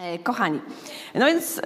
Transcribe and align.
E, 0.00 0.18
kochani, 0.18 0.60
no 1.14 1.26
więc 1.26 1.60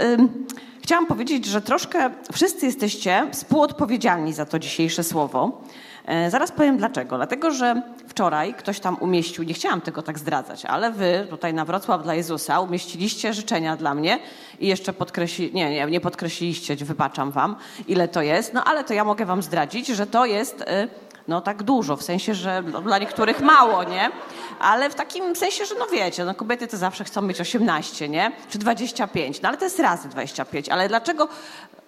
chciałam 0.82 1.06
powiedzieć, 1.06 1.46
że 1.46 1.62
troszkę 1.62 2.10
wszyscy 2.32 2.66
jesteście 2.66 3.26
współodpowiedzialni 3.32 4.32
za 4.32 4.46
to 4.46 4.58
dzisiejsze 4.58 5.04
słowo. 5.04 5.62
E, 6.04 6.30
zaraz 6.30 6.52
powiem 6.52 6.76
dlaczego. 6.76 7.16
Dlatego, 7.16 7.50
że 7.50 7.82
wczoraj 8.08 8.54
ktoś 8.54 8.80
tam 8.80 8.96
umieścił, 9.00 9.44
nie 9.44 9.54
chciałam 9.54 9.80
tego 9.80 10.02
tak 10.02 10.18
zdradzać, 10.18 10.64
ale 10.64 10.90
wy 10.90 11.26
tutaj 11.30 11.54
na 11.54 11.64
Wrocław 11.64 12.02
dla 12.02 12.14
Jezusa 12.14 12.60
umieściliście 12.60 13.34
życzenia 13.34 13.76
dla 13.76 13.94
mnie 13.94 14.18
i 14.60 14.66
jeszcze 14.66 14.92
podkreśli, 14.92 15.50
nie, 15.54 15.70
nie, 15.70 15.86
nie 15.86 16.00
podkreśliliście, 16.00 16.76
wybaczam 16.76 17.30
wam, 17.30 17.56
ile 17.88 18.08
to 18.08 18.22
jest, 18.22 18.54
no 18.54 18.64
ale 18.64 18.84
to 18.84 18.94
ja 18.94 19.04
mogę 19.04 19.26
wam 19.26 19.42
zdradzić, 19.42 19.86
że 19.86 20.06
to 20.06 20.24
jest... 20.26 20.60
Y 20.60 21.03
no 21.28 21.40
tak 21.40 21.62
dużo, 21.62 21.96
w 21.96 22.02
sensie, 22.02 22.34
że 22.34 22.62
no, 22.62 22.80
dla 22.80 22.98
niektórych 22.98 23.40
mało, 23.40 23.84
nie? 23.84 24.10
Ale 24.58 24.90
w 24.90 24.94
takim 24.94 25.36
sensie, 25.36 25.64
że 25.64 25.74
no 25.78 25.86
wiecie, 25.86 26.24
no 26.24 26.34
kobiety 26.34 26.66
to 26.66 26.76
zawsze 26.76 27.04
chcą 27.04 27.22
mieć 27.22 27.40
18, 27.40 28.08
nie? 28.08 28.32
Czy 28.48 28.58
25, 28.58 29.42
no 29.42 29.48
ale 29.48 29.58
to 29.58 29.64
jest 29.64 29.78
razy 29.78 30.08
25. 30.08 30.68
Ale 30.68 30.88
dlaczego, 30.88 31.28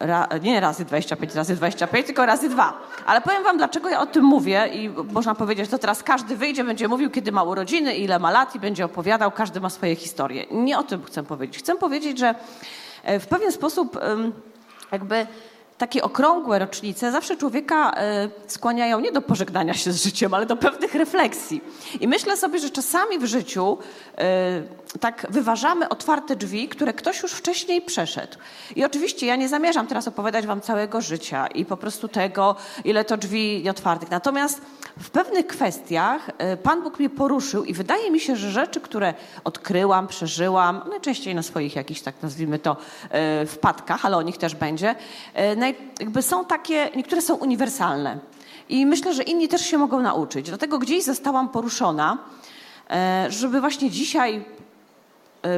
ra, 0.00 0.28
nie 0.42 0.60
razy 0.60 0.84
25, 0.84 1.34
razy 1.34 1.56
25, 1.56 2.06
tylko 2.06 2.26
razy 2.26 2.48
dwa. 2.48 2.80
Ale 3.06 3.20
powiem 3.20 3.42
wam, 3.42 3.56
dlaczego 3.56 3.88
ja 3.88 4.00
o 4.00 4.06
tym 4.06 4.24
mówię 4.24 4.68
i 4.72 4.88
można 4.88 5.34
powiedzieć, 5.34 5.70
to 5.70 5.78
teraz 5.78 6.02
każdy 6.02 6.36
wyjdzie, 6.36 6.64
będzie 6.64 6.88
mówił, 6.88 7.10
kiedy 7.10 7.32
ma 7.32 7.42
urodziny, 7.42 7.94
ile 7.94 8.18
ma 8.18 8.30
lat 8.30 8.54
i 8.54 8.60
będzie 8.60 8.84
opowiadał, 8.84 9.30
każdy 9.30 9.60
ma 9.60 9.70
swoje 9.70 9.96
historie. 9.96 10.46
Nie 10.50 10.78
o 10.78 10.82
tym 10.82 11.04
chcę 11.04 11.22
powiedzieć. 11.22 11.58
Chcę 11.58 11.76
powiedzieć, 11.76 12.18
że 12.18 12.34
e, 13.02 13.20
w 13.20 13.26
pewien 13.26 13.52
sposób 13.52 13.98
jakby 14.92 15.26
takie 15.78 16.02
okrągłe 16.02 16.58
rocznice 16.58 17.12
zawsze 17.12 17.36
człowieka 17.36 17.92
e, 17.96 18.28
skłaniają 18.46 19.00
nie 19.00 19.12
do 19.12 19.22
pożegnania 19.22 19.74
się 19.74 19.92
z 19.92 20.02
życiem, 20.02 20.34
ale 20.34 20.46
do 20.46 20.56
pewnych 20.56 20.94
refleksji. 20.94 21.60
I 22.00 22.08
myślę 22.08 22.36
sobie, 22.36 22.58
że 22.58 22.70
czasami 22.70 23.18
w 23.18 23.24
życiu 23.24 23.78
e, 24.18 24.62
tak 25.00 25.26
wyważamy 25.30 25.88
otwarte 25.88 26.36
drzwi, 26.36 26.68
które 26.68 26.92
ktoś 26.92 27.22
już 27.22 27.32
wcześniej 27.32 27.82
przeszedł. 27.82 28.38
I 28.76 28.84
oczywiście 28.84 29.26
ja 29.26 29.36
nie 29.36 29.48
zamierzam 29.48 29.86
teraz 29.86 30.08
opowiadać 30.08 30.46
wam 30.46 30.60
całego 30.60 31.00
życia 31.00 31.46
i 31.46 31.64
po 31.64 31.76
prostu 31.76 32.08
tego, 32.08 32.56
ile 32.84 33.04
to 33.04 33.16
drzwi 33.16 33.62
nieotwartych. 33.64 34.10
Natomiast 34.10 34.60
w 34.98 35.10
pewnych 35.10 35.46
kwestiach 35.46 36.30
e, 36.38 36.56
Pan 36.56 36.82
Bóg 36.82 36.98
mnie 36.98 37.10
poruszył 37.10 37.64
i 37.64 37.74
wydaje 37.74 38.10
mi 38.10 38.20
się, 38.20 38.36
że 38.36 38.50
rzeczy, 38.50 38.80
które 38.80 39.14
odkryłam, 39.44 40.06
przeżyłam, 40.06 40.82
najczęściej 40.90 41.34
na 41.34 41.42
swoich 41.42 41.76
jakichś, 41.76 42.00
tak 42.00 42.14
nazwijmy 42.22 42.58
to, 42.58 42.76
wpadkach, 43.46 44.06
ale 44.06 44.16
o 44.16 44.22
nich 44.22 44.38
też 44.38 44.54
będzie, 44.54 44.94
jakby 46.00 46.22
są 46.22 46.44
takie, 46.44 46.90
niektóre 46.96 47.22
są 47.22 47.34
uniwersalne. 47.34 48.18
I 48.68 48.86
myślę, 48.86 49.14
że 49.14 49.22
inni 49.22 49.48
też 49.48 49.60
się 49.60 49.78
mogą 49.78 50.00
nauczyć. 50.00 50.46
Dlatego 50.48 50.78
gdzieś 50.78 51.04
zostałam 51.04 51.48
poruszona, 51.48 52.18
żeby 53.28 53.60
właśnie 53.60 53.90
dzisiaj 53.90 54.44
Y, 54.55 54.55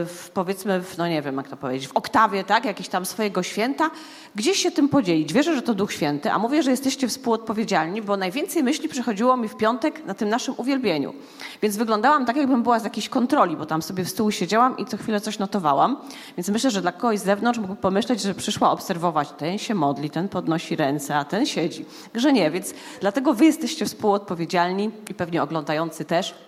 w, 0.07 0.31
powiedzmy, 0.35 0.81
w, 0.81 0.99
no 0.99 1.09
nie 1.09 1.23
wiem 1.23 1.37
jak 1.37 1.49
to 1.49 1.57
powiedzieć, 1.57 1.89
w 1.89 1.97
oktawie, 1.97 2.45
tak, 2.45 2.65
jakieś 2.65 2.89
tam 2.89 3.07
swojego 3.07 3.43
święta, 3.43 3.91
gdzieś 4.35 4.59
się 4.59 4.71
tym 4.71 4.89
podzielić. 4.89 5.33
Wierzę, 5.33 5.55
że 5.55 5.63
to 5.63 5.75
Duch 5.75 5.93
Święty, 5.93 6.31
a 6.31 6.39
mówię, 6.39 6.63
że 6.63 6.71
jesteście 6.71 7.09
współodpowiedzialni, 7.09 8.03
bo 8.03 8.17
najwięcej 8.17 8.63
myśli 8.63 8.89
przychodziło 8.89 9.37
mi 9.37 9.49
w 9.49 9.57
piątek 9.57 10.05
na 10.07 10.15
tym 10.15 10.29
naszym 10.29 10.55
uwielbieniu. 10.57 11.15
Więc 11.63 11.77
wyglądałam 11.77 12.27
tak, 12.27 12.37
jakbym 12.37 12.63
była 12.63 12.79
z 12.79 12.85
jakiejś 12.85 13.09
kontroli, 13.09 13.57
bo 13.57 13.67
tam 13.67 13.83
sobie 13.83 14.05
w 14.05 14.09
stół 14.09 14.31
siedziałam 14.31 14.79
i 14.79 14.87
co 14.87 14.97
chwilę 14.97 15.21
coś 15.21 15.39
notowałam. 15.39 15.97
Więc 16.37 16.49
myślę, 16.49 16.71
że 16.71 16.83
dla 16.83 16.93
kogoś 16.93 17.19
z 17.19 17.25
zewnątrz 17.25 17.59
mógł 17.59 17.75
pomyśleć, 17.75 18.23
że 18.23 18.35
przyszła 18.35 18.71
obserwować. 18.71 19.31
Ten 19.39 19.59
się 19.59 19.75
modli, 19.75 20.11
ten 20.11 20.29
podnosi 20.29 20.77
ręce, 20.77 21.17
a 21.17 21.25
ten 21.25 21.47
siedzi. 21.47 21.85
Że 22.15 22.33
nie, 22.33 22.51
więc 22.51 22.75
dlatego 23.01 23.35
wy 23.35 23.45
jesteście 23.45 23.87
współodpowiedzialni 23.87 24.91
i 25.11 25.15
pewnie 25.15 25.43
oglądający 25.43 26.05
też. 26.05 26.48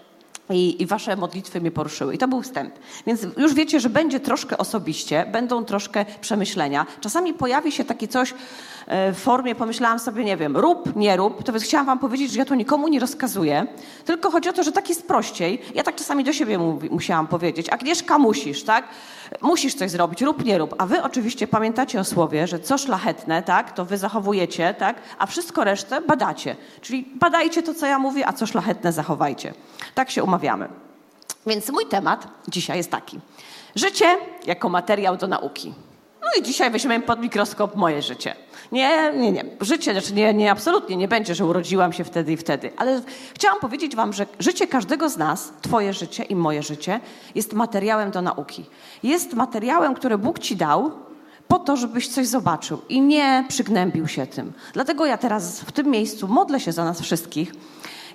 I, 0.50 0.82
I, 0.82 0.86
wasze 0.86 1.16
modlitwy 1.16 1.60
mnie 1.60 1.70
poruszyły. 1.70 2.14
I 2.14 2.18
to 2.18 2.28
był 2.28 2.42
wstęp. 2.42 2.74
Więc 3.06 3.26
już 3.36 3.54
wiecie, 3.54 3.80
że 3.80 3.90
będzie 3.90 4.20
troszkę 4.20 4.58
osobiście, 4.58 5.26
będą 5.32 5.64
troszkę 5.64 6.04
przemyślenia. 6.20 6.86
Czasami 7.00 7.34
pojawi 7.34 7.72
się 7.72 7.84
takie 7.84 8.08
coś 8.08 8.34
e, 8.86 9.12
w 9.12 9.18
formie, 9.18 9.54
pomyślałam 9.54 9.98
sobie, 9.98 10.24
nie 10.24 10.36
wiem, 10.36 10.56
rób, 10.56 10.96
nie 10.96 11.16
rób. 11.16 11.42
To 11.42 11.52
więc 11.52 11.64
chciałam 11.64 11.86
wam 11.86 11.98
powiedzieć, 11.98 12.32
że 12.32 12.38
ja 12.38 12.44
to 12.44 12.54
nikomu 12.54 12.88
nie 12.88 13.00
rozkazuję, 13.00 13.66
tylko 14.04 14.30
chodzi 14.30 14.48
o 14.48 14.52
to, 14.52 14.62
że 14.62 14.72
tak 14.72 14.88
jest 14.88 15.06
prościej. 15.06 15.62
Ja 15.74 15.82
tak 15.82 15.94
czasami 15.94 16.24
do 16.24 16.32
siebie 16.32 16.58
musiałam 16.90 17.26
powiedzieć. 17.26 17.68
Agnieszka, 17.68 18.18
musisz, 18.18 18.62
tak? 18.62 18.88
Musisz 19.40 19.74
coś 19.74 19.90
zrobić, 19.90 20.22
rób, 20.22 20.44
nie 20.44 20.58
rób. 20.58 20.74
A 20.78 20.86
wy 20.86 21.02
oczywiście 21.02 21.48
pamiętacie 21.48 22.00
o 22.00 22.04
słowie, 22.04 22.46
że 22.46 22.60
co 22.60 22.78
szlachetne, 22.78 23.42
tak, 23.42 23.72
to 23.72 23.84
wy 23.84 23.98
zachowujecie, 23.98 24.74
tak, 24.78 24.96
a 25.18 25.26
wszystko 25.26 25.64
resztę 25.64 26.00
badacie. 26.00 26.56
Czyli 26.80 27.08
badajcie 27.14 27.62
to, 27.62 27.74
co 27.74 27.86
ja 27.86 27.98
mówię, 27.98 28.26
a 28.26 28.32
co 28.32 28.46
szlachetne 28.46 28.92
zachowajcie. 28.92 29.54
Tak 29.94 30.10
się 30.10 30.22
umawiamy. 30.24 30.39
Więc 31.46 31.70
mój 31.70 31.86
temat 31.86 32.28
dzisiaj 32.48 32.76
jest 32.76 32.90
taki. 32.90 33.20
Życie 33.74 34.16
jako 34.46 34.68
materiał 34.68 35.16
do 35.16 35.26
nauki. 35.26 35.74
No 36.22 36.28
i 36.40 36.42
dzisiaj 36.42 36.70
weźmiemy 36.70 37.06
pod 37.06 37.20
mikroskop 37.20 37.76
moje 37.76 38.02
życie. 38.02 38.34
Nie, 38.72 39.12
nie, 39.16 39.32
nie. 39.32 39.44
Życie, 39.60 39.92
znaczy 39.92 40.14
nie, 40.14 40.34
nie, 40.34 40.50
absolutnie 40.50 40.96
nie 40.96 41.08
będzie, 41.08 41.34
że 41.34 41.44
urodziłam 41.44 41.92
się 41.92 42.04
wtedy 42.04 42.32
i 42.32 42.36
wtedy. 42.36 42.72
Ale 42.76 43.02
chciałam 43.34 43.60
powiedzieć 43.60 43.96
wam, 43.96 44.12
że 44.12 44.26
życie 44.38 44.66
każdego 44.66 45.08
z 45.08 45.16
nas, 45.16 45.52
twoje 45.62 45.92
życie 45.92 46.22
i 46.22 46.36
moje 46.36 46.62
życie, 46.62 47.00
jest 47.34 47.52
materiałem 47.52 48.10
do 48.10 48.22
nauki. 48.22 48.64
Jest 49.02 49.34
materiałem, 49.34 49.94
który 49.94 50.18
Bóg 50.18 50.38
ci 50.38 50.56
dał, 50.56 50.90
po 51.48 51.58
to, 51.58 51.76
żebyś 51.76 52.08
coś 52.08 52.26
zobaczył 52.26 52.82
i 52.88 53.00
nie 53.00 53.44
przygnębił 53.48 54.08
się 54.08 54.26
tym. 54.26 54.52
Dlatego 54.72 55.06
ja 55.06 55.18
teraz 55.18 55.60
w 55.60 55.72
tym 55.72 55.86
miejscu 55.86 56.28
modlę 56.28 56.60
się 56.60 56.72
za 56.72 56.84
nas 56.84 57.00
wszystkich, 57.00 57.52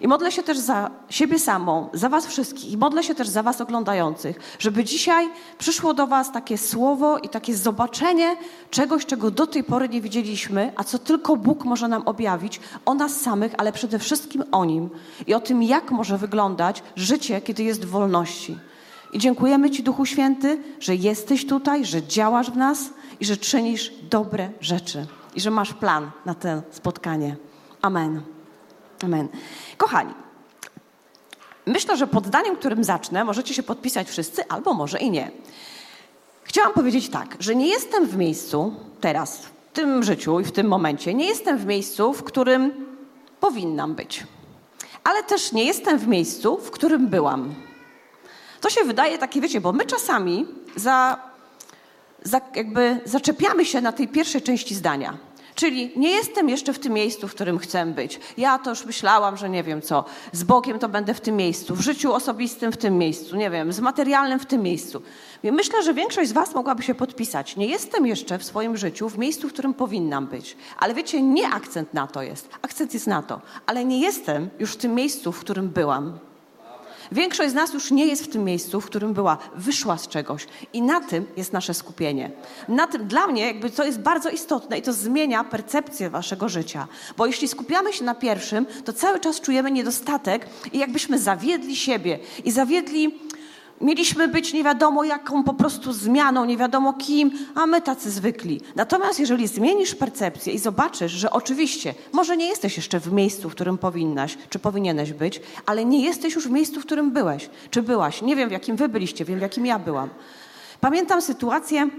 i 0.02 0.08
modlę 0.08 0.32
się 0.32 0.44
też 0.44 0.58
za 0.58 0.92
siebie 1.10 1.40
samą, 1.40 1.90
za 1.94 2.10
Was 2.10 2.28
wszystkich 2.28 2.72
i 2.72 2.78
modlę 2.78 3.04
się 3.04 3.16
też 3.16 3.28
za 3.28 3.44
Was 3.44 3.62
oglądających, 3.62 4.40
żeby 4.60 4.84
dzisiaj 4.84 5.30
przyszło 5.58 5.94
do 5.94 6.08
Was 6.08 6.32
takie 6.32 6.58
słowo 6.58 7.18
i 7.18 7.30
takie 7.30 7.56
zobaczenie 7.56 8.38
czegoś, 8.72 9.06
czego 9.06 9.32
do 9.32 9.48
tej 9.48 9.64
pory 9.64 9.90
nie 9.90 10.02
widzieliśmy, 10.02 10.74
a 10.76 10.84
co 10.84 11.00
tylko 11.00 11.36
Bóg 11.36 11.66
może 11.66 11.88
nam 11.88 12.02
objawić 12.06 12.60
o 12.86 12.94
nas 12.94 13.22
samych, 13.22 13.54
ale 13.58 13.72
przede 13.72 14.00
wszystkim 14.00 14.44
o 14.52 14.66
Nim 14.66 14.90
i 15.28 15.34
o 15.34 15.40
tym, 15.40 15.64
jak 15.64 15.92
może 15.92 16.18
wyglądać 16.18 16.84
życie, 16.96 17.42
kiedy 17.42 17.64
jest 17.64 17.86
w 17.86 17.90
wolności. 17.90 18.58
I 19.14 19.20
dziękujemy 19.20 19.72
Ci, 19.72 19.84
Duchu 19.84 20.06
Święty, 20.06 20.64
że 20.80 20.96
jesteś 20.96 21.48
tutaj, 21.48 21.86
że 21.86 22.04
działasz 22.04 22.52
w 22.52 22.58
nas 22.58 22.90
i 23.20 23.26
że 23.26 23.38
czynisz 23.38 23.94
dobre 24.10 24.50
rzeczy 24.62 25.06
i 25.36 25.42
że 25.42 25.52
masz 25.52 25.74
plan 25.74 26.12
na 26.26 26.34
to 26.34 26.48
spotkanie. 26.72 27.36
Amen. 27.82 28.35
Amen. 29.04 29.28
Kochani, 29.78 30.14
myślę, 31.66 31.98
że 31.98 32.08
pod 32.08 32.26
zdaniem, 32.26 32.56
którym 32.56 32.84
zacznę, 32.84 33.24
możecie 33.24 33.54
się 33.54 33.64
podpisać 33.64 34.10
wszyscy, 34.10 34.48
albo 34.48 34.74
może 34.74 35.00
i 35.00 35.12
nie. 35.12 35.32
Chciałam 36.44 36.74
powiedzieć 36.74 37.10
tak, 37.10 37.36
że 37.40 37.56
nie 37.56 37.68
jestem 37.68 38.06
w 38.08 38.18
miejscu 38.18 38.74
teraz, 39.02 39.38
w 39.38 39.52
tym 39.74 40.04
życiu 40.04 40.40
i 40.40 40.44
w 40.44 40.52
tym 40.52 40.68
momencie, 40.68 41.14
nie 41.14 41.26
jestem 41.26 41.58
w 41.58 41.66
miejscu, 41.66 42.14
w 42.14 42.24
którym 42.24 42.86
powinnam 43.40 43.96
być. 43.96 44.24
Ale 45.04 45.24
też 45.24 45.52
nie 45.52 45.66
jestem 45.66 46.00
w 46.00 46.08
miejscu, 46.08 46.58
w 46.58 46.72
którym 46.72 47.08
byłam. 47.08 47.56
To 48.62 48.70
się 48.70 48.84
wydaje 48.84 49.18
takie, 49.18 49.42
wiecie, 49.42 49.62
bo 49.62 49.72
my 49.72 49.86
czasami 49.86 50.46
za, 50.76 51.20
za, 52.24 52.42
jakby 52.56 53.00
zaczepiamy 53.06 53.66
się 53.66 53.82
na 53.82 53.92
tej 53.92 54.08
pierwszej 54.08 54.42
części 54.42 54.76
zdania. 54.76 55.18
Czyli 55.56 55.92
nie 55.96 56.10
jestem 56.10 56.50
jeszcze 56.50 56.74
w 56.74 56.80
tym 56.80 56.94
miejscu, 56.94 57.28
w 57.28 57.36
którym 57.36 57.58
chcę 57.60 57.86
być. 57.86 58.20
Ja 58.38 58.60
to 58.60 58.70
już 58.70 58.86
myślałam, 58.86 59.38
że 59.38 59.50
nie 59.50 59.64
wiem 59.64 59.82
co. 59.82 60.06
Z 60.32 60.44
Bogiem 60.44 60.80
to 60.80 60.90
będę 60.90 61.14
w 61.14 61.22
tym 61.22 61.36
miejscu, 61.36 61.76
w 61.76 61.82
życiu 61.82 62.14
osobistym 62.14 62.72
w 62.72 62.78
tym 62.78 62.98
miejscu, 62.98 63.36
nie 63.36 63.50
wiem, 63.50 63.74
z 63.74 63.80
materialnym 63.80 64.40
w 64.40 64.46
tym 64.46 64.62
miejscu. 64.62 65.02
Myślę, 65.44 65.84
że 65.84 65.94
większość 65.94 66.30
z 66.30 66.34
Was 66.34 66.56
mogłaby 66.56 66.84
się 66.84 66.96
podpisać. 66.96 67.56
Nie 67.56 67.68
jestem 67.68 68.08
jeszcze 68.08 68.38
w 68.38 68.44
swoim 68.44 68.78
życiu 68.78 69.10
w 69.10 69.18
miejscu, 69.18 69.50
w 69.50 69.54
którym 69.54 69.74
powinnam 69.74 70.28
być. 70.28 70.58
Ale 70.78 70.94
wiecie, 70.94 71.22
nie 71.22 71.50
akcent 71.50 71.94
na 71.94 72.08
to 72.08 72.22
jest. 72.22 72.50
Akcent 72.62 72.94
jest 72.94 73.08
na 73.08 73.22
to. 73.22 73.42
Ale 73.66 73.86
nie 73.86 74.00
jestem 74.00 74.50
już 74.60 74.72
w 74.72 74.78
tym 74.78 74.96
miejscu, 74.96 75.32
w 75.32 75.40
którym 75.40 75.70
byłam. 75.70 76.20
Większość 77.12 77.52
z 77.52 77.54
nas 77.54 77.74
już 77.74 77.92
nie 77.92 78.06
jest 78.06 78.24
w 78.24 78.28
tym 78.28 78.44
miejscu, 78.44 78.82
w 78.82 78.86
którym 78.86 79.14
była, 79.14 79.38
wyszła 79.56 79.98
z 79.98 80.08
czegoś 80.08 80.48
i 80.74 80.82
na 80.82 81.02
tym 81.02 81.26
jest 81.38 81.54
nasze 81.54 81.74
skupienie. 81.74 82.32
Na 82.68 82.88
tym 82.88 83.08
dla 83.08 83.28
mnie 83.28 83.46
jakby 83.46 83.70
to 83.70 83.84
jest 83.84 84.00
bardzo 84.00 84.30
istotne 84.30 84.78
i 84.78 84.82
to 84.82 84.94
zmienia 84.94 85.44
percepcję 85.44 86.10
waszego 86.10 86.50
życia. 86.50 86.88
Bo 87.18 87.26
jeśli 87.26 87.48
skupiamy 87.48 87.94
się 87.94 88.06
na 88.06 88.16
pierwszym, 88.16 88.66
to 88.86 88.94
cały 88.94 89.20
czas 89.20 89.42
czujemy 89.42 89.72
niedostatek 89.72 90.48
i 90.74 90.78
jakbyśmy 90.78 91.20
zawiedli 91.20 91.76
siebie 91.76 92.20
i 92.46 92.52
zawiedli 92.52 93.20
Mieliśmy 93.82 94.28
być 94.28 94.54
nie 94.54 94.64
wiadomo 94.64 95.04
jaką 95.04 95.44
po 95.44 95.54
prostu 95.54 95.94
zmianą, 95.94 96.46
nie 96.46 96.58
wiadomo 96.58 96.94
kim, 96.94 97.32
a 97.56 97.66
my 97.66 97.82
tacy 97.82 98.12
zwykli. 98.12 98.62
Natomiast 98.76 99.20
jeżeli 99.20 99.48
zmienisz 99.48 99.96
percepcję 99.96 100.54
i 100.54 100.60
zobaczysz, 100.60 101.12
że 101.12 101.32
oczywiście, 101.32 101.94
może 102.14 102.38
nie 102.38 102.48
jesteś 102.48 102.78
jeszcze 102.78 103.00
w 103.00 103.14
miejscu, 103.14 103.50
w 103.50 103.52
którym 103.52 103.78
powinnaś, 103.78 104.38
czy 104.50 104.60
powinieneś 104.60 105.14
być, 105.14 105.42
ale 105.66 105.86
nie 105.86 106.06
jesteś 106.06 106.36
już 106.36 106.48
w 106.48 106.52
miejscu, 106.52 106.82
w 106.82 106.86
którym 106.86 107.12
byłeś, 107.12 107.50
czy 107.72 107.82
byłaś. 107.82 108.22
Nie 108.22 108.36
wiem, 108.36 108.50
w 108.50 108.52
jakim 108.52 108.76
wy 108.76 108.90
byliście, 108.90 109.26
wiem, 109.26 109.40
w 109.40 109.42
jakim 109.42 109.66
ja 109.66 109.80
byłam. 109.80 110.10
Pamiętam 110.82 111.22
sytuację, 111.22 111.90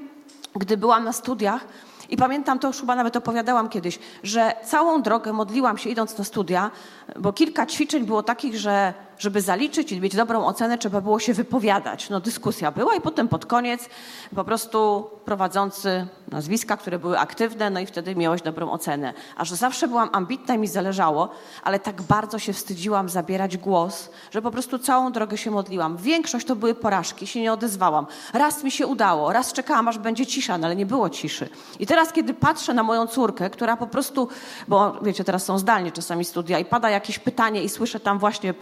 gdy 0.55 0.77
byłam 0.77 1.05
na 1.05 1.13
studiach, 1.13 1.67
i 2.11 2.17
pamiętam, 2.17 2.59
to 2.59 2.69
już 2.69 2.81
chyba 2.81 2.97
nawet 2.97 3.17
opowiadałam 3.17 3.69
kiedyś, 3.69 3.99
że 4.23 4.53
całą 4.65 5.03
drogę 5.03 5.33
modliłam 5.33 5.79
się 5.79 5.91
idąc 5.91 6.19
na 6.19 6.25
studia, 6.25 6.71
bo 7.17 7.33
kilka 7.33 7.67
ćwiczeń 7.67 8.05
było 8.05 8.23
takich, 8.23 8.57
że 8.57 8.95
żeby 9.19 9.41
zaliczyć 9.41 9.93
i 9.93 10.01
mieć 10.01 10.17
dobrą 10.17 10.47
ocenę, 10.47 10.79
trzeba 10.79 11.01
było 11.01 11.19
się 11.19 11.35
wypowiadać. 11.35 12.11
No 12.11 12.21
dyskusja 12.21 12.73
była 12.73 12.95
i 12.95 13.01
potem 13.01 13.29
pod 13.29 13.47
koniec 13.47 13.89
po 14.35 14.45
prostu 14.45 15.11
prowadzący 15.25 16.07
nazwiska, 16.29 16.77
które 16.77 16.99
były 16.99 17.19
aktywne, 17.19 17.71
no 17.71 17.81
i 17.81 17.87
wtedy 17.87 18.17
miałeś 18.17 18.43
dobrą 18.43 18.71
ocenę. 18.71 19.15
A 19.37 19.45
że 19.45 19.57
zawsze 19.57 19.89
byłam 19.89 20.09
ambitna 20.13 20.55
i 20.55 20.59
mi 20.59 20.69
zależało, 20.69 21.29
ale 21.63 21.79
tak 21.79 22.03
bardzo 22.03 22.39
się 22.39 22.53
wstydziłam 22.53 23.09
zabierać 23.09 23.57
głos, 23.57 24.11
że 24.31 24.43
po 24.43 24.51
prostu 24.51 24.79
całą 24.79 25.13
drogę 25.13 25.37
się 25.37 25.51
modliłam. 25.51 25.97
Większość 25.97 26.47
to 26.47 26.57
były 26.57 26.75
porażki, 26.75 27.27
się 27.27 27.41
nie 27.41 27.53
odezwałam. 27.53 28.07
Raz 28.33 28.65
mi 28.65 28.71
się 28.71 28.87
udało, 28.87 29.33
raz 29.33 29.53
czekałam, 29.53 29.89
aż 29.89 29.99
będzie 29.99 30.27
cisza, 30.27 30.59
no 30.59 30.67
ale 30.67 30.77
nie 30.77 30.87
było 30.87 31.11
ciszy. 31.11 31.49
I 31.79 31.87
teraz, 31.87 32.13
kiedy 32.13 32.35
patrzę 32.35 32.75
na 32.75 32.83
moją 32.83 33.07
córkę, 33.07 33.51
która 33.51 33.77
po 33.77 33.87
prostu, 33.87 34.29
bo 34.69 34.97
wiecie, 35.03 35.25
teraz 35.25 35.45
są 35.45 35.59
zdalnie 35.59 35.93
czasami 35.93 36.25
studia 36.25 36.59
i 36.59 36.65
pada 36.65 36.91
jakieś 36.91 37.19
pytanie 37.19 37.63
i 37.63 37.69
słyszę 37.69 38.01
tam 38.01 38.19
właśnie 38.19 38.55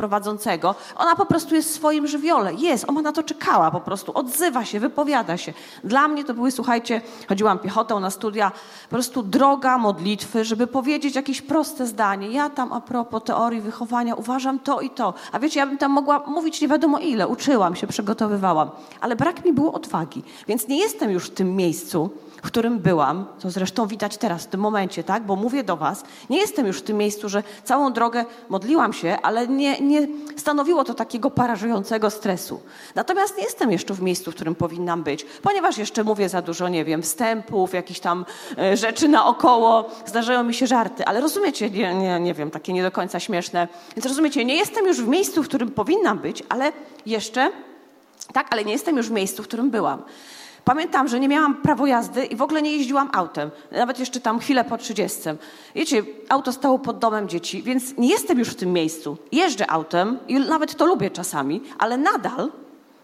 ona 0.96 1.16
po 1.16 1.26
prostu 1.26 1.54
jest 1.54 1.70
w 1.70 1.74
swoim 1.74 2.06
żywiole. 2.06 2.54
Jest, 2.54 2.84
ona 2.88 3.02
na 3.02 3.12
to 3.12 3.22
czekała 3.22 3.70
po 3.70 3.80
prostu, 3.80 4.12
odzywa 4.14 4.64
się, 4.64 4.80
wypowiada 4.80 5.36
się. 5.36 5.52
Dla 5.84 6.08
mnie 6.08 6.24
to 6.24 6.34
były, 6.34 6.50
słuchajcie, 6.50 7.00
chodziłam 7.28 7.58
piechotą 7.58 8.00
na 8.00 8.10
studia, 8.10 8.52
po 8.82 8.88
prostu 8.88 9.22
droga 9.22 9.78
modlitwy, 9.78 10.44
żeby 10.44 10.66
powiedzieć 10.66 11.16
jakieś 11.16 11.42
proste 11.42 11.86
zdanie. 11.86 12.28
Ja 12.28 12.50
tam 12.50 12.72
a 12.72 12.80
propos 12.80 13.22
teorii 13.24 13.60
wychowania 13.60 14.14
uważam 14.14 14.58
to 14.58 14.80
i 14.80 14.90
to. 14.90 15.14
A 15.32 15.38
wiecie, 15.38 15.60
ja 15.60 15.66
bym 15.66 15.78
tam 15.78 15.92
mogła 15.92 16.18
mówić 16.26 16.60
nie 16.60 16.68
wiadomo 16.68 16.98
ile. 16.98 17.28
Uczyłam 17.28 17.76
się, 17.76 17.86
przygotowywałam. 17.86 18.70
Ale 19.00 19.16
brak 19.16 19.44
mi 19.44 19.52
było 19.52 19.72
odwagi. 19.72 20.22
Więc 20.48 20.68
nie 20.68 20.78
jestem 20.78 21.10
już 21.10 21.26
w 21.26 21.34
tym 21.34 21.56
miejscu, 21.56 22.10
w 22.44 22.46
którym 22.46 22.78
byłam, 22.78 23.26
to 23.40 23.50
zresztą 23.50 23.86
widać 23.86 24.16
teraz 24.16 24.44
w 24.44 24.46
tym 24.46 24.60
momencie, 24.60 25.04
tak? 25.04 25.22
Bo 25.22 25.36
mówię 25.36 25.64
do 25.64 25.76
Was, 25.76 26.04
nie 26.30 26.38
jestem 26.38 26.66
już 26.66 26.78
w 26.78 26.82
tym 26.82 26.96
miejscu, 26.96 27.28
że 27.28 27.42
całą 27.64 27.92
drogę 27.92 28.24
modliłam 28.48 28.92
się, 28.92 29.18
ale 29.22 29.48
nie, 29.48 29.80
nie 29.80 30.08
stanowiło 30.36 30.84
to 30.84 30.94
takiego 30.94 31.30
parażującego 31.30 32.10
stresu. 32.10 32.60
Natomiast 32.94 33.38
nie 33.38 33.44
jestem 33.44 33.72
jeszcze 33.72 33.94
w 33.94 34.02
miejscu, 34.02 34.32
w 34.32 34.34
którym 34.34 34.54
powinnam 34.54 35.02
być, 35.02 35.26
ponieważ 35.42 35.78
jeszcze 35.78 36.04
mówię 36.04 36.28
za 36.28 36.42
dużo, 36.42 36.68
nie 36.68 36.84
wiem, 36.84 37.02
wstępów, 37.02 37.74
jakichś 37.74 38.00
tam 38.00 38.24
e, 38.58 38.76
rzeczy 38.76 39.08
naokoło, 39.08 39.90
zdarzają 40.06 40.44
mi 40.44 40.54
się 40.54 40.66
żarty, 40.66 41.04
ale 41.04 41.20
rozumiecie, 41.20 41.70
nie, 41.70 41.94
nie, 41.94 42.20
nie 42.20 42.34
wiem, 42.34 42.50
takie 42.50 42.72
nie 42.72 42.82
do 42.82 42.90
końca 42.90 43.20
śmieszne. 43.20 43.68
Więc 43.96 44.06
rozumiecie, 44.06 44.44
nie 44.44 44.56
jestem 44.56 44.86
już 44.86 45.00
w 45.00 45.08
miejscu, 45.08 45.42
w 45.42 45.48
którym 45.48 45.70
powinnam 45.70 46.18
być, 46.18 46.42
ale 46.48 46.72
jeszcze, 47.06 47.50
tak, 48.32 48.46
ale 48.50 48.64
nie 48.64 48.72
jestem 48.72 48.96
już 48.96 49.08
w 49.08 49.12
miejscu, 49.12 49.42
w 49.42 49.46
którym 49.46 49.70
byłam. 49.70 50.02
Pamiętam, 50.64 51.08
że 51.08 51.20
nie 51.20 51.28
miałam 51.28 51.54
prawo 51.54 51.86
jazdy 51.86 52.24
i 52.24 52.36
w 52.36 52.42
ogóle 52.42 52.62
nie 52.62 52.76
jeździłam 52.76 53.10
autem. 53.12 53.50
Nawet 53.72 53.98
jeszcze 53.98 54.20
tam 54.20 54.38
chwilę 54.38 54.64
po 54.64 54.78
trzydziestce. 54.78 55.36
Wiecie, 55.74 56.02
auto 56.28 56.52
stało 56.52 56.78
pod 56.78 56.98
domem 56.98 57.28
dzieci, 57.28 57.62
więc 57.62 57.96
nie 57.98 58.08
jestem 58.08 58.38
już 58.38 58.48
w 58.48 58.54
tym 58.54 58.72
miejscu. 58.72 59.16
Jeżdżę 59.32 59.70
autem 59.70 60.18
i 60.28 60.34
nawet 60.34 60.74
to 60.74 60.86
lubię 60.86 61.10
czasami, 61.10 61.62
ale 61.78 61.96
nadal 61.96 62.50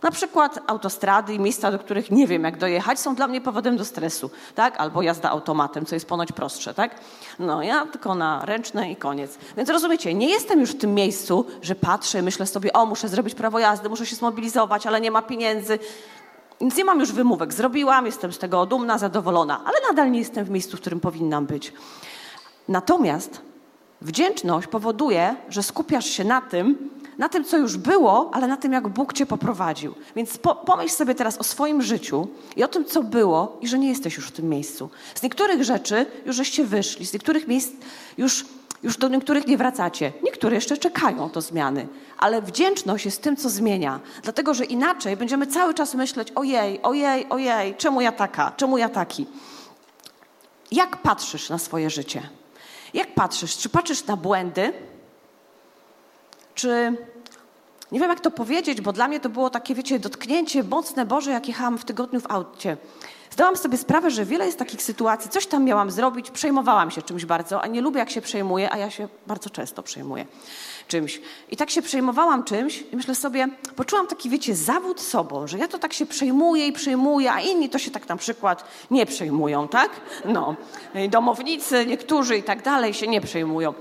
na 0.03 0.11
przykład 0.11 0.59
autostrady 0.67 1.35
i 1.35 1.39
miejsca, 1.39 1.73
do 1.73 1.79
których 1.79 2.11
nie 2.11 2.27
wiem, 2.27 2.45
jak 2.45 2.59
dojechać, 2.59 3.01
są 3.01 3.15
dla 3.15 3.27
mnie 3.29 3.41
powodem 3.41 3.77
do 3.77 3.85
stresu, 3.85 4.31
tak? 4.55 4.81
Albo 4.81 5.03
jazda 5.03 5.31
automatem, 5.31 5.87
co 5.87 5.97
jest 5.97 6.09
ponoć 6.09 6.33
prostsze, 6.33 6.75
tak? 6.75 6.95
No, 7.39 7.63
ja 7.63 7.87
tylko 7.87 8.15
na 8.15 8.45
ręczne 8.45 8.93
i 8.93 8.97
koniec. 8.97 9.39
Więc 9.57 9.71
rozumiecie, 9.71 10.15
nie 10.15 10.29
jestem 10.29 10.61
już 10.61 10.71
w 10.71 10.79
tym 10.79 10.95
miejscu, 10.95 11.47
że 11.63 11.75
patrzę, 11.75 12.23
myślę 12.23 12.47
sobie, 12.47 12.73
o, 12.73 12.87
muszę 12.87 13.09
zrobić 13.09 13.35
prawo 13.35 13.59
jazdy, 13.59 13.89
muszę 13.89 14.07
się 14.07 14.17
zmobilizować, 14.17 14.87
ale 14.87 15.01
nie 15.01 15.11
ma 15.11 15.23
pieniędzy. 15.23 15.79
Więc 16.61 16.77
nie 16.77 16.85
mam 16.85 17.01
już 17.01 17.13
wymówek. 17.13 17.53
Zrobiłam, 17.53 18.07
jestem 18.07 18.33
z 18.33 18.39
tego 18.39 18.67
dumna, 18.67 18.99
zadowolona, 18.99 19.65
ale 19.65 19.77
nadal 19.89 20.11
nie 20.11 20.19
jestem 20.19 20.45
w 20.45 20.51
miejscu, 20.51 20.77
w 20.77 20.81
którym 20.81 21.01
powinnam 21.01 21.47
być. 21.47 21.73
Natomiast 22.69 23.41
wdzięczność 24.01 24.67
powoduje, 24.67 25.37
że 25.49 25.63
skupiasz 25.63 26.07
się 26.07 26.25
na 26.25 26.41
tym, 26.41 26.91
na 27.19 27.29
tym, 27.29 27.45
co 27.45 27.59
już 27.59 27.77
było, 27.77 28.31
ale 28.33 28.47
na 28.47 28.57
tym, 28.57 28.73
jak 28.73 28.89
Bóg 28.89 29.13
cię 29.13 29.27
poprowadził. 29.27 29.95
Więc 30.17 30.39
po, 30.39 30.55
pomyśl 30.55 30.95
sobie 30.95 31.15
teraz 31.15 31.39
o 31.39 31.45
swoim 31.45 31.83
życiu 31.83 32.29
i 32.57 32.65
o 32.65 32.69
tym, 32.69 32.85
co 32.85 33.03
było 33.03 33.59
i 33.61 33.69
że 33.69 33.79
nie 33.79 33.89
jesteś 33.89 34.17
już 34.17 34.27
w 34.27 34.33
tym 34.33 34.49
miejscu. 34.49 34.91
Z 35.15 35.23
niektórych 35.23 35.65
rzeczy 35.65 36.07
już 36.27 36.37
żeście 36.37 36.65
wyszli, 36.65 37.07
z 37.07 37.13
niektórych 37.13 37.49
miejsc 37.49 37.73
już 38.19 38.45
już 38.83 38.97
do 38.97 39.09
niektórych 39.09 39.47
nie 39.47 39.57
wracacie. 39.57 40.13
Niektóre 40.23 40.55
jeszcze 40.55 40.77
czekają 40.77 41.29
do 41.29 41.41
zmiany. 41.41 41.89
Ale 42.19 42.43
wdzięczność 42.43 43.05
jest 43.05 43.23
tym, 43.23 43.37
co 43.37 43.51
zmienia. 43.51 44.01
Dlatego, 44.23 44.55
że 44.55 44.65
inaczej 44.65 45.17
będziemy 45.17 45.47
cały 45.47 45.75
czas 45.75 45.95
myśleć: 45.95 46.33
ojej, 46.35 46.83
ojej, 46.83 47.27
ojej, 47.29 47.75
czemu 47.75 48.01
ja 48.01 48.13
taka, 48.13 48.53
czemu 48.57 48.79
ja 48.79 48.89
taki. 48.89 49.27
Jak 50.71 50.97
patrzysz 50.97 51.51
na 51.51 51.59
swoje 51.59 51.91
życie? 51.91 52.23
Jak 52.95 53.15
patrzysz? 53.15 53.57
Czy 53.57 53.69
patrzysz 53.69 54.07
na 54.07 54.17
błędy? 54.17 54.73
Czy 56.55 56.97
nie 57.93 58.01
wiem, 58.01 58.11
jak 58.11 58.21
to 58.21 58.31
powiedzieć, 58.31 58.81
bo 58.81 58.93
dla 58.93 59.09
mnie 59.09 59.21
to 59.21 59.29
było 59.29 59.51
takie, 59.51 59.75
wiecie, 59.75 59.99
dotknięcie 59.99 60.65
mocne 60.65 61.07
Boże, 61.07 61.31
jak 61.31 61.49
jechałam 61.49 61.79
w 61.79 61.85
tygodniu 61.85 62.21
w 62.21 62.31
aucie 62.31 62.77
zdałam 63.31 63.57
sobie 63.57 63.79
sprawę, 63.79 64.11
że 64.11 64.25
wiele 64.25 64.47
jest 64.47 64.59
takich 64.59 64.83
sytuacji, 64.83 65.31
coś 65.31 65.47
tam 65.47 65.65
miałam 65.65 65.91
zrobić, 65.91 66.31
przejmowałam 66.31 66.91
się 66.91 67.03
czymś 67.03 67.25
bardzo, 67.25 67.63
a 67.63 67.67
nie 67.67 67.81
lubię, 67.81 67.99
jak 67.99 68.11
się 68.11 68.21
przejmuję, 68.21 68.73
a 68.73 68.77
ja 68.77 68.91
się 68.91 69.09
bardzo 69.27 69.51
często 69.51 69.83
przejmuję 69.83 70.27
czymś. 70.89 71.21
I 71.51 71.57
tak 71.57 71.71
się 71.71 71.83
przejmowałam 71.83 72.45
czymś 72.45 72.85
i 72.93 72.97
myślę 72.97 73.15
sobie, 73.15 73.49
poczułam 73.77 74.07
taki, 74.07 74.31
wiecie, 74.31 74.55
zawód 74.55 75.01
sobą, 75.01 75.47
że 75.47 75.59
ja 75.59 75.69
to 75.69 75.79
tak 75.79 75.93
się 75.93 76.07
przejmuję 76.07 76.67
i 76.67 76.73
przejmuję, 76.73 77.33
a 77.33 77.41
inni 77.41 77.69
to 77.69 77.79
się 77.79 77.91
tak 77.91 78.09
na 78.09 78.17
przykład 78.17 78.65
nie 78.91 79.07
przejmują, 79.07 79.69
tak? 79.69 79.91
No, 80.25 80.55
domownicy, 81.11 81.87
niektórzy 81.87 82.37
i 82.37 82.43
tak 82.43 82.63
dalej 82.63 82.95
się 82.95 83.07
nie 83.07 83.21
przejmują. 83.21 83.75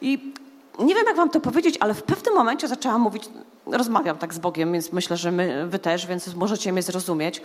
I 0.00 0.32
nie 0.78 0.94
wiem, 0.94 1.04
jak 1.06 1.16
wam 1.16 1.30
to 1.30 1.40
powiedzieć, 1.40 1.76
ale 1.80 1.94
w 1.94 2.02
pewnym 2.02 2.34
momencie 2.34 2.68
zaczęłam 2.68 3.00
mówić, 3.00 3.24
rozmawiam 3.66 4.18
tak 4.18 4.34
z 4.34 4.38
Bogiem, 4.38 4.72
więc 4.72 4.92
myślę, 4.92 5.16
że 5.16 5.32
my, 5.32 5.66
wy 5.66 5.78
też, 5.78 6.06
więc 6.06 6.34
możecie 6.34 6.72
mnie 6.72 6.82
zrozumieć. 6.82 7.42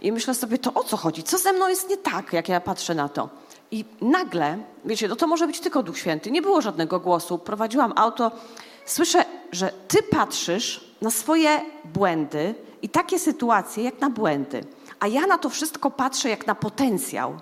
I 0.00 0.12
myślę 0.12 0.34
sobie, 0.34 0.58
to 0.58 0.74
o 0.74 0.84
co 0.84 0.96
chodzi? 0.96 1.22
Co 1.22 1.38
ze 1.38 1.52
mną 1.52 1.68
jest 1.68 1.88
nie 1.88 1.96
tak, 1.96 2.32
jak 2.32 2.48
ja 2.48 2.60
patrzę 2.60 2.94
na 2.94 3.08
to? 3.08 3.28
I 3.70 3.84
nagle, 4.00 4.58
wiecie, 4.84 5.08
no 5.08 5.16
to 5.16 5.26
może 5.26 5.46
być 5.46 5.60
tylko 5.60 5.82
Duch 5.82 5.98
Święty. 5.98 6.30
Nie 6.30 6.42
było 6.42 6.60
żadnego 6.60 7.00
głosu. 7.00 7.38
Prowadziłam 7.38 7.92
auto. 7.96 8.30
Słyszę, 8.86 9.24
że 9.52 9.72
ty 9.88 10.02
patrzysz 10.02 10.94
na 11.02 11.10
swoje 11.10 11.60
błędy 11.84 12.54
i 12.82 12.88
takie 12.88 13.18
sytuacje 13.18 13.84
jak 13.84 14.00
na 14.00 14.10
błędy. 14.10 14.64
A 15.00 15.06
ja 15.06 15.26
na 15.26 15.38
to 15.38 15.50
wszystko 15.50 15.90
patrzę 15.90 16.28
jak 16.28 16.46
na 16.46 16.54
potencjał 16.54 17.34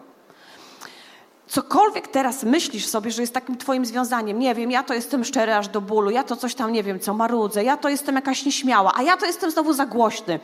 cokolwiek 1.46 2.08
teraz 2.08 2.42
myślisz 2.42 2.86
sobie, 2.86 3.10
że 3.10 3.22
jest 3.22 3.34
takim 3.34 3.56
twoim 3.56 3.86
związaniem, 3.86 4.38
nie 4.38 4.54
wiem, 4.54 4.70
ja 4.70 4.82
to 4.82 4.94
jestem 4.94 5.24
szczery 5.24 5.54
aż 5.54 5.68
do 5.68 5.80
bólu, 5.80 6.10
ja 6.10 6.24
to 6.24 6.36
coś 6.36 6.54
tam, 6.54 6.72
nie 6.72 6.82
wiem, 6.82 7.00
co 7.00 7.14
marudzę, 7.14 7.64
ja 7.64 7.76
to 7.76 7.88
jestem 7.88 8.14
jakaś 8.14 8.44
nieśmiała, 8.44 8.92
a 8.96 9.02
ja 9.02 9.16
to 9.16 9.26
jestem 9.26 9.50
znowu 9.50 9.72
za 9.72 9.86
głośny, 9.86 10.40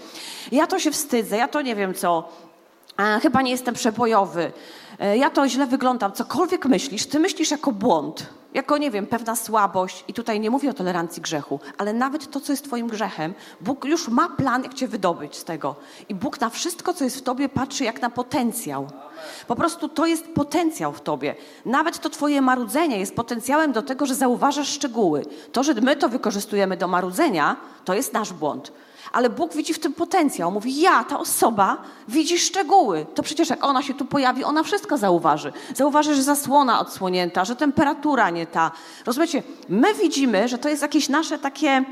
ja 0.52 0.66
to 0.66 0.78
się 0.78 0.90
wstydzę, 0.90 1.36
ja 1.36 1.48
to 1.48 1.62
nie 1.62 1.76
wiem 1.76 1.94
co, 1.94 2.28
a, 2.96 3.18
chyba 3.18 3.42
nie 3.42 3.50
jestem 3.50 3.74
przebojowy, 3.74 4.52
e, 4.98 5.16
ja 5.16 5.30
to 5.30 5.48
źle 5.48 5.66
wyglądam, 5.66 6.12
cokolwiek 6.12 6.66
myślisz, 6.66 7.06
ty 7.06 7.18
myślisz 7.18 7.50
jako 7.50 7.72
błąd, 7.72 8.26
jako, 8.54 8.78
nie 8.78 8.90
wiem, 8.90 9.06
pewna 9.06 9.36
słabość. 9.36 10.04
I 10.08 10.14
tutaj 10.14 10.40
nie 10.40 10.50
mówię 10.50 10.70
o 10.70 10.74
tolerancji 10.74 11.22
grzechu, 11.22 11.60
ale 11.78 11.92
nawet 11.92 12.30
to, 12.30 12.40
co 12.40 12.52
jest 12.52 12.64
Twoim 12.64 12.86
grzechem, 12.86 13.34
Bóg 13.60 13.84
już 13.84 14.08
ma 14.08 14.28
plan, 14.28 14.62
jak 14.62 14.74
Cię 14.74 14.88
wydobyć 14.88 15.36
z 15.36 15.44
tego. 15.44 15.74
I 16.08 16.14
Bóg 16.14 16.40
na 16.40 16.50
wszystko, 16.50 16.94
co 16.94 17.04
jest 17.04 17.16
w 17.16 17.22
Tobie, 17.22 17.48
patrzy 17.48 17.84
jak 17.84 18.02
na 18.02 18.10
potencjał. 18.10 18.86
Po 19.46 19.56
prostu 19.56 19.88
to 19.88 20.06
jest 20.06 20.26
potencjał 20.34 20.92
w 20.92 21.00
Tobie. 21.00 21.34
Nawet 21.64 21.98
to 21.98 22.10
Twoje 22.10 22.42
marudzenie 22.42 22.98
jest 22.98 23.14
potencjałem 23.14 23.72
do 23.72 23.82
tego, 23.82 24.06
że 24.06 24.14
zauważasz 24.14 24.68
szczegóły. 24.68 25.24
To, 25.52 25.62
że 25.62 25.74
my 25.74 25.96
to 25.96 26.08
wykorzystujemy 26.08 26.76
do 26.76 26.88
marudzenia, 26.88 27.56
to 27.84 27.94
jest 27.94 28.12
nasz 28.12 28.32
błąd 28.32 28.72
ale 29.18 29.30
Bóg 29.30 29.54
widzi 29.54 29.74
w 29.74 29.78
tym 29.78 29.92
potencjał. 29.92 30.50
Mówi, 30.50 30.80
ja, 30.80 31.04
ta 31.04 31.18
osoba, 31.18 31.82
widzi 32.08 32.38
szczegóły. 32.38 33.06
To 33.14 33.22
przecież 33.22 33.50
jak 33.50 33.64
ona 33.64 33.82
się 33.82 33.94
tu 33.94 34.04
pojawi, 34.04 34.44
ona 34.44 34.62
wszystko 34.62 34.96
zauważy. 34.96 35.52
Zauważy, 35.74 36.14
że 36.14 36.22
zasłona 36.22 36.80
odsłonięta, 36.80 37.44
że 37.44 37.56
temperatura 37.56 38.30
nie 38.30 38.46
ta. 38.46 38.70
Rozumiecie? 39.06 39.42
My 39.68 39.94
widzimy, 39.94 40.48
że 40.48 40.58
to 40.58 40.68
jest 40.68 40.82
jakieś 40.82 41.08
nasze 41.08 41.38
takie, 41.38 41.84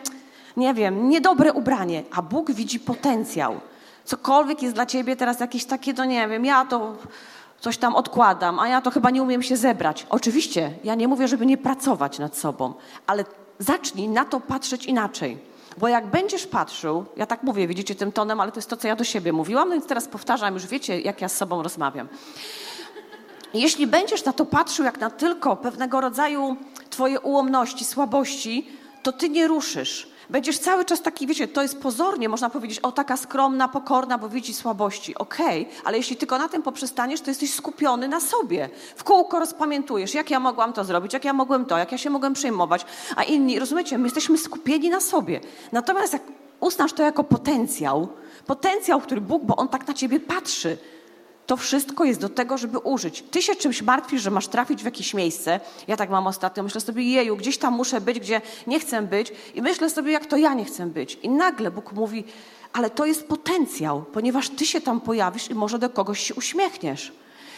nie 0.57 0.75
wiem, 0.75 1.09
niedobre 1.09 1.53
ubranie, 1.53 2.03
a 2.13 2.23
Bóg 2.23 2.51
widzi 2.51 2.81
potencjał. 2.81 3.61
Cokolwiek 4.05 4.63
jest 4.63 4.75
dla 4.75 4.87
ciebie 4.87 5.17
teraz 5.17 5.41
jakieś 5.41 5.65
takie, 5.65 5.95
to 5.95 6.05
nie 6.05 6.29
wiem, 6.29 6.45
ja 6.45 6.65
to 6.65 6.97
coś 7.61 7.79
tam 7.79 7.95
odkładam, 7.95 8.59
a 8.59 8.69
ja 8.69 8.81
to 8.81 8.91
chyba 8.91 9.11
nie 9.11 9.23
umiem 9.23 9.43
się 9.43 9.57
zebrać. 9.57 10.07
Oczywiście, 10.11 10.73
ja 10.85 10.95
nie 10.95 11.09
mówię, 11.09 11.29
żeby 11.29 11.47
nie 11.47 11.59
pracować 11.59 12.19
nad 12.19 12.37
sobą, 12.37 12.75
ale 13.07 13.25
zacznij 13.59 14.09
na 14.09 14.25
to 14.25 14.41
patrzeć 14.41 14.87
inaczej. 14.87 15.56
Bo 15.79 15.89
jak 15.89 16.07
będziesz 16.07 16.47
patrzył, 16.47 17.05
ja 17.17 17.27
tak 17.27 17.43
mówię, 17.43 17.69
widzicie 17.69 17.95
tym 17.95 18.13
tonem, 18.13 18.41
ale 18.41 18.53
to 18.53 18.59
jest 18.59 18.71
to, 18.71 18.77
co 18.77 18.89
ja 18.89 18.97
do 18.97 19.05
siebie 19.05 19.33
mówiłam, 19.33 19.69
no 19.69 19.75
więc 19.75 19.87
teraz 19.87 20.09
powtarzam, 20.09 20.55
już 20.55 20.67
wiecie, 20.67 21.01
jak 21.01 21.21
ja 21.21 21.29
z 21.29 21.37
sobą 21.37 21.63
rozmawiam. 21.63 22.09
Jeśli 23.55 23.87
będziesz 23.87 24.25
na 24.25 24.33
to 24.33 24.47
patrzył 24.47 24.85
jak 24.85 25.01
na 25.01 25.11
tylko 25.11 25.57
pewnego 25.57 26.01
rodzaju 26.01 26.57
twoje 26.91 27.21
ułomności, 27.21 27.85
słabości, 27.85 28.69
to 29.03 29.13
ty 29.13 29.29
nie 29.29 29.49
ruszysz. 29.49 30.16
Będziesz 30.31 30.59
cały 30.59 30.85
czas 30.85 31.03
taki, 31.03 31.27
wiecie, 31.27 31.49
to 31.49 31.63
jest 31.63 31.81
pozornie, 31.81 32.29
można 32.29 32.51
powiedzieć, 32.51 32.79
o 32.81 32.93
taka 32.93 33.17
skromna, 33.17 33.69
pokorna, 33.69 34.19
bo 34.19 34.29
widzi 34.29 34.55
słabości. 34.55 35.15
Okej, 35.15 35.63
okay, 35.63 35.83
ale 35.85 35.97
jeśli 35.97 36.17
tylko 36.17 36.39
na 36.39 36.49
tym 36.49 36.63
poprzestaniesz, 36.63 37.21
to 37.21 37.31
jesteś 37.31 37.55
skupiony 37.55 38.09
na 38.09 38.21
sobie. 38.21 38.69
W 38.97 39.05
kółko 39.05 39.39
rozpamiętujesz, 39.39 40.15
jak 40.15 40.31
ja 40.31 40.41
mogłam 40.41 40.73
to 40.73 40.85
zrobić, 40.85 41.13
jak 41.13 41.25
ja 41.25 41.33
mogłem 41.33 41.65
to, 41.65 41.79
jak 41.79 41.93
ja 41.93 41.99
się 41.99 42.11
mogłem 42.11 42.33
przejmować, 42.33 42.87
a 43.17 43.23
inni, 43.23 43.59
rozumiecie, 43.59 43.99
my 43.99 44.05
jesteśmy 44.05 44.39
skupieni 44.39 44.91
na 44.91 45.01
sobie. 45.01 45.41
Natomiast 45.73 46.13
jak 46.13 46.23
uznasz 46.61 46.93
to 46.93 47.03
jako 47.03 47.25
potencjał, 47.25 48.09
potencjał, 48.47 49.01
który 49.01 49.21
Bóg, 49.21 49.45
bo 49.45 49.57
On 49.57 49.69
tak 49.69 49.89
na 49.89 49.95
ciebie 49.95 50.21
patrzy, 50.21 50.79
to 51.47 51.57
wszystko 51.57 52.05
jest 52.05 52.21
do 52.21 52.29
tego, 52.29 52.59
żeby 52.59 52.79
użyć. 52.79 53.25
Ty 53.31 53.43
się 53.43 53.57
czymś 53.57 53.83
martwisz, 53.83 54.23
że 54.23 54.31
masz 54.31 54.49
trafić 54.49 54.83
w 54.83 54.85
jakieś 54.85 55.15
miejsce. 55.15 55.61
Ja 55.89 55.97
tak 55.97 56.11
mam 56.11 56.27
ostatnio, 56.27 56.63
myślę 56.63 56.81
sobie, 56.81 57.03
jeju, 57.03 57.37
gdzieś 57.37 57.59
tam 57.59 57.75
muszę 57.75 58.01
być, 58.01 58.21
gdzie 58.21 58.41
nie 58.67 58.81
chcę 58.81 59.03
być 59.03 59.33
i 59.55 59.63
myślę 59.63 59.91
sobie, 59.91 60.13
jak 60.13 60.27
to 60.27 60.37
ja 60.37 60.55
nie 60.55 60.65
chcę 60.65 60.87
być. 60.87 61.19
I 61.23 61.29
nagle 61.29 61.71
Bóg 61.71 61.93
mówi, 61.93 62.25
ale 62.73 62.91
to 62.91 63.07
jest 63.07 63.29
potencjał, 63.29 64.05
ponieważ 64.13 64.49
ty 64.49 64.67
się 64.67 64.81
tam 64.81 65.01
pojawisz 65.01 65.51
i 65.51 65.55
może 65.55 65.79
do 65.79 65.91
kogoś 65.91 66.21
się 66.21 66.35
uśmiechniesz. 66.35 67.13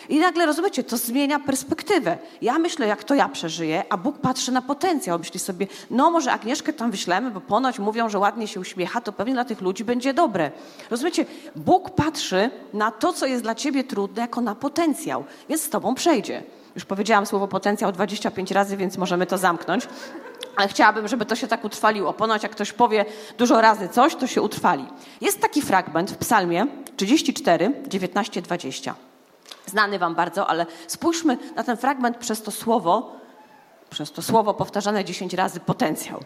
I 0.09 0.19
nagle, 0.19 0.47
rozumiecie, 0.47 0.85
to 0.85 0.97
zmienia 0.97 1.39
perspektywę. 1.41 2.19
Ja 2.43 2.59
myślę, 2.59 2.87
jak 2.87 3.05
to 3.05 3.15
ja 3.15 3.29
przeżyję, 3.29 3.85
a 3.91 3.97
Bóg 3.97 4.19
patrzy 4.19 4.53
na 4.53 4.63
potencjał. 4.63 5.19
Myśli 5.19 5.41
sobie, 5.41 5.67
no 5.91 6.11
może 6.11 6.33
Agnieszkę 6.33 6.73
tam 6.73 6.91
wyślemy, 6.91 7.31
bo 7.31 7.41
ponoć 7.41 7.79
mówią, 7.79 8.09
że 8.09 8.19
ładnie 8.19 8.49
się 8.49 8.61
uśmiecha, 8.61 9.01
to 9.01 9.13
pewnie 9.13 9.35
dla 9.35 9.45
tych 9.45 9.61
ludzi 9.61 9.85
będzie 9.85 10.15
dobre. 10.15 10.51
Rozumiecie, 10.91 11.27
Bóg 11.57 11.91
patrzy 11.91 12.51
na 12.73 12.91
to, 12.91 13.13
co 13.13 13.27
jest 13.27 13.43
dla 13.43 13.55
ciebie 13.55 13.85
trudne, 13.85 14.23
jako 14.23 14.41
na 14.41 14.55
potencjał, 14.55 15.25
więc 15.49 15.63
z 15.63 15.71
tobą 15.71 15.95
przejdzie. 15.95 16.43
Już 16.75 16.85
powiedziałam 16.85 17.27
słowo 17.27 17.49
potencjał 17.49 17.93
25 17.93 18.51
razy, 18.51 18.77
więc 18.77 18.99
możemy 18.99 19.27
to 19.27 19.39
zamknąć. 19.39 19.89
Ale 20.57 20.69
chciałabym, 20.69 21.09
żeby 21.09 21.27
to 21.27 21.37
się 21.37 21.47
tak 21.47 21.65
utrwaliło. 21.65 22.13
Ponoć 22.13 22.43
jak 22.43 22.53
ktoś 22.53 22.73
powie 22.73 23.05
dużo 23.39 23.61
razy 23.61 23.89
coś, 23.89 24.15
to 24.15 24.27
się 24.27 24.43
utrwali. 24.43 24.85
Jest 25.21 25.41
taki 25.41 25.63
fragment 25.63 26.11
w 26.11 26.17
psalmie 26.17 26.67
34, 26.97 27.73
19, 27.89 28.43
20 28.43 28.95
znany 29.69 29.99
wam 29.99 30.15
bardzo, 30.15 30.47
ale 30.47 30.67
spójrzmy 30.87 31.39
na 31.57 31.65
ten 31.65 31.77
fragment 31.77 32.17
przez 32.17 32.43
to 32.43 32.51
słowo, 32.51 33.13
przez 33.91 34.13
to 34.13 34.23
słowo 34.23 34.55
powtarzane 34.55 35.05
dziesięć 35.05 35.35
razy 35.35 35.61
potencjał. 35.61 36.21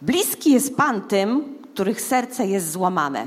Bliski 0.00 0.52
jest 0.52 0.76
Pan 0.76 1.02
tym, 1.02 1.58
których 1.74 2.00
serce 2.00 2.46
jest 2.46 2.70
złamane, 2.70 3.26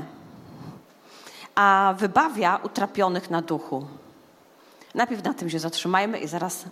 a 1.54 1.94
wybawia 1.98 2.60
utrapionych 2.62 3.30
na 3.30 3.42
duchu. 3.42 3.86
Najpierw 4.94 5.24
na 5.24 5.34
tym 5.34 5.50
się 5.50 5.58
zatrzymajmy 5.58 6.18
i 6.18 6.28
zaraz. 6.28 6.64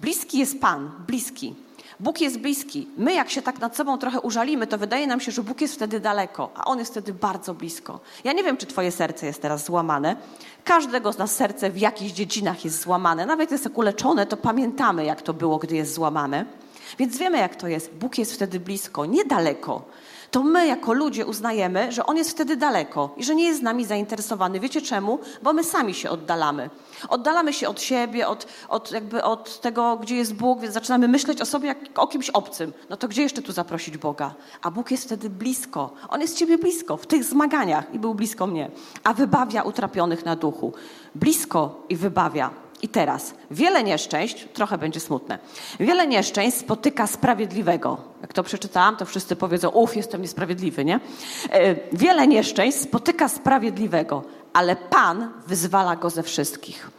Bliski 0.00 0.38
jest 0.38 0.60
Pan, 0.60 0.90
bliski. 1.06 1.54
Bóg 2.02 2.20
jest 2.20 2.38
bliski. 2.38 2.88
My, 2.96 3.14
jak 3.14 3.30
się 3.30 3.42
tak 3.42 3.60
nad 3.60 3.76
sobą 3.76 3.98
trochę 3.98 4.20
użalimy, 4.20 4.66
to 4.66 4.78
wydaje 4.78 5.06
nam 5.06 5.20
się, 5.20 5.32
że 5.32 5.42
Bóg 5.42 5.60
jest 5.60 5.74
wtedy 5.74 6.00
daleko, 6.00 6.50
a 6.54 6.64
On 6.64 6.78
jest 6.78 6.90
wtedy 6.90 7.14
bardzo 7.14 7.54
blisko. 7.54 8.00
Ja 8.24 8.32
nie 8.32 8.44
wiem, 8.44 8.56
czy 8.56 8.66
Twoje 8.66 8.92
serce 8.92 9.26
jest 9.26 9.42
teraz 9.42 9.64
złamane. 9.64 10.16
Każdego 10.64 11.12
z 11.12 11.18
nas 11.18 11.36
serce 11.36 11.70
w 11.70 11.78
jakichś 11.78 12.12
dziedzinach 12.12 12.64
jest 12.64 12.80
złamane. 12.80 13.26
Nawet 13.26 13.50
jest 13.50 13.64
jak 13.64 13.78
uleczone, 13.78 14.26
to 14.26 14.36
pamiętamy, 14.36 15.04
jak 15.04 15.22
to 15.22 15.34
było, 15.34 15.58
gdy 15.58 15.76
jest 15.76 15.94
złamane. 15.94 16.44
Więc 16.98 17.18
wiemy, 17.18 17.38
jak 17.38 17.56
to 17.56 17.68
jest. 17.68 17.94
Bóg 17.94 18.18
jest 18.18 18.32
wtedy 18.32 18.60
blisko, 18.60 19.06
niedaleko 19.06 19.82
to 20.32 20.42
my 20.42 20.66
jako 20.66 20.92
ludzie 20.92 21.26
uznajemy, 21.26 21.92
że 21.92 22.06
on 22.06 22.16
jest 22.16 22.30
wtedy 22.30 22.56
daleko 22.56 23.14
i 23.16 23.24
że 23.24 23.34
nie 23.34 23.44
jest 23.44 23.60
z 23.60 23.62
nami 23.62 23.84
zainteresowany. 23.84 24.60
Wiecie 24.60 24.82
czemu? 24.82 25.18
Bo 25.42 25.52
my 25.52 25.64
sami 25.64 25.94
się 25.94 26.10
oddalamy. 26.10 26.70
Oddalamy 27.08 27.52
się 27.52 27.68
od 27.68 27.80
siebie, 27.80 28.28
od, 28.28 28.46
od, 28.68 28.92
jakby 28.92 29.22
od 29.22 29.60
tego, 29.60 29.96
gdzie 29.96 30.16
jest 30.16 30.34
Bóg, 30.34 30.60
więc 30.60 30.74
zaczynamy 30.74 31.08
myśleć 31.08 31.40
o 31.40 31.46
sobie 31.46 31.68
jak 31.68 31.78
o 31.94 32.06
kimś 32.06 32.30
obcym. 32.30 32.72
No 32.90 32.96
to 32.96 33.08
gdzie 33.08 33.22
jeszcze 33.22 33.42
tu 33.42 33.52
zaprosić 33.52 33.98
Boga? 33.98 34.34
A 34.62 34.70
Bóg 34.70 34.90
jest 34.90 35.04
wtedy 35.04 35.30
blisko. 35.30 35.92
On 36.08 36.20
jest 36.20 36.36
ciebie 36.36 36.58
blisko 36.58 36.96
w 36.96 37.06
tych 37.06 37.24
zmaganiach 37.24 37.94
i 37.94 37.98
był 37.98 38.14
blisko 38.14 38.46
mnie. 38.46 38.70
A 39.04 39.14
wybawia 39.14 39.62
utrapionych 39.62 40.24
na 40.24 40.36
duchu. 40.36 40.72
Blisko 41.14 41.84
i 41.88 41.96
wybawia. 41.96 42.50
I 42.82 42.88
teraz, 42.88 43.34
wiele 43.50 43.82
nieszczęść, 43.82 44.48
trochę 44.52 44.78
będzie 44.78 45.00
smutne, 45.00 45.38
wiele 45.80 46.06
nieszczęść 46.06 46.56
spotyka 46.56 47.06
sprawiedliwego. 47.06 47.98
Jak 48.22 48.32
to 48.32 48.42
przeczytałam, 48.42 48.96
to 48.96 49.04
wszyscy 49.04 49.36
powiedzą, 49.36 49.68
uf, 49.68 49.96
jestem 49.96 50.22
niesprawiedliwy, 50.22 50.84
nie? 50.84 51.00
E, 51.50 51.76
wiele 51.92 52.26
nieszczęść 52.26 52.78
spotyka 52.78 53.28
sprawiedliwego, 53.28 54.22
ale 54.52 54.76
Pan 54.76 55.30
wyzwala 55.46 55.96
go 55.96 56.10
ze 56.10 56.22
wszystkich. 56.22 56.90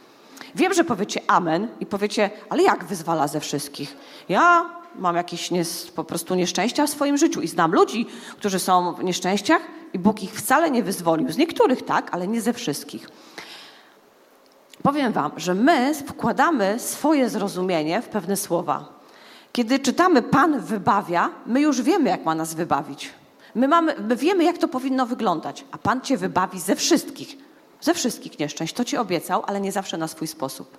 Wiem, 0.54 0.74
że 0.74 0.84
powiecie 0.84 1.20
amen 1.26 1.68
i 1.80 1.86
powiecie, 1.86 2.30
ale 2.50 2.62
jak 2.62 2.84
wyzwala 2.84 3.28
ze 3.28 3.40
wszystkich? 3.40 3.96
Ja 4.28 4.70
mam 4.98 5.16
jakieś 5.16 5.50
po 5.94 6.04
prostu 6.04 6.34
nieszczęścia 6.34 6.86
w 6.86 6.90
swoim 6.90 7.18
życiu 7.18 7.40
i 7.40 7.48
znam 7.48 7.72
ludzi, 7.72 8.06
którzy 8.38 8.58
są 8.58 8.94
w 8.94 9.04
nieszczęściach 9.04 9.62
i 9.92 9.98
Bóg 9.98 10.22
ich 10.22 10.32
wcale 10.32 10.70
nie 10.70 10.82
wyzwolił. 10.82 11.32
Z 11.32 11.36
niektórych 11.36 11.82
tak, 11.82 12.14
ale 12.14 12.28
nie 12.28 12.40
ze 12.40 12.52
wszystkich. 12.52 13.08
Powiem 14.84 15.12
Wam, 15.12 15.32
że 15.36 15.54
my 15.54 15.94
wkładamy 15.94 16.78
swoje 16.78 17.30
zrozumienie 17.30 18.02
w 18.02 18.08
pewne 18.08 18.36
słowa. 18.36 18.88
Kiedy 19.52 19.78
czytamy 19.78 20.22
Pan 20.22 20.60
wybawia, 20.60 21.30
my 21.46 21.60
już 21.60 21.82
wiemy, 21.82 22.10
jak 22.10 22.24
ma 22.24 22.34
nas 22.34 22.54
wybawić. 22.54 23.10
My, 23.54 23.68
mamy, 23.68 23.94
my 24.08 24.16
wiemy, 24.16 24.44
jak 24.44 24.58
to 24.58 24.68
powinno 24.68 25.06
wyglądać, 25.06 25.64
a 25.72 25.78
Pan 25.78 26.00
Cię 26.00 26.16
wybawi 26.16 26.60
ze 26.60 26.76
wszystkich, 26.76 27.36
ze 27.80 27.94
wszystkich 27.94 28.38
nieszczęść. 28.38 28.74
To 28.74 28.84
Ci 28.84 28.96
obiecał, 28.96 29.42
ale 29.46 29.60
nie 29.60 29.72
zawsze 29.72 29.96
na 29.96 30.08
swój 30.08 30.28
sposób. 30.28 30.78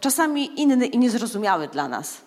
Czasami 0.00 0.60
inny 0.60 0.86
i 0.86 0.98
niezrozumiały 0.98 1.68
dla 1.68 1.88
nas. 1.88 2.20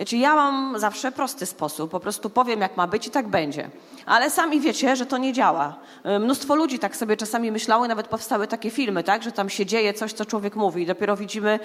Wiecie, 0.00 0.16
ja 0.18 0.34
mam 0.34 0.78
zawsze 0.78 1.12
prosty 1.12 1.46
sposób, 1.46 1.90
po 1.90 2.00
prostu 2.00 2.30
powiem, 2.30 2.60
jak 2.60 2.76
ma 2.76 2.86
być 2.86 3.06
i 3.06 3.10
tak 3.10 3.28
będzie. 3.28 3.70
Ale 4.06 4.30
sami 4.30 4.60
wiecie, 4.60 4.96
że 4.96 5.06
to 5.06 5.18
nie 5.18 5.32
działa. 5.32 5.76
Y, 6.16 6.18
mnóstwo 6.18 6.54
ludzi 6.54 6.78
tak 6.78 6.96
sobie 6.96 7.16
czasami 7.16 7.52
myślało, 7.52 7.88
nawet 7.88 8.08
powstały 8.08 8.46
takie 8.46 8.70
filmy, 8.70 9.04
tak, 9.04 9.22
że 9.22 9.32
tam 9.32 9.50
się 9.50 9.66
dzieje 9.66 9.94
coś, 9.94 10.12
co 10.12 10.24
człowiek 10.24 10.56
mówi 10.56 10.82
i 10.82 10.86
dopiero 10.86 11.16
widzimy, 11.16 11.58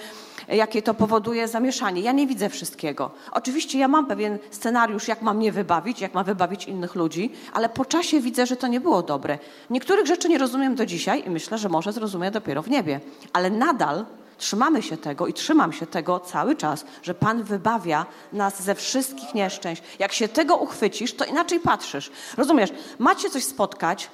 jakie 0.48 0.82
to 0.82 0.94
powoduje 0.94 1.48
zamieszanie. 1.48 2.00
Ja 2.00 2.12
nie 2.12 2.26
widzę 2.26 2.48
wszystkiego. 2.48 3.10
Oczywiście 3.32 3.78
ja 3.78 3.88
mam 3.88 4.06
pewien 4.06 4.38
scenariusz, 4.50 5.08
jak 5.08 5.22
mam 5.22 5.36
mnie 5.36 5.52
wybawić, 5.52 6.00
jak 6.00 6.14
mam 6.14 6.24
wybawić 6.24 6.64
innych 6.64 6.94
ludzi, 6.94 7.32
ale 7.52 7.68
po 7.68 7.84
czasie 7.84 8.20
widzę, 8.20 8.46
że 8.46 8.56
to 8.56 8.66
nie 8.66 8.80
było 8.80 9.02
dobre. 9.02 9.38
Niektórych 9.70 10.06
rzeczy 10.06 10.28
nie 10.28 10.38
rozumiem 10.38 10.74
do 10.74 10.86
dzisiaj 10.86 11.22
i 11.26 11.30
myślę, 11.30 11.58
że 11.58 11.68
może 11.68 11.92
zrozumiem 11.92 12.32
dopiero 12.32 12.62
w 12.62 12.70
niebie. 12.70 13.00
Ale 13.32 13.50
nadal 13.50 14.04
Trzymamy 14.38 14.82
się 14.82 14.96
tego 14.96 15.26
i 15.26 15.32
trzymam 15.32 15.72
się 15.72 15.86
tego 15.86 16.20
cały 16.20 16.56
czas, 16.56 16.84
że 17.02 17.14
Pan 17.14 17.42
wybawia 17.42 18.06
nas 18.32 18.62
ze 18.62 18.74
wszystkich 18.74 19.34
nieszczęść. 19.34 19.82
Jak 19.98 20.12
się 20.12 20.28
tego 20.28 20.56
uchwycisz, 20.56 21.14
to 21.14 21.24
inaczej 21.24 21.60
patrzysz. 21.60 22.10
Rozumiesz, 22.36 22.70
macie 22.98 23.30
coś 23.30 23.44
spotkać, 23.44 24.10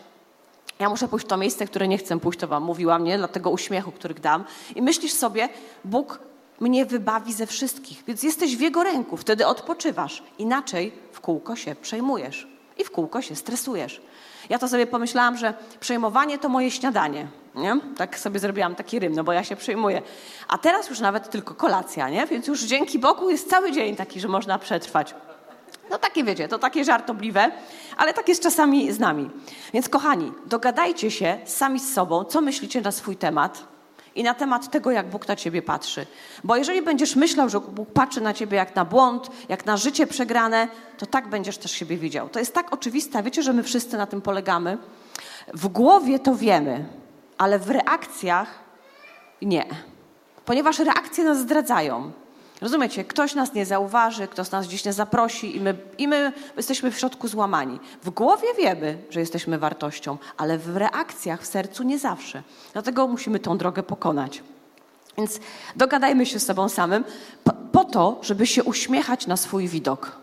ja 0.78 0.88
muszę 0.88 1.08
pójść 1.08 1.26
w 1.26 1.28
to 1.28 1.36
miejsce, 1.36 1.66
które 1.66 1.88
nie 1.88 1.98
chcę 1.98 2.20
pójść, 2.20 2.38
to 2.38 2.48
wam 2.48 2.62
mówiłam, 2.62 3.04
nie? 3.04 3.18
Dla 3.18 3.28
tego 3.28 3.50
uśmiechu, 3.50 3.92
który 3.92 4.14
dam. 4.14 4.44
I 4.74 4.82
myślisz 4.82 5.12
sobie, 5.12 5.48
Bóg 5.84 6.20
mnie 6.60 6.86
wybawi 6.86 7.32
ze 7.32 7.46
wszystkich, 7.46 8.02
więc 8.06 8.22
jesteś 8.22 8.56
w 8.56 8.60
Jego 8.60 8.82
ręku, 8.82 9.16
wtedy 9.16 9.46
odpoczywasz. 9.46 10.22
Inaczej 10.38 10.92
w 11.12 11.20
kółko 11.20 11.56
się 11.56 11.74
przejmujesz 11.74 12.48
i 12.78 12.84
w 12.84 12.90
kółko 12.90 13.22
się 13.22 13.36
stresujesz. 13.36 14.00
Ja 14.50 14.58
to 14.58 14.68
sobie 14.68 14.86
pomyślałam, 14.86 15.36
że 15.36 15.54
przejmowanie 15.80 16.38
to 16.38 16.48
moje 16.48 16.70
śniadanie. 16.70 17.28
Nie? 17.54 17.76
Tak 17.96 18.18
sobie 18.18 18.38
zrobiłam 18.38 18.74
taki 18.74 18.98
rym, 18.98 19.12
no 19.12 19.24
bo 19.24 19.32
ja 19.32 19.44
się 19.44 19.56
przejmuję. 19.56 20.02
A 20.48 20.58
teraz 20.58 20.88
już 20.88 21.00
nawet 21.00 21.30
tylko 21.30 21.54
kolacja, 21.54 22.08
nie? 22.08 22.26
Więc 22.26 22.46
już 22.46 22.62
dzięki 22.62 22.98
Bogu 22.98 23.30
jest 23.30 23.50
cały 23.50 23.72
dzień 23.72 23.96
taki, 23.96 24.20
że 24.20 24.28
można 24.28 24.58
przetrwać. 24.58 25.14
No 25.90 25.98
takie 25.98 26.24
wiecie, 26.24 26.48
to 26.48 26.58
takie 26.58 26.84
żartobliwe, 26.84 27.50
ale 27.96 28.14
tak 28.14 28.28
jest 28.28 28.42
czasami 28.42 28.92
z 28.92 28.98
nami. 28.98 29.30
Więc 29.74 29.88
kochani, 29.88 30.32
dogadajcie 30.46 31.10
się 31.10 31.38
sami 31.44 31.80
z 31.80 31.94
sobą, 31.94 32.24
co 32.24 32.40
myślicie 32.40 32.80
na 32.80 32.92
swój 32.92 33.16
temat 33.16 33.64
i 34.14 34.22
na 34.22 34.34
temat 34.34 34.70
tego, 34.70 34.90
jak 34.90 35.10
Bóg 35.10 35.28
na 35.28 35.36
ciebie 35.36 35.62
patrzy. 35.62 36.06
Bo 36.44 36.56
jeżeli 36.56 36.82
będziesz 36.82 37.16
myślał, 37.16 37.48
że 37.48 37.60
Bóg 37.60 37.92
patrzy 37.92 38.20
na 38.20 38.34
ciebie 38.34 38.56
jak 38.56 38.76
na 38.76 38.84
błąd, 38.84 39.30
jak 39.48 39.66
na 39.66 39.76
życie 39.76 40.06
przegrane, 40.06 40.68
to 40.98 41.06
tak 41.06 41.28
będziesz 41.28 41.58
też 41.58 41.70
siebie 41.70 41.96
widział. 41.96 42.28
To 42.28 42.38
jest 42.38 42.54
tak 42.54 42.72
oczywiste, 42.72 43.22
wiecie, 43.22 43.42
że 43.42 43.52
my 43.52 43.62
wszyscy 43.62 43.96
na 43.96 44.06
tym 44.06 44.22
polegamy. 44.22 44.78
W 45.54 45.68
głowie 45.68 46.18
to 46.18 46.34
wiemy, 46.34 46.84
ale 47.42 47.58
w 47.58 47.70
reakcjach 47.70 48.48
nie. 49.42 49.66
Ponieważ 50.44 50.78
reakcje 50.78 51.24
nas 51.24 51.38
zdradzają. 51.38 52.12
Rozumiecie? 52.60 53.04
Ktoś 53.04 53.34
nas 53.34 53.54
nie 53.54 53.66
zauważy, 53.66 54.28
ktoś 54.28 54.50
nas 54.50 54.66
gdzieś 54.66 54.84
nie 54.84 54.92
zaprosi 54.92 55.56
i 55.56 55.60
my, 55.60 55.76
i 55.98 56.08
my 56.08 56.32
jesteśmy 56.56 56.90
w 56.90 56.98
środku 56.98 57.28
złamani. 57.28 57.80
W 58.02 58.10
głowie 58.10 58.48
wiemy, 58.58 58.98
że 59.10 59.20
jesteśmy 59.20 59.58
wartością, 59.58 60.18
ale 60.36 60.58
w 60.58 60.76
reakcjach, 60.76 61.42
w 61.42 61.46
sercu 61.46 61.82
nie 61.82 61.98
zawsze. 61.98 62.42
Dlatego 62.72 63.08
musimy 63.08 63.38
tą 63.38 63.58
drogę 63.58 63.82
pokonać. 63.82 64.42
Więc 65.18 65.40
dogadajmy 65.76 66.26
się 66.26 66.38
z 66.38 66.46
sobą 66.46 66.68
samym 66.68 67.04
po, 67.44 67.52
po 67.72 67.84
to, 67.84 68.18
żeby 68.22 68.46
się 68.46 68.64
uśmiechać 68.64 69.26
na 69.26 69.36
swój 69.36 69.68
widok. 69.68 70.16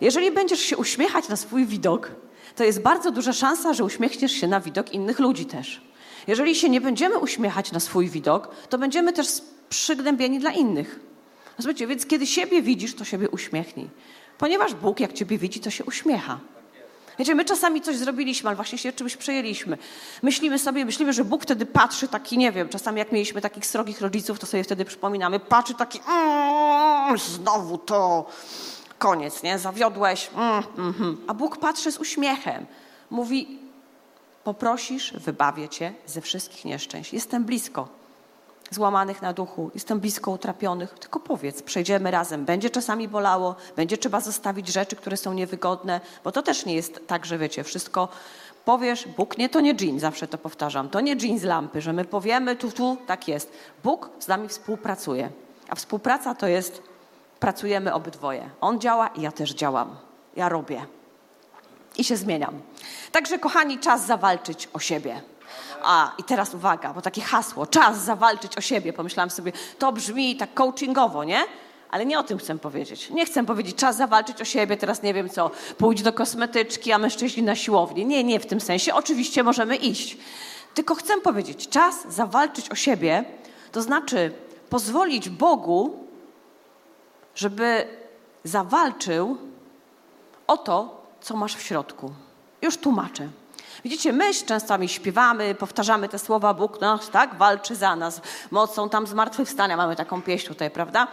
Jeżeli 0.00 0.30
będziesz 0.30 0.60
się 0.60 0.76
uśmiechać 0.76 1.28
na 1.28 1.36
swój 1.36 1.66
widok, 1.66 2.10
to 2.56 2.64
jest 2.64 2.82
bardzo 2.82 3.10
duża 3.10 3.32
szansa, 3.32 3.74
że 3.74 3.84
uśmiechniesz 3.84 4.32
się 4.32 4.46
na 4.46 4.60
widok 4.60 4.92
innych 4.92 5.18
ludzi 5.18 5.46
też. 5.46 5.87
Jeżeli 6.28 6.54
się 6.54 6.68
nie 6.68 6.80
będziemy 6.80 7.18
uśmiechać 7.18 7.72
na 7.72 7.80
swój 7.80 8.08
widok, 8.08 8.48
to 8.68 8.78
będziemy 8.78 9.12
też 9.12 9.26
przygnębieni 9.68 10.38
dla 10.38 10.50
innych. 10.50 11.00
Zobaczcie, 11.58 11.86
więc 11.86 12.06
kiedy 12.06 12.26
siebie 12.26 12.62
widzisz, 12.62 12.94
to 12.94 13.04
siebie 13.04 13.30
uśmiechnij. 13.30 13.88
Ponieważ 14.38 14.74
Bóg, 14.74 15.00
jak 15.00 15.12
ciebie 15.12 15.38
widzi, 15.38 15.60
to 15.60 15.70
się 15.70 15.84
uśmiecha. 15.84 16.38
Wiecie, 17.18 17.34
my 17.34 17.44
czasami 17.44 17.80
coś 17.80 17.96
zrobiliśmy, 17.96 18.48
ale 18.48 18.56
właśnie 18.56 18.78
się 18.78 18.92
czymś 18.92 19.16
przejęliśmy. 19.16 19.78
Myślimy 20.22 20.58
sobie, 20.58 20.84
myślimy, 20.84 21.12
że 21.12 21.24
Bóg 21.24 21.42
wtedy 21.42 21.66
patrzy 21.66 22.08
taki, 22.08 22.38
nie 22.38 22.52
wiem, 22.52 22.68
czasami 22.68 22.98
jak 22.98 23.12
mieliśmy 23.12 23.40
takich 23.40 23.66
srogich 23.66 24.00
rodziców, 24.00 24.38
to 24.38 24.46
sobie 24.46 24.64
wtedy 24.64 24.84
przypominamy, 24.84 25.40
patrzy 25.40 25.74
taki, 25.74 26.00
mm, 26.08 27.18
znowu 27.18 27.78
to, 27.78 28.26
koniec, 28.98 29.42
nie, 29.42 29.58
zawiodłeś, 29.58 30.30
mm, 30.34 30.62
mm, 30.78 31.16
a 31.26 31.34
Bóg 31.34 31.56
patrzy 31.56 31.92
z 31.92 31.98
uśmiechem. 31.98 32.66
Mówi, 33.10 33.57
poprosisz, 34.44 35.12
wybawię 35.12 35.68
cię 35.68 35.92
ze 36.06 36.20
wszystkich 36.20 36.64
nieszczęść. 36.64 37.12
Jestem 37.12 37.44
blisko 37.44 37.98
złamanych 38.70 39.22
na 39.22 39.32
duchu, 39.32 39.70
jestem 39.74 40.00
blisko 40.00 40.30
utrapionych. 40.30 40.94
Tylko 40.98 41.20
powiedz, 41.20 41.62
przejdziemy 41.62 42.10
razem. 42.10 42.44
Będzie 42.44 42.70
czasami 42.70 43.08
bolało, 43.08 43.56
będzie 43.76 43.98
trzeba 43.98 44.20
zostawić 44.20 44.68
rzeczy, 44.68 44.96
które 44.96 45.16
są 45.16 45.32
niewygodne, 45.32 46.00
bo 46.24 46.32
to 46.32 46.42
też 46.42 46.66
nie 46.66 46.74
jest 46.74 47.06
tak, 47.06 47.26
że 47.26 47.38
wiecie, 47.38 47.64
wszystko 47.64 48.08
powiesz, 48.64 49.08
Bóg 49.16 49.38
nie, 49.38 49.48
to 49.48 49.60
nie 49.60 49.74
dżin, 49.74 50.00
zawsze 50.00 50.28
to 50.28 50.38
powtarzam, 50.38 50.88
to 50.88 51.00
nie 51.00 51.16
dżin 51.16 51.38
z 51.38 51.42
lampy, 51.42 51.80
że 51.80 51.92
my 51.92 52.04
powiemy 52.04 52.56
tu, 52.56 52.70
tu, 52.70 52.96
tak 53.06 53.28
jest. 53.28 53.52
Bóg 53.84 54.10
z 54.18 54.28
nami 54.28 54.48
współpracuje, 54.48 55.30
a 55.68 55.74
współpraca 55.74 56.34
to 56.34 56.46
jest, 56.46 56.82
pracujemy 57.40 57.94
obydwoje. 57.94 58.50
On 58.60 58.80
działa 58.80 59.08
i 59.08 59.22
ja 59.22 59.32
też 59.32 59.54
działam. 59.54 59.96
Ja 60.36 60.48
robię. 60.48 60.97
I 61.96 62.04
się 62.04 62.16
zmieniam. 62.16 62.60
Także, 63.12 63.38
kochani, 63.38 63.78
czas 63.78 64.06
zawalczyć 64.06 64.68
o 64.72 64.78
siebie. 64.78 65.20
A, 65.82 66.12
i 66.18 66.24
teraz 66.24 66.54
uwaga, 66.54 66.92
bo 66.92 67.02
takie 67.02 67.20
hasło, 67.20 67.66
czas 67.66 67.98
zawalczyć 67.98 68.58
o 68.58 68.60
siebie. 68.60 68.92
Pomyślałam 68.92 69.30
sobie, 69.30 69.52
to 69.78 69.92
brzmi 69.92 70.36
tak 70.36 70.54
coachingowo, 70.54 71.24
nie? 71.24 71.40
Ale 71.90 72.06
nie 72.06 72.18
o 72.18 72.22
tym 72.22 72.38
chcę 72.38 72.58
powiedzieć. 72.58 73.10
Nie 73.10 73.26
chcę 73.26 73.46
powiedzieć, 73.46 73.76
czas 73.76 73.96
zawalczyć 73.96 74.42
o 74.42 74.44
siebie, 74.44 74.76
teraz 74.76 75.02
nie 75.02 75.14
wiem 75.14 75.30
co, 75.30 75.50
pójdź 75.78 76.02
do 76.02 76.12
kosmetyczki, 76.12 76.92
a 76.92 76.98
mężczyźni 76.98 77.42
na 77.42 77.56
siłowni. 77.56 78.06
Nie, 78.06 78.24
nie 78.24 78.40
w 78.40 78.46
tym 78.46 78.60
sensie. 78.60 78.94
Oczywiście 78.94 79.42
możemy 79.42 79.76
iść. 79.76 80.16
Tylko 80.74 80.94
chcę 80.94 81.20
powiedzieć, 81.20 81.68
czas 81.68 81.94
zawalczyć 82.08 82.70
o 82.70 82.74
siebie, 82.74 83.24
to 83.72 83.82
znaczy 83.82 84.32
pozwolić 84.70 85.28
Bogu, 85.28 86.04
żeby 87.34 87.86
zawalczył 88.44 89.36
o 90.46 90.56
to, 90.56 90.97
co 91.28 91.36
masz 91.36 91.56
w 91.56 91.62
środku. 91.62 92.10
Już 92.62 92.76
tłumaczę. 92.76 93.28
Widzicie, 93.84 94.12
my 94.12 94.34
często 94.34 94.86
śpiewamy, 94.86 95.54
powtarzamy 95.54 96.08
te 96.08 96.18
słowa, 96.18 96.54
Bóg 96.54 96.80
no, 96.80 96.98
tak, 96.98 97.34
walczy 97.34 97.76
za 97.76 97.96
nas, 97.96 98.20
mocą 98.50 98.88
tam 98.88 99.06
zmartwychwstania, 99.06 99.76
mamy 99.76 99.96
taką 99.96 100.22
pieśń 100.22 100.48
tutaj, 100.48 100.70
prawda? 100.70 101.06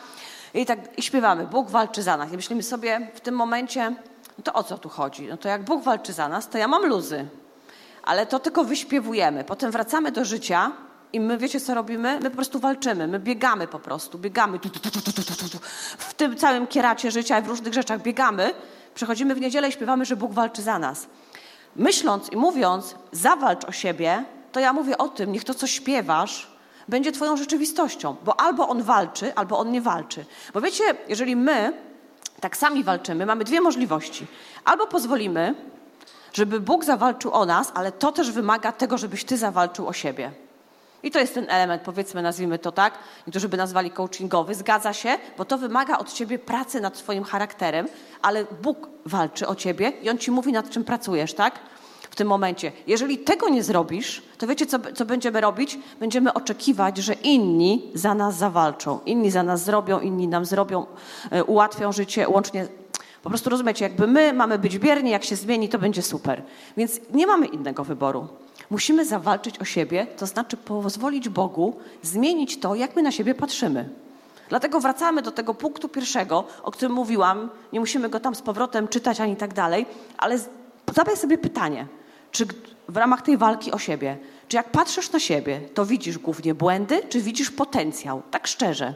I 0.53 0.65
tak 0.65 0.97
i 0.97 1.01
śpiewamy, 1.01 1.47
Bóg 1.47 1.69
walczy 1.69 2.03
za 2.03 2.17
nas. 2.17 2.31
I 2.31 2.35
myślimy 2.35 2.63
sobie 2.63 3.11
w 3.13 3.21
tym 3.21 3.35
momencie, 3.35 3.95
no 4.37 4.43
to 4.43 4.53
o 4.53 4.63
co 4.63 4.77
tu 4.77 4.89
chodzi? 4.89 5.27
No 5.27 5.37
to 5.37 5.49
jak 5.49 5.63
Bóg 5.63 5.83
walczy 5.83 6.13
za 6.13 6.29
nas, 6.29 6.49
to 6.49 6.57
ja 6.57 6.67
mam 6.67 6.85
luzy. 6.85 7.27
Ale 8.03 8.25
to 8.25 8.39
tylko 8.39 8.63
wyśpiewujemy. 8.63 9.43
Potem 9.43 9.71
wracamy 9.71 10.11
do 10.11 10.25
życia 10.25 10.71
i 11.13 11.19
my 11.19 11.37
wiecie, 11.37 11.59
co 11.59 11.73
robimy? 11.73 12.19
My 12.19 12.29
po 12.29 12.35
prostu 12.35 12.59
walczymy, 12.59 13.07
my 13.07 13.19
biegamy 13.19 13.67
po 13.67 13.79
prostu, 13.79 14.19
biegamy 14.19 14.59
tu, 14.59 14.69
tu, 14.69 14.79
tu, 14.79 15.59
w 15.97 16.13
tym 16.13 16.37
całym 16.37 16.67
kieracie 16.67 17.11
życia 17.11 17.39
i 17.39 17.41
w 17.41 17.47
różnych 17.47 17.73
rzeczach 17.73 18.01
biegamy. 18.01 18.53
Przechodzimy 18.95 19.35
w 19.35 19.41
niedzielę 19.41 19.69
i 19.69 19.71
śpiewamy, 19.71 20.05
że 20.05 20.15
Bóg 20.15 20.33
walczy 20.33 20.61
za 20.61 20.79
nas 20.79 21.07
myśląc 21.75 22.31
i 22.31 22.37
mówiąc, 22.37 22.95
zawalcz 23.11 23.65
o 23.65 23.71
siebie, 23.71 24.25
to 24.51 24.59
ja 24.59 24.73
mówię 24.73 24.97
o 24.97 25.09
tym, 25.09 25.31
niech 25.31 25.43
to, 25.43 25.53
co 25.53 25.67
śpiewasz, 25.67 26.55
będzie 26.87 27.11
Twoją 27.11 27.37
rzeczywistością, 27.37 28.15
bo 28.25 28.39
albo 28.39 28.69
on 28.69 28.83
walczy, 28.83 29.35
albo 29.35 29.59
on 29.59 29.71
nie 29.71 29.81
walczy. 29.81 30.25
Bo 30.53 30.61
wiecie, 30.61 30.83
jeżeli 31.07 31.35
my 31.35 31.73
tak 32.39 32.57
sami 32.57 32.83
walczymy, 32.83 33.25
mamy 33.25 33.43
dwie 33.43 33.61
możliwości. 33.61 34.27
Albo 34.65 34.87
pozwolimy, 34.87 35.55
żeby 36.33 36.59
Bóg 36.59 36.83
zawalczył 36.85 37.33
o 37.33 37.45
nas, 37.45 37.71
ale 37.75 37.91
to 37.91 38.11
też 38.11 38.31
wymaga 38.31 38.71
tego, 38.71 38.97
żebyś 38.97 39.23
Ty 39.23 39.37
zawalczył 39.37 39.87
o 39.87 39.93
siebie. 39.93 40.31
I 41.05 41.11
to 41.11 41.19
jest 41.19 41.33
ten 41.33 41.45
element, 41.49 41.81
powiedzmy, 41.81 42.21
nazwijmy 42.21 42.59
to 42.59 42.71
tak, 42.71 42.93
niektórzy 43.27 43.49
by 43.49 43.57
nazwali 43.57 43.91
coachingowy, 43.91 44.55
zgadza 44.55 44.93
się, 44.93 45.17
bo 45.37 45.45
to 45.45 45.57
wymaga 45.57 45.97
od 45.97 46.13
ciebie 46.13 46.39
pracy 46.39 46.81
nad 46.81 46.97
swoim 46.97 47.23
charakterem, 47.23 47.87
ale 48.21 48.45
Bóg 48.61 48.89
walczy 49.05 49.47
o 49.47 49.55
ciebie 49.55 49.93
i 50.01 50.09
On 50.09 50.17
ci 50.17 50.31
mówi, 50.31 50.51
nad 50.51 50.69
czym 50.69 50.83
pracujesz, 50.83 51.33
tak? 51.33 51.59
W 52.09 52.15
tym 52.15 52.27
momencie. 52.27 52.71
Jeżeli 52.87 53.17
tego 53.17 53.49
nie 53.49 53.63
zrobisz, 53.63 54.23
to 54.37 54.47
wiecie, 54.47 54.65
co, 54.65 54.79
co 54.95 55.05
będziemy 55.05 55.41
robić? 55.41 55.79
Będziemy 55.99 56.33
oczekiwać, 56.33 56.97
że 56.97 57.13
inni 57.13 57.91
za 57.93 58.13
nas 58.13 58.37
zawalczą, 58.37 58.99
inni 59.05 59.31
za 59.31 59.43
nas 59.43 59.63
zrobią, 59.63 59.99
inni 59.99 60.27
nam 60.27 60.45
zrobią, 60.45 60.85
e, 61.31 61.43
ułatwią 61.43 61.91
życie, 61.91 62.29
łącznie 62.29 62.67
po 63.23 63.29
prostu 63.29 63.49
rozumiecie, 63.49 63.85
jakby 63.85 64.07
my 64.07 64.33
mamy 64.33 64.59
być 64.59 64.79
bierni, 64.79 65.11
jak 65.11 65.23
się 65.23 65.35
zmieni, 65.35 65.69
to 65.69 65.79
będzie 65.79 66.01
super. 66.01 66.43
Więc 66.77 66.99
nie 67.13 67.27
mamy 67.27 67.45
innego 67.45 67.83
wyboru. 67.83 68.27
Musimy 68.69 69.05
zawalczyć 69.05 69.59
o 69.59 69.65
siebie, 69.65 70.07
to 70.17 70.25
znaczy 70.25 70.57
pozwolić 70.57 71.29
Bogu 71.29 71.75
zmienić 72.01 72.59
to, 72.59 72.75
jak 72.75 72.95
my 72.95 73.01
na 73.01 73.11
siebie 73.11 73.35
patrzymy. 73.35 73.89
Dlatego 74.49 74.79
wracamy 74.79 75.21
do 75.21 75.31
tego 75.31 75.53
punktu 75.53 75.89
pierwszego, 75.89 76.43
o 76.63 76.71
którym 76.71 76.93
mówiłam. 76.93 77.49
Nie 77.73 77.79
musimy 77.79 78.09
go 78.09 78.19
tam 78.19 78.35
z 78.35 78.41
powrotem 78.41 78.87
czytać 78.87 79.19
ani 79.19 79.35
tak 79.35 79.53
dalej, 79.53 79.85
ale 80.17 80.39
zadaj 80.95 81.17
sobie 81.17 81.37
pytanie, 81.37 81.87
czy 82.31 82.45
w 82.89 82.97
ramach 82.97 83.21
tej 83.21 83.37
walki 83.37 83.71
o 83.71 83.77
siebie, 83.77 84.17
czy 84.47 84.57
jak 84.57 84.71
patrzysz 84.71 85.11
na 85.11 85.19
siebie, 85.19 85.61
to 85.73 85.85
widzisz 85.85 86.17
głównie 86.17 86.55
błędy, 86.55 87.01
czy 87.09 87.21
widzisz 87.21 87.51
potencjał? 87.51 88.21
Tak 88.31 88.47
szczerze. 88.47 88.93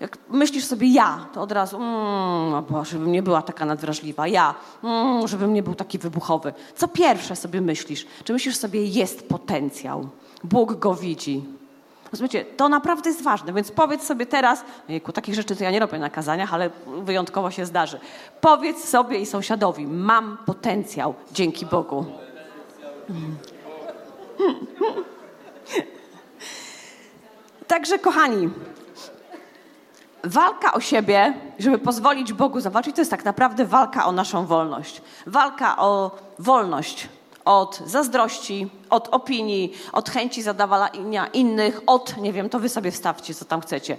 Jak 0.00 0.18
myślisz 0.30 0.64
sobie 0.64 0.92
ja, 0.92 1.26
to 1.32 1.42
od 1.42 1.52
razu, 1.52 1.76
mm, 1.76 2.50
no 2.50 2.62
bo 2.70 2.84
żebym 2.84 3.12
nie 3.12 3.22
była 3.22 3.42
taka 3.42 3.64
nadwrażliwa, 3.64 4.28
ja, 4.28 4.54
mm, 4.84 5.28
żebym 5.28 5.54
nie 5.54 5.62
był 5.62 5.74
taki 5.74 5.98
wybuchowy. 5.98 6.52
Co 6.76 6.88
pierwsze 6.88 7.36
sobie 7.36 7.60
myślisz? 7.60 8.06
Czy 8.24 8.32
myślisz 8.32 8.56
sobie, 8.56 8.84
jest 8.84 9.28
potencjał, 9.28 10.08
Bóg 10.44 10.74
go 10.74 10.94
widzi? 10.94 11.44
Rozumiecie, 12.12 12.44
to 12.44 12.68
naprawdę 12.68 13.10
jest 13.10 13.22
ważne, 13.22 13.52
więc 13.52 13.70
powiedz 13.70 14.02
sobie 14.02 14.26
teraz, 14.26 14.64
jejku, 14.88 15.12
takich 15.12 15.34
rzeczy 15.34 15.56
to 15.56 15.64
ja 15.64 15.70
nie 15.70 15.80
robię 15.80 15.98
na 15.98 16.10
kazaniach, 16.10 16.54
ale 16.54 16.70
wyjątkowo 16.86 17.50
się 17.50 17.66
zdarzy. 17.66 18.00
Powiedz 18.40 18.84
sobie 18.84 19.18
i 19.18 19.26
sąsiadowi, 19.26 19.86
mam 19.86 20.38
potencjał 20.46 21.14
dzięki 21.32 21.66
Bogu. 21.66 22.04
Także 27.66 27.98
kochani, 27.98 28.50
walka 30.24 30.72
o 30.72 30.80
siebie, 30.80 31.34
żeby 31.58 31.78
pozwolić 31.78 32.32
Bogu 32.32 32.60
zobaczyć, 32.60 32.94
to 32.94 33.00
jest 33.00 33.10
tak 33.10 33.24
naprawdę 33.24 33.64
walka 33.64 34.06
o 34.06 34.12
naszą 34.12 34.46
wolność. 34.46 35.02
Walka 35.26 35.76
o 35.76 36.10
wolność 36.38 37.08
od 37.44 37.82
zazdrości, 37.86 38.70
od 38.90 39.08
opinii, 39.08 39.72
od 39.92 40.10
chęci 40.10 40.42
zadawalania 40.42 41.26
innych, 41.26 41.80
od, 41.86 42.16
nie 42.16 42.32
wiem, 42.32 42.48
to 42.48 42.58
wy 42.58 42.68
sobie 42.68 42.90
wstawcie, 42.90 43.34
co 43.34 43.44
tam 43.44 43.60
chcecie. 43.60 43.98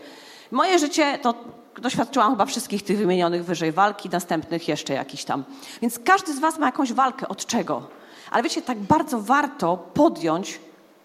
Moje 0.51 0.79
życie 0.79 1.19
to 1.21 1.33
doświadczyłam 1.77 2.31
chyba 2.31 2.45
wszystkich 2.45 2.83
tych 2.83 2.97
wymienionych 2.97 3.45
wyżej 3.45 3.71
walki, 3.71 4.09
następnych 4.09 4.67
jeszcze 4.67 4.93
jakiś 4.93 5.25
tam. 5.25 5.43
Więc 5.81 5.99
każdy 5.99 6.33
z 6.33 6.39
was 6.39 6.57
ma 6.57 6.65
jakąś 6.65 6.93
walkę. 6.93 7.27
Od 7.27 7.45
czego? 7.45 7.87
Ale 8.31 8.43
wiecie, 8.43 8.61
tak 8.61 8.77
bardzo 8.77 9.21
warto 9.21 9.77
podjąć 9.77 10.59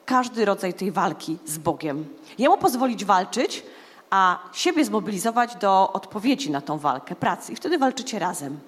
każdy 0.06 0.44
rodzaj 0.44 0.74
tej 0.74 0.92
walki 0.92 1.38
z 1.46 1.58
Bogiem. 1.58 2.08
Jemu 2.38 2.58
pozwolić 2.58 3.04
walczyć, 3.04 3.62
a 4.14 4.38
siebie 4.52 4.84
zmobilizować 4.84 5.56
do 5.56 5.92
odpowiedzi 5.92 6.50
na 6.50 6.60
tą 6.60 6.78
walkę, 6.78 7.14
pracy. 7.14 7.52
I 7.52 7.56
wtedy 7.56 7.78
walczycie 7.78 8.18
razem. 8.18 8.58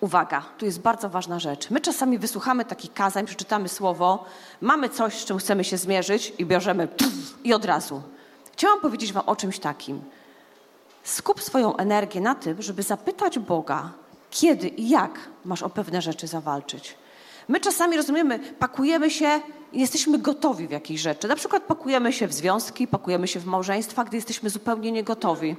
Uwaga, 0.00 0.42
tu 0.58 0.64
jest 0.64 0.80
bardzo 0.80 1.08
ważna 1.08 1.38
rzecz. 1.38 1.70
My 1.70 1.80
czasami 1.80 2.18
wysłuchamy 2.18 2.64
takich 2.64 2.92
kazań, 2.92 3.26
przeczytamy 3.26 3.68
słowo, 3.68 4.24
mamy 4.60 4.88
coś, 4.88 5.14
z 5.14 5.24
czym 5.24 5.38
chcemy 5.38 5.64
się 5.64 5.76
zmierzyć 5.76 6.32
i 6.38 6.46
bierzemy 6.46 6.88
i 7.44 7.54
od 7.54 7.64
razu. 7.64 8.02
Chciałam 8.52 8.80
powiedzieć 8.80 9.12
Wam 9.12 9.22
o 9.26 9.36
czymś 9.36 9.58
takim. 9.58 10.02
Skup 11.04 11.42
swoją 11.42 11.76
energię 11.76 12.20
na 12.20 12.34
tym, 12.34 12.62
żeby 12.62 12.82
zapytać 12.82 13.38
Boga, 13.38 13.90
kiedy 14.30 14.68
i 14.68 14.88
jak 14.88 15.18
masz 15.44 15.62
o 15.62 15.70
pewne 15.70 16.02
rzeczy 16.02 16.26
zawalczyć. 16.26 16.96
My 17.48 17.60
czasami 17.60 17.96
rozumiemy, 17.96 18.38
pakujemy 18.38 19.10
się 19.10 19.40
i 19.72 19.80
jesteśmy 19.80 20.18
gotowi 20.18 20.68
w 20.68 20.70
jakiejś 20.70 21.00
rzeczy. 21.00 21.28
Na 21.28 21.36
przykład 21.36 21.62
pakujemy 21.62 22.12
się 22.12 22.26
w 22.26 22.32
związki, 22.32 22.86
pakujemy 22.86 23.28
się 23.28 23.40
w 23.40 23.46
małżeństwa, 23.46 24.04
gdy 24.04 24.16
jesteśmy 24.16 24.50
zupełnie 24.50 24.92
niegotowi. 24.92 25.56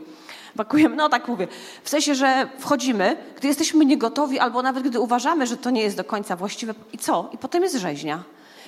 Pakujemy, 0.58 0.96
no 0.96 1.10
tak 1.10 1.28
mówię, 1.28 1.48
w 1.84 1.90
sensie, 1.90 2.16
że 2.16 2.50
wchodzimy, 2.60 3.18
gdy 3.38 3.48
jesteśmy 3.48 3.86
niegotowi, 3.86 4.40
albo 4.40 4.62
nawet 4.62 4.84
gdy 4.84 5.00
uważamy, 5.00 5.48
że 5.48 5.58
to 5.58 5.70
nie 5.70 5.82
jest 5.82 5.98
do 5.98 6.04
końca 6.04 6.36
właściwe. 6.36 6.74
I 6.94 6.98
co? 6.98 7.30
I 7.34 7.38
potem 7.38 7.64
jest 7.64 7.76
rzeźnia. 7.76 8.24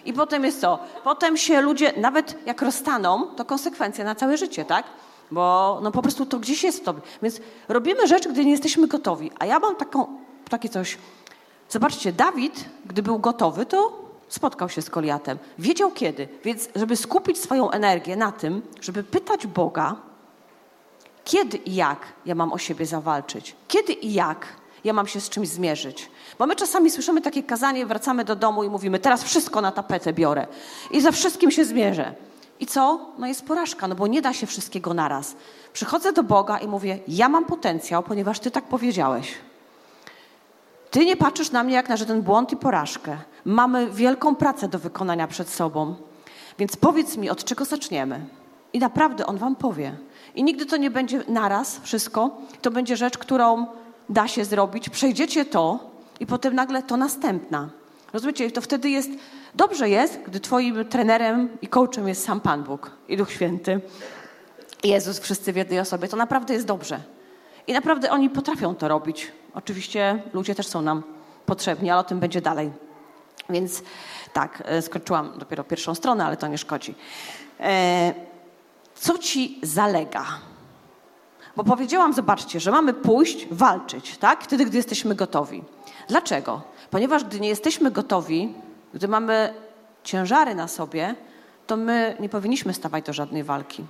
I 0.05 0.13
potem 0.13 0.43
jest 0.43 0.61
co? 0.61 0.79
Potem 1.03 1.37
się 1.37 1.61
ludzie, 1.61 1.93
nawet 1.97 2.35
jak 2.45 2.61
rozstaną, 2.61 3.27
to 3.27 3.45
konsekwencja 3.45 4.05
na 4.05 4.15
całe 4.15 4.37
życie, 4.37 4.65
tak? 4.65 4.85
Bo 5.31 5.79
no 5.83 5.91
po 5.91 6.01
prostu 6.01 6.25
to 6.25 6.39
gdzieś 6.39 6.63
jest 6.63 6.79
w 6.79 6.83
tobie. 6.83 7.01
Więc 7.21 7.41
robimy 7.67 8.07
rzecz, 8.07 8.27
gdy 8.27 8.45
nie 8.45 8.51
jesteśmy 8.51 8.87
gotowi. 8.87 9.31
A 9.39 9.45
ja 9.45 9.59
mam 9.59 9.75
taką, 9.75 10.17
takie 10.49 10.69
coś. 10.69 10.97
Zobaczcie, 11.69 12.13
Dawid, 12.13 12.65
gdy 12.85 13.03
był 13.03 13.19
gotowy, 13.19 13.65
to 13.65 14.05
spotkał 14.27 14.69
się 14.69 14.81
z 14.81 14.89
Goliatem. 14.89 15.37
Wiedział 15.59 15.91
kiedy. 15.91 16.27
Więc 16.43 16.69
żeby 16.75 16.95
skupić 16.95 17.37
swoją 17.37 17.71
energię 17.71 18.15
na 18.15 18.31
tym, 18.31 18.61
żeby 18.81 19.03
pytać 19.03 19.47
Boga, 19.47 19.95
Kiedy 21.25 21.57
i 21.57 21.75
jak 21.75 21.99
ja 22.25 22.35
mam 22.35 22.53
o 22.53 22.57
siebie 22.57 22.85
zawalczyć? 22.85 23.55
Kiedy 23.67 23.93
i 23.93 24.13
jak 24.13 24.47
ja 24.83 24.93
mam 24.93 25.07
się 25.07 25.21
z 25.21 25.29
czymś 25.29 25.47
zmierzyć? 25.47 26.09
Bo 26.39 26.47
my 26.47 26.55
czasami 26.55 26.91
słyszymy 26.91 27.21
takie 27.21 27.43
kazanie, 27.43 27.85
wracamy 27.85 28.25
do 28.25 28.35
domu 28.35 28.63
i 28.63 28.69
mówimy, 28.69 28.99
teraz 28.99 29.23
wszystko 29.23 29.61
na 29.61 29.71
tapetę 29.71 30.13
biorę 30.13 30.47
i 30.91 31.01
za 31.01 31.11
wszystkim 31.11 31.51
się 31.51 31.65
zmierzę. 31.65 32.13
I 32.59 32.65
co? 32.65 32.99
No 33.17 33.27
jest 33.27 33.45
porażka, 33.45 33.87
no 33.87 33.95
bo 33.95 34.07
nie 34.07 34.21
da 34.21 34.33
się 34.33 34.47
wszystkiego 34.47 34.93
naraz. 34.93 35.35
Przychodzę 35.73 36.13
do 36.13 36.23
Boga 36.23 36.57
i 36.57 36.67
mówię, 36.67 36.99
ja 37.07 37.29
mam 37.29 37.45
potencjał, 37.45 38.03
ponieważ 38.03 38.39
Ty 38.39 38.51
tak 38.51 38.63
powiedziałeś. 38.63 39.33
Ty 40.95 41.05
nie 41.05 41.17
patrzysz 41.17 41.51
na 41.51 41.63
mnie 41.63 41.73
jak 41.73 41.89
na 41.89 41.97
żaden 41.97 42.21
błąd 42.21 42.51
i 42.51 42.57
porażkę. 42.57 43.17
Mamy 43.45 43.89
wielką 43.91 44.35
pracę 44.35 44.67
do 44.67 44.79
wykonania 44.79 45.27
przed 45.27 45.49
sobą. 45.49 45.95
Więc 46.59 46.75
powiedz 46.75 47.17
mi, 47.17 47.29
od 47.29 47.43
czego 47.43 47.65
zaczniemy? 47.65 48.25
I 48.73 48.79
naprawdę 48.79 49.25
On 49.25 49.37
Wam 49.37 49.55
powie. 49.55 49.97
I 50.35 50.43
nigdy 50.43 50.65
to 50.65 50.77
nie 50.77 50.91
będzie 50.91 51.23
naraz 51.27 51.79
wszystko. 51.79 52.37
To 52.61 52.71
będzie 52.71 52.97
rzecz, 52.97 53.17
którą 53.17 53.65
da 54.09 54.27
się 54.27 54.45
zrobić. 54.45 54.89
Przejdziecie 54.89 55.45
to 55.45 55.79
i 56.19 56.25
potem 56.25 56.55
nagle 56.55 56.83
to 56.83 56.97
następna. 56.97 57.69
Rozumiecie? 58.13 58.51
To 58.51 58.61
wtedy 58.61 58.89
jest, 58.89 59.09
dobrze 59.55 59.89
jest, 59.89 60.19
gdy 60.25 60.39
Twoim 60.39 60.85
trenerem 60.85 61.49
i 61.61 61.67
coachem 61.67 62.07
jest 62.07 62.23
sam 62.23 62.41
Pan 62.41 62.63
Bóg 62.63 62.91
i 63.07 63.17
Duch 63.17 63.31
Święty. 63.31 63.81
Jezus, 64.83 65.19
wszyscy 65.19 65.53
w 65.53 65.55
jednej 65.55 65.79
osobie. 65.79 66.07
To 66.07 66.17
naprawdę 66.17 66.53
jest 66.53 66.65
dobrze. 66.65 67.14
I 67.67 67.73
naprawdę 67.73 68.11
oni 68.11 68.29
potrafią 68.29 68.75
to 68.75 68.87
robić. 68.87 69.31
Oczywiście 69.53 70.23
ludzie 70.33 70.55
też 70.55 70.67
są 70.67 70.81
nam 70.81 71.03
potrzebni, 71.45 71.89
ale 71.89 71.99
o 71.99 72.03
tym 72.03 72.19
będzie 72.19 72.41
dalej. 72.41 72.71
Więc 73.49 73.83
tak, 74.33 74.63
e, 74.65 74.81
skończyłam 74.81 75.33
dopiero 75.37 75.63
pierwszą 75.63 75.95
stronę, 75.95 76.25
ale 76.25 76.37
to 76.37 76.47
nie 76.47 76.57
szkodzi. 76.57 76.95
E, 77.59 78.13
co 78.95 79.17
ci 79.17 79.59
zalega? 79.63 80.25
Bo 81.55 81.63
powiedziałam, 81.63 82.13
zobaczcie, 82.13 82.59
że 82.59 82.71
mamy 82.71 82.93
pójść, 82.93 83.47
walczyć, 83.51 84.17
tak? 84.17 84.43
Wtedy, 84.43 84.65
gdy 84.65 84.77
jesteśmy 84.77 85.15
gotowi. 85.15 85.63
Dlaczego? 86.07 86.61
Ponieważ 86.89 87.23
gdy 87.23 87.39
nie 87.39 87.49
jesteśmy 87.49 87.91
gotowi, 87.91 88.53
gdy 88.93 89.07
mamy 89.07 89.53
ciężary 90.03 90.55
na 90.55 90.67
sobie, 90.67 91.15
to 91.67 91.77
my 91.77 92.17
nie 92.19 92.29
powinniśmy 92.29 92.73
stawać 92.73 93.05
do 93.05 93.13
żadnej 93.13 93.43
walki. 93.43 93.85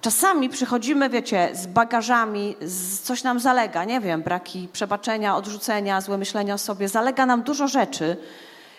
Czasami 0.00 0.48
przychodzimy, 0.48 1.10
wiecie, 1.10 1.50
z 1.52 1.66
bagażami, 1.66 2.56
z 2.60 3.00
coś 3.00 3.22
nam 3.22 3.40
zalega, 3.40 3.84
nie 3.84 4.00
wiem, 4.00 4.22
braki 4.22 4.68
przebaczenia, 4.72 5.36
odrzucenia, 5.36 6.00
złe 6.00 6.18
myślenia 6.18 6.54
o 6.54 6.58
sobie, 6.58 6.88
zalega 6.88 7.26
nam 7.26 7.42
dużo 7.42 7.68
rzeczy, 7.68 8.16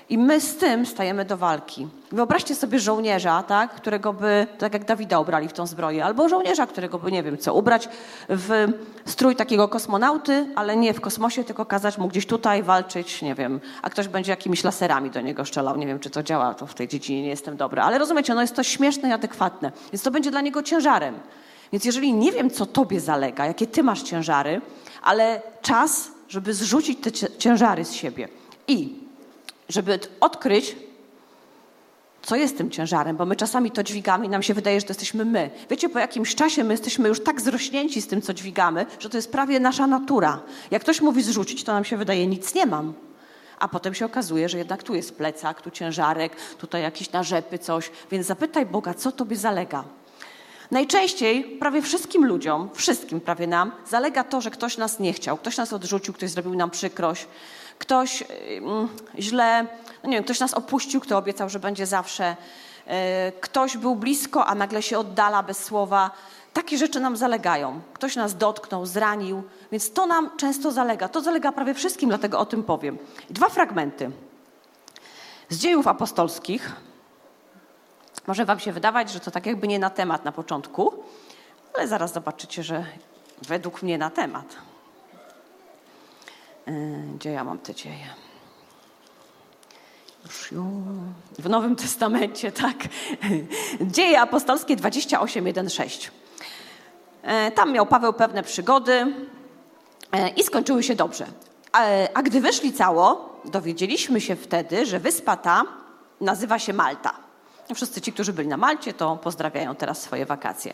i 0.09 0.17
my 0.17 0.41
z 0.41 0.55
tym 0.57 0.85
stajemy 0.85 1.25
do 1.25 1.37
walki. 1.37 1.87
Wyobraźcie 2.11 2.55
sobie 2.55 2.79
żołnierza, 2.79 3.43
tak, 3.43 3.75
którego 3.75 4.13
by, 4.13 4.47
tak 4.57 4.73
jak 4.73 4.85
Dawida 4.85 5.19
ubrali 5.19 5.47
w 5.47 5.53
tą 5.53 5.67
zbroję, 5.67 6.05
albo 6.05 6.29
żołnierza, 6.29 6.67
którego 6.67 6.99
by, 6.99 7.11
nie 7.11 7.23
wiem 7.23 7.37
co, 7.37 7.53
ubrać 7.53 7.89
w 8.29 8.67
strój 9.05 9.35
takiego 9.35 9.67
kosmonauty, 9.67 10.45
ale 10.55 10.77
nie 10.77 10.93
w 10.93 11.01
kosmosie, 11.01 11.43
tylko 11.43 11.65
kazać 11.65 11.97
mu 11.97 12.07
gdzieś 12.07 12.25
tutaj 12.25 12.63
walczyć, 12.63 13.21
nie 13.21 13.35
wiem, 13.35 13.59
a 13.81 13.89
ktoś 13.89 14.07
będzie 14.07 14.31
jakimiś 14.31 14.63
laserami 14.63 15.09
do 15.09 15.21
niego 15.21 15.45
strzelał. 15.45 15.77
Nie 15.77 15.87
wiem, 15.87 15.99
czy 15.99 16.09
to 16.09 16.23
działa, 16.23 16.53
to 16.53 16.67
w 16.67 16.73
tej 16.73 16.87
dziedzinie 16.87 17.21
nie 17.21 17.29
jestem 17.29 17.57
dobra. 17.57 17.83
Ale 17.83 17.97
rozumiecie, 17.97 18.33
no 18.33 18.41
jest 18.41 18.55
to 18.55 18.63
śmieszne 18.63 19.09
i 19.09 19.11
adekwatne, 19.11 19.71
więc 19.93 20.03
to 20.03 20.11
będzie 20.11 20.31
dla 20.31 20.41
niego 20.41 20.63
ciężarem. 20.63 21.15
Więc 21.71 21.85
jeżeli 21.85 22.13
nie 22.13 22.31
wiem, 22.31 22.49
co 22.49 22.65
tobie 22.65 22.99
zalega, 22.99 23.45
jakie 23.45 23.67
ty 23.67 23.83
masz 23.83 24.01
ciężary, 24.01 24.61
ale 25.01 25.41
czas, 25.61 26.11
żeby 26.29 26.53
zrzucić 26.53 26.99
te 26.99 27.11
ciężary 27.37 27.85
z 27.85 27.93
siebie 27.93 28.27
i 28.67 29.06
żeby 29.69 29.99
odkryć, 30.19 30.75
co 32.21 32.35
jest 32.35 32.57
tym 32.57 32.71
ciężarem, 32.71 33.17
bo 33.17 33.25
my 33.25 33.35
czasami 33.35 33.71
to 33.71 33.83
dźwigamy 33.83 34.25
i 34.25 34.29
nam 34.29 34.43
się 34.43 34.53
wydaje, 34.53 34.79
że 34.79 34.85
to 34.85 34.91
jesteśmy 34.91 35.25
my. 35.25 35.49
Wiecie, 35.69 35.89
po 35.89 35.99
jakimś 35.99 36.35
czasie 36.35 36.63
my 36.63 36.73
jesteśmy 36.73 37.09
już 37.09 37.23
tak 37.23 37.41
zrośnięci 37.41 38.01
z 38.01 38.07
tym, 38.07 38.21
co 38.21 38.33
dźwigamy, 38.33 38.85
że 38.99 39.09
to 39.09 39.17
jest 39.17 39.31
prawie 39.31 39.59
nasza 39.59 39.87
natura. 39.87 40.41
Jak 40.71 40.81
ktoś 40.81 41.01
mówi 41.01 41.23
zrzucić, 41.23 41.63
to 41.63 41.73
nam 41.73 41.85
się 41.85 41.97
wydaje, 41.97 42.27
nic 42.27 42.55
nie 42.55 42.65
mam. 42.65 42.93
A 43.59 43.67
potem 43.67 43.93
się 43.93 44.05
okazuje, 44.05 44.49
że 44.49 44.57
jednak 44.57 44.83
tu 44.83 44.95
jest 44.95 45.15
plecak, 45.15 45.61
tu 45.61 45.71
ciężarek, 45.71 46.35
tutaj 46.57 46.81
jakieś 46.81 47.11
narzepy, 47.11 47.59
coś. 47.59 47.91
Więc 48.11 48.27
zapytaj 48.27 48.65
Boga, 48.65 48.93
co 48.93 49.11
tobie 49.11 49.35
zalega. 49.35 49.83
Najczęściej 50.71 51.43
prawie 51.43 51.81
wszystkim 51.81 52.25
ludziom, 52.25 52.69
wszystkim 52.73 53.21
prawie 53.21 53.47
nam, 53.47 53.71
zalega 53.89 54.23
to, 54.23 54.41
że 54.41 54.51
ktoś 54.51 54.77
nas 54.77 54.99
nie 54.99 55.13
chciał, 55.13 55.37
ktoś 55.37 55.57
nas 55.57 55.73
odrzucił, 55.73 56.13
ktoś 56.13 56.29
zrobił 56.29 56.55
nam 56.55 56.69
przykrość, 56.69 57.27
ktoś 57.79 58.23
źle, 59.19 59.67
no 60.03 60.09
nie 60.09 60.15
wiem, 60.15 60.23
ktoś 60.23 60.39
nas 60.39 60.53
opuścił, 60.53 61.01
kto 61.01 61.17
obiecał, 61.17 61.49
że 61.49 61.59
będzie 61.59 61.85
zawsze, 61.85 62.35
e, 62.87 63.31
ktoś 63.31 63.77
był 63.77 63.95
blisko, 63.95 64.45
a 64.45 64.55
nagle 64.55 64.81
się 64.81 64.99
oddala 64.99 65.43
bez 65.43 65.63
słowa. 65.63 66.11
Takie 66.53 66.77
rzeczy 66.77 66.99
nam 66.99 67.17
zalegają. 67.17 67.81
Ktoś 67.93 68.15
nas 68.15 68.37
dotknął, 68.37 68.85
zranił, 68.85 69.43
więc 69.71 69.93
to 69.93 70.05
nam 70.05 70.37
często 70.37 70.71
zalega. 70.71 71.07
To 71.07 71.21
zalega 71.21 71.51
prawie 71.51 71.73
wszystkim, 71.73 72.09
dlatego 72.09 72.39
o 72.39 72.45
tym 72.45 72.63
powiem. 72.63 72.97
Dwa 73.29 73.49
fragmenty. 73.49 74.11
Z 75.49 75.57
dziejów 75.57 75.87
apostolskich. 75.87 76.71
Może 78.27 78.45
wam 78.45 78.59
się 78.59 78.71
wydawać, 78.71 79.11
że 79.11 79.19
to 79.19 79.31
tak 79.31 79.45
jakby 79.45 79.67
nie 79.67 79.79
na 79.79 79.89
temat 79.89 80.25
na 80.25 80.31
początku, 80.31 80.93
ale 81.75 81.87
zaraz 81.87 82.13
zobaczycie, 82.13 82.63
że 82.63 82.85
według 83.41 83.83
mnie 83.83 83.97
na 83.97 84.09
temat. 84.09 84.66
E, 86.67 86.71
gdzie 87.15 87.31
ja 87.31 87.43
mam 87.43 87.59
te 87.59 87.75
dzieje? 87.75 88.07
W 91.39 91.49
Nowym 91.49 91.75
Testamencie, 91.75 92.51
tak. 92.63 92.75
Dzieje 93.81 94.21
apostolskie 94.21 94.75
28, 94.75 95.47
1, 95.47 95.69
6. 95.69 96.11
Tam 97.55 97.71
miał 97.71 97.85
Paweł 97.85 98.13
pewne 98.13 98.43
przygody 98.43 99.13
e, 100.11 100.29
i 100.29 100.43
skończyły 100.43 100.83
się 100.83 100.95
dobrze. 100.95 101.27
A 102.13 102.23
gdy 102.23 102.41
wyszli 102.41 102.73
cało, 102.73 103.35
dowiedzieliśmy 103.45 104.21
się 104.21 104.35
wtedy, 104.35 104.85
że 104.85 104.99
wyspa 104.99 105.37
ta 105.37 105.63
nazywa 106.21 106.59
się 106.59 106.73
Malta. 106.73 107.26
Wszyscy 107.75 108.01
ci, 108.01 108.13
którzy 108.13 108.33
byli 108.33 108.47
na 108.47 108.57
Malcie, 108.57 108.93
to 108.93 109.17
pozdrawiają 109.23 109.75
teraz 109.75 110.01
swoje 110.01 110.25
wakacje. 110.25 110.73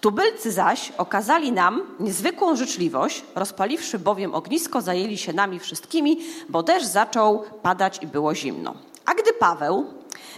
Tubylcy 0.00 0.52
zaś 0.52 0.92
okazali 0.98 1.52
nam 1.52 1.82
niezwykłą 2.00 2.56
życzliwość, 2.56 3.24
rozpaliwszy 3.34 3.98
bowiem 3.98 4.34
ognisko, 4.34 4.80
zajęli 4.80 5.18
się 5.18 5.32
nami 5.32 5.58
wszystkimi, 5.58 6.18
bo 6.48 6.62
deszcz 6.62 6.86
zaczął 6.86 7.44
padać 7.62 8.02
i 8.02 8.06
było 8.06 8.34
zimno. 8.34 8.74
A 9.06 9.14
gdy 9.14 9.32
Paweł 9.32 9.86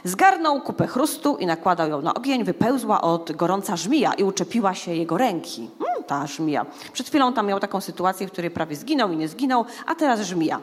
zgarnął 0.05 0.61
kupę 0.61 0.87
chrustu 0.87 1.37
i 1.37 1.47
nakładał 1.47 1.89
ją 1.89 2.03
na 2.03 2.15
ogień, 2.15 2.45
wypełzła 2.45 3.01
od 3.01 3.33
gorąca 3.33 3.77
żmija 3.77 4.15
i 4.15 4.25
uczepiła 4.25 4.75
się 4.75 4.95
jego 4.95 5.19
ręki. 5.19 5.71
Hmm, 5.79 6.05
ta 6.05 6.27
żmija. 6.27 6.67
Przed 6.93 7.09
chwilą 7.09 7.33
tam 7.33 7.47
miał 7.47 7.61
taką 7.61 7.81
sytuację, 7.81 8.27
w 8.27 8.33
której 8.33 8.51
prawie 8.51 8.77
zginął 8.77 9.13
i 9.13 9.17
nie 9.17 9.29
zginął, 9.29 9.65
a 9.87 9.95
teraz 9.95 10.21
żmija. 10.21 10.61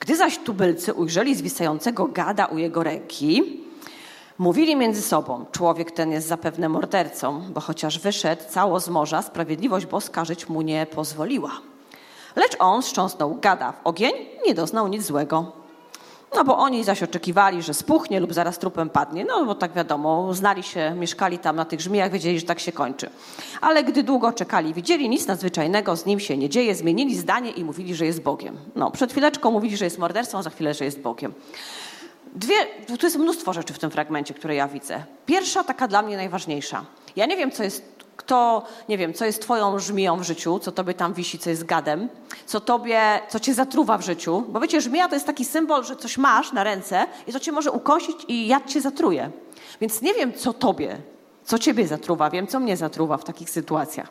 Gdy 0.00 0.16
zaś 0.16 0.38
tubylcy 0.38 0.94
ujrzeli 0.94 1.34
zwisającego 1.34 2.06
gada 2.06 2.46
u 2.46 2.58
jego 2.58 2.82
ręki, 2.82 3.60
Mówili 4.40 4.76
między 4.76 5.02
sobą, 5.02 5.44
człowiek 5.52 5.90
ten 5.90 6.12
jest 6.12 6.28
zapewne 6.28 6.68
mordercą, 6.68 7.42
bo 7.54 7.60
chociaż 7.60 7.98
wyszedł 7.98 8.42
cało 8.48 8.80
z 8.80 8.88
morza, 8.88 9.22
sprawiedliwość 9.22 9.86
boska 9.86 10.24
żyć 10.24 10.48
mu 10.48 10.62
nie 10.62 10.86
pozwoliła. 10.86 11.50
Lecz 12.36 12.56
on 12.58 12.82
strząsnął 12.82 13.34
gada 13.34 13.72
w 13.72 13.86
ogień 13.86 14.12
nie 14.46 14.54
doznał 14.54 14.88
nic 14.88 15.02
złego. 15.06 15.52
No 16.34 16.44
bo 16.44 16.58
oni 16.58 16.84
zaś 16.84 17.02
oczekiwali, 17.02 17.62
że 17.62 17.74
spuchnie 17.74 18.20
lub 18.20 18.32
zaraz 18.32 18.58
trupem 18.58 18.90
padnie. 18.90 19.24
No 19.24 19.44
bo 19.44 19.54
tak 19.54 19.72
wiadomo, 19.72 20.34
znali 20.34 20.62
się, 20.62 20.94
mieszkali 20.94 21.38
tam 21.38 21.56
na 21.56 21.64
tych 21.64 21.80
żmijach, 21.80 22.12
wiedzieli, 22.12 22.40
że 22.40 22.46
tak 22.46 22.60
się 22.60 22.72
kończy. 22.72 23.10
Ale 23.60 23.84
gdy 23.84 24.02
długo 24.02 24.32
czekali, 24.32 24.74
widzieli 24.74 25.08
nic 25.08 25.26
nadzwyczajnego, 25.26 25.96
z 25.96 26.06
nim 26.06 26.20
się 26.20 26.36
nie 26.36 26.48
dzieje, 26.48 26.74
zmienili 26.74 27.16
zdanie 27.16 27.50
i 27.50 27.64
mówili, 27.64 27.94
że 27.94 28.06
jest 28.06 28.22
Bogiem. 28.22 28.56
No, 28.76 28.90
przed 28.90 29.10
chwileczką 29.10 29.50
mówili, 29.50 29.76
że 29.76 29.84
jest 29.84 29.98
mordercą, 29.98 30.42
za 30.42 30.50
chwilę, 30.50 30.74
że 30.74 30.84
jest 30.84 31.00
Bogiem. 31.00 31.34
Dwie, 32.34 32.54
tu 32.98 33.06
jest 33.06 33.16
mnóstwo 33.18 33.52
rzeczy 33.52 33.74
w 33.74 33.78
tym 33.78 33.90
fragmencie, 33.90 34.34
które 34.34 34.54
ja 34.54 34.68
widzę. 34.68 35.04
Pierwsza, 35.26 35.64
taka 35.64 35.88
dla 35.88 36.02
mnie 36.02 36.16
najważniejsza. 36.16 36.84
Ja 37.16 37.26
nie 37.26 37.36
wiem, 37.36 37.50
co 37.50 37.62
jest, 37.62 37.84
kto, 38.16 38.62
nie 38.88 38.98
wiem, 38.98 39.14
co 39.14 39.24
jest 39.24 39.42
twoją 39.42 39.78
żmiją 39.78 40.16
w 40.16 40.22
życiu, 40.22 40.58
co 40.58 40.72
tobie 40.72 40.94
tam 40.94 41.14
wisi, 41.14 41.38
co 41.38 41.50
jest 41.50 41.64
gadem, 41.64 42.08
co 42.46 42.60
tobie, 42.60 43.20
co 43.28 43.40
cię 43.40 43.54
zatruwa 43.54 43.98
w 43.98 44.04
życiu. 44.04 44.44
Bo 44.48 44.60
wiecie, 44.60 44.80
żmija 44.80 45.08
to 45.08 45.14
jest 45.14 45.26
taki 45.26 45.44
symbol, 45.44 45.84
że 45.84 45.96
coś 45.96 46.18
masz 46.18 46.52
na 46.52 46.64
ręce 46.64 47.06
i 47.26 47.32
to 47.32 47.40
cię 47.40 47.52
może 47.52 47.70
ukosić 47.70 48.16
i 48.28 48.46
jad 48.46 48.66
cię 48.66 48.80
zatruje. 48.80 49.30
Więc 49.80 50.02
nie 50.02 50.14
wiem, 50.14 50.32
co 50.32 50.52
tobie, 50.52 50.96
co 51.44 51.58
ciebie 51.58 51.86
zatruwa. 51.86 52.30
Wiem, 52.30 52.46
co 52.46 52.60
mnie 52.60 52.76
zatruwa 52.76 53.16
w 53.16 53.24
takich 53.24 53.50
sytuacjach. 53.50 54.08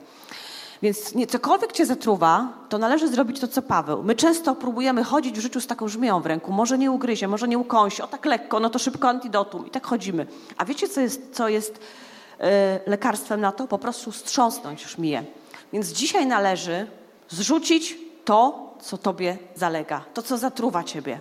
Więc 0.81 1.15
nie, 1.15 1.27
cokolwiek 1.27 1.71
cię 1.71 1.85
zatruwa, 1.85 2.53
to 2.69 2.77
należy 2.77 3.07
zrobić 3.07 3.39
to, 3.39 3.47
co 3.47 3.61
Paweł. 3.61 4.03
My 4.03 4.15
często 4.15 4.55
próbujemy 4.55 5.03
chodzić 5.03 5.37
w 5.37 5.41
życiu 5.41 5.61
z 5.61 5.67
taką 5.67 5.87
żmiją 5.87 6.21
w 6.21 6.25
ręku. 6.25 6.51
Może 6.51 6.77
nie 6.77 6.91
ugryzie, 6.91 7.27
może 7.27 7.47
nie 7.47 7.57
ukąsi, 7.57 8.01
o 8.01 8.07
tak 8.07 8.25
lekko, 8.25 8.59
no 8.59 8.69
to 8.69 8.79
szybko 8.79 9.09
antidotum. 9.09 9.67
I 9.67 9.69
tak 9.69 9.87
chodzimy. 9.87 10.27
A 10.57 10.65
wiecie, 10.65 10.89
co 10.89 11.01
jest, 11.01 11.21
co 11.31 11.49
jest 11.49 11.79
yy, 12.39 12.45
lekarstwem 12.85 13.41
na 13.41 13.51
to? 13.51 13.67
Po 13.67 13.77
prostu 13.77 14.11
strząsnąć 14.11 14.83
żmiję. 14.83 15.23
Więc 15.73 15.87
dzisiaj 15.87 16.25
należy 16.27 16.87
zrzucić 17.29 17.97
to, 18.25 18.69
co 18.81 18.97
tobie 18.97 19.37
zalega. 19.55 20.01
To, 20.13 20.21
co 20.21 20.37
zatruwa 20.37 20.83
ciebie. 20.83 21.19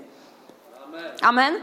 Amen? 0.86 1.04
Amen? 1.22 1.54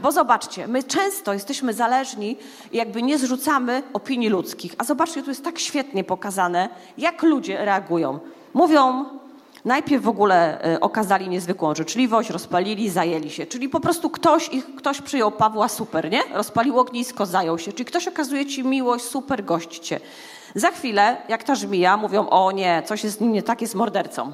Bo 0.00 0.12
zobaczcie, 0.12 0.68
my 0.68 0.82
często 0.82 1.32
jesteśmy 1.32 1.74
zależni 1.74 2.36
i 2.72 2.76
jakby 2.76 3.02
nie 3.02 3.18
zrzucamy 3.18 3.82
opinii 3.92 4.28
ludzkich. 4.28 4.74
A 4.78 4.84
zobaczcie, 4.84 5.22
tu 5.22 5.30
jest 5.30 5.44
tak 5.44 5.58
świetnie 5.58 6.04
pokazane, 6.04 6.68
jak 6.98 7.22
ludzie 7.22 7.64
reagują. 7.64 8.18
Mówią, 8.54 9.04
najpierw 9.64 10.02
w 10.02 10.08
ogóle 10.08 10.64
e, 10.64 10.80
okazali 10.80 11.28
niezwykłą 11.28 11.74
życzliwość, 11.74 12.30
rozpalili, 12.30 12.90
zajęli 12.90 13.30
się. 13.30 13.46
Czyli 13.46 13.68
po 13.68 13.80
prostu 13.80 14.10
ktoś, 14.10 14.48
ich, 14.48 14.74
ktoś 14.74 15.00
przyjął 15.00 15.30
Pawła, 15.30 15.68
super, 15.68 16.10
nie? 16.10 16.22
Rozpalił 16.32 16.78
ognisko, 16.78 17.26
zajął 17.26 17.58
się. 17.58 17.72
Czyli 17.72 17.84
ktoś 17.84 18.08
okazuje 18.08 18.46
ci 18.46 18.64
miłość, 18.64 19.04
super, 19.04 19.44
gośćcie. 19.44 20.00
Za 20.54 20.70
chwilę, 20.70 21.16
jak 21.28 21.42
ta 21.42 21.54
żmija, 21.54 21.96
mówią, 21.96 22.28
o 22.28 22.52
nie, 22.52 22.82
coś 22.86 23.04
jest 23.04 23.20
nie 23.20 23.42
tak, 23.42 23.60
jest 23.60 23.74
mordercą. 23.74 24.32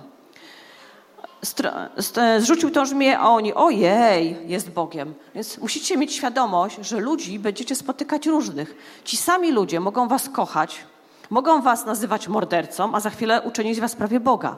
Zrzucił 2.39 2.71
tą 2.71 2.85
żmiję, 2.85 3.19
a 3.19 3.29
oni, 3.29 3.55
ojej, 3.55 4.37
jest 4.47 4.71
Bogiem. 4.71 5.15
Więc 5.35 5.59
musicie 5.59 5.97
mieć 5.97 6.13
świadomość, 6.13 6.77
że 6.81 7.01
ludzi 7.01 7.39
będziecie 7.39 7.75
spotykać 7.77 8.27
różnych. 8.27 8.75
Ci 9.05 9.17
sami 9.17 9.53
ludzie 9.53 9.81
mogą 9.81 10.09
was 10.09 10.29
kochać, 10.29 10.85
mogą 11.31 11.63
was 11.63 11.87
nazywać 11.87 12.29
mordercą, 12.29 12.95
a 12.95 13.01
za 13.01 13.11
chwilę 13.11 13.43
uczynić 13.43 13.81
was 13.81 13.95
prawie 13.97 14.21
Boga. 14.21 14.57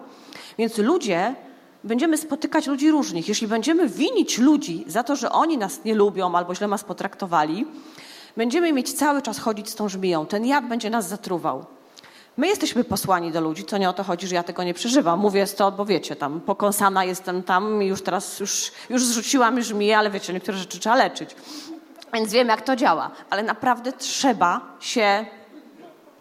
Więc 0.59 0.79
ludzie, 0.79 1.35
będziemy 1.85 2.17
spotykać 2.19 2.67
ludzi 2.67 2.91
różnych. 2.91 3.29
Jeśli 3.29 3.47
będziemy 3.47 3.89
winić 3.89 4.39
ludzi 4.39 4.85
za 4.87 5.03
to, 5.03 5.17
że 5.17 5.33
oni 5.33 5.59
nas 5.59 5.85
nie 5.85 5.95
lubią 5.95 6.35
albo 6.35 6.55
źle 6.55 6.69
nas 6.69 6.85
potraktowali, 6.85 7.67
będziemy 8.37 8.73
mieć 8.73 8.93
cały 8.93 9.23
czas 9.23 9.39
chodzić 9.39 9.71
z 9.71 9.75
tą 9.75 9.89
żmiją. 9.89 10.27
Ten 10.27 10.47
jad 10.47 10.69
będzie 10.69 10.91
nas 10.91 11.09
zatruwał. 11.09 11.65
My 12.37 12.47
jesteśmy 12.47 12.85
posłani 12.85 13.33
do 13.33 13.41
ludzi, 13.41 13.65
to 13.65 13.79
nie 13.79 13.89
o 13.89 13.93
to 13.93 14.05
chodzi, 14.05 14.27
że 14.27 14.35
ja 14.35 14.43
tego 14.43 14.63
nie 14.63 14.75
przeżywam. 14.75 15.21
Mówię 15.21 15.47
to, 15.47 15.73
bo 15.73 15.85
wiecie, 15.85 16.17
tam 16.17 16.41
pokąsana 16.41 17.05
jestem 17.05 17.43
tam 17.43 17.83
i 17.83 17.87
już 17.87 18.03
teraz, 18.03 18.41
już, 18.41 18.73
już 18.91 19.05
zrzuciłam 19.05 19.63
żmiję, 19.63 19.99
ale 19.99 20.11
wiecie, 20.11 20.33
niektóre 20.33 20.59
rzeczy 20.59 20.79
trzeba 20.79 20.97
leczyć. 20.97 21.37
Więc 22.13 22.33
wiem, 22.33 22.49
jak 22.49 22.63
to 22.63 22.77
działa. 22.77 23.11
Ale 23.31 23.43
naprawdę 23.43 23.93
trzeba 23.93 24.61
się 24.81 25.27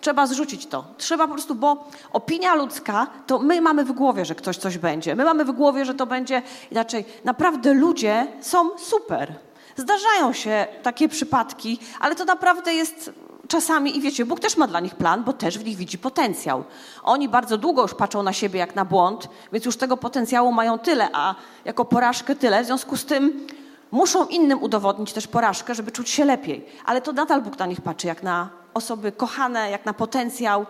Trzeba 0.02 0.28
zrzucić 0.28 0.65
to. 0.65 0.86
Trzeba 0.98 1.28
po 1.28 1.34
prostu, 1.34 1.56
bo 1.56 1.88
opinia 2.13 2.56
ludzka, 2.56 3.08
to 3.28 3.39
my 3.39 3.62
mamy 3.62 3.86
w 3.86 3.91
głowie, 3.91 4.26
że 4.26 4.36
ktoś 4.36 4.58
coś 4.58 4.78
będzie. 4.78 5.15
My 5.15 5.26
mamy 5.26 5.45
w 5.45 5.52
głowie, 5.52 5.86
że 5.86 5.93
to 5.93 6.06
będzie 6.06 6.41
inaczej. 6.72 7.06
Naprawdę 7.24 7.74
ludzie 7.74 8.28
są 8.41 8.78
super. 8.78 9.34
Zdarzają 9.76 10.34
się 10.34 10.67
takie 10.84 11.10
przypadki, 11.10 11.80
ale 12.00 12.15
to 12.15 12.26
naprawdę 12.26 12.74
jest 12.74 13.12
czasami, 13.50 13.98
i 13.98 14.02
wiecie, 14.02 14.26
Bóg 14.26 14.40
też 14.40 14.58
ma 14.58 14.68
dla 14.68 14.80
nich 14.80 14.96
plan, 14.96 15.24
bo 15.24 15.34
też 15.34 15.60
w 15.60 15.66
nich 15.66 15.78
widzi 15.78 15.98
potencjał. 15.98 16.64
Oni 17.04 17.30
bardzo 17.30 17.58
długo 17.58 17.82
już 17.82 17.94
patrzą 17.94 18.24
na 18.24 18.34
siebie 18.34 18.60
jak 18.60 18.76
na 18.76 18.86
błąd, 18.86 19.30
więc 19.54 19.66
już 19.66 19.78
tego 19.78 19.98
potencjału 19.98 20.52
mają 20.52 20.80
tyle, 20.80 21.10
a 21.14 21.36
jako 21.66 21.86
porażkę 21.86 22.36
tyle. 22.36 22.64
W 22.64 22.66
związku 22.66 22.98
z 22.98 23.06
tym 23.06 23.48
muszą 23.92 24.26
innym 24.26 24.64
udowodnić 24.64 25.14
też 25.14 25.28
porażkę, 25.28 25.76
żeby 25.76 25.92
czuć 25.92 26.10
się 26.10 26.26
lepiej. 26.26 26.66
Ale 26.86 27.02
to 27.02 27.14
nadal 27.14 27.42
Bóg 27.42 27.60
na 27.60 27.66
nich 27.66 27.82
patrzy 27.82 28.08
jak 28.08 28.24
na 28.24 28.50
osoby 28.74 29.12
kochane, 29.12 29.72
jak 29.72 29.86
na 29.86 29.94
potencjał. 29.94 30.66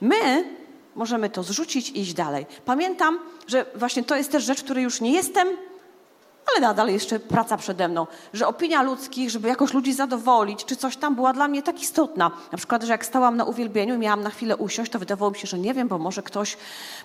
My 0.00 0.44
możemy 0.94 1.30
to 1.30 1.42
zrzucić 1.42 1.90
i 1.90 2.00
iść 2.00 2.14
dalej. 2.14 2.46
Pamiętam, 2.64 3.18
że 3.46 3.66
właśnie 3.74 4.04
to 4.04 4.16
jest 4.16 4.32
też 4.32 4.44
rzecz, 4.44 4.62
której 4.62 4.84
już 4.84 5.00
nie 5.00 5.12
jestem 5.12 5.48
ale 6.52 6.66
nadal 6.66 6.88
jeszcze 6.88 7.20
praca 7.20 7.56
przede 7.56 7.88
mną, 7.88 8.06
że 8.32 8.46
opinia 8.46 8.82
ludzkich, 8.82 9.30
żeby 9.30 9.48
jakoś 9.48 9.72
ludzi 9.72 9.92
zadowolić, 9.92 10.64
czy 10.64 10.76
coś 10.76 10.96
tam 10.96 11.14
była 11.14 11.32
dla 11.32 11.48
mnie 11.48 11.62
tak 11.62 11.82
istotna. 11.82 12.30
Na 12.52 12.58
przykład, 12.58 12.82
że 12.82 12.92
jak 12.92 13.06
stałam 13.06 13.36
na 13.36 13.44
uwielbieniu 13.44 13.94
i 13.94 13.98
miałam 13.98 14.22
na 14.22 14.30
chwilę 14.30 14.56
usiąść, 14.56 14.92
to 14.92 14.98
wydawało 14.98 15.30
mi 15.30 15.38
się, 15.38 15.46
że 15.46 15.58
nie 15.58 15.74
wiem, 15.74 15.88
bo 15.88 15.98
może 15.98 16.22
ktoś 16.22 16.56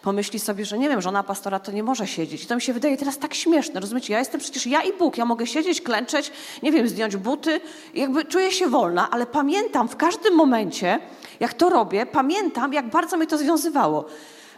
pomyśli 0.02 0.40
sobie, 0.40 0.66
że 0.66 0.78
nie 0.78 0.90
wiem, 0.90 1.02
żona 1.02 1.24
pastora 1.24 1.60
to 1.60 1.72
nie 1.72 1.84
może 1.84 2.08
siedzieć. 2.08 2.44
I 2.44 2.48
to 2.48 2.56
mi 2.56 2.62
się 2.62 2.74
wydaje 2.74 2.98
teraz 2.98 3.18
tak 3.18 3.34
śmieszne, 3.34 3.80
rozumiecie? 3.80 4.14
Ja 4.14 4.20
jestem 4.20 4.42
przecież 4.42 4.68
ja 4.68 4.82
i 4.82 4.94
Bóg, 4.94 5.18
ja 5.18 5.26
mogę 5.26 5.48
siedzieć, 5.48 5.82
klęczeć, 5.82 6.32
nie 6.64 6.72
wiem, 6.72 6.88
zdjąć 6.88 7.18
buty, 7.18 7.62
jakby 7.94 8.26
czuję 8.26 8.52
się 8.52 8.68
wolna, 8.68 9.10
ale 9.12 9.26
pamiętam 9.26 9.88
w 9.88 9.96
każdym 9.96 10.36
momencie, 10.36 11.00
jak 11.40 11.54
to 11.54 11.70
robię, 11.70 12.06
pamiętam, 12.06 12.74
jak 12.74 12.90
bardzo 12.90 13.18
mnie 13.18 13.28
to 13.28 13.38
związywało. 13.38 14.06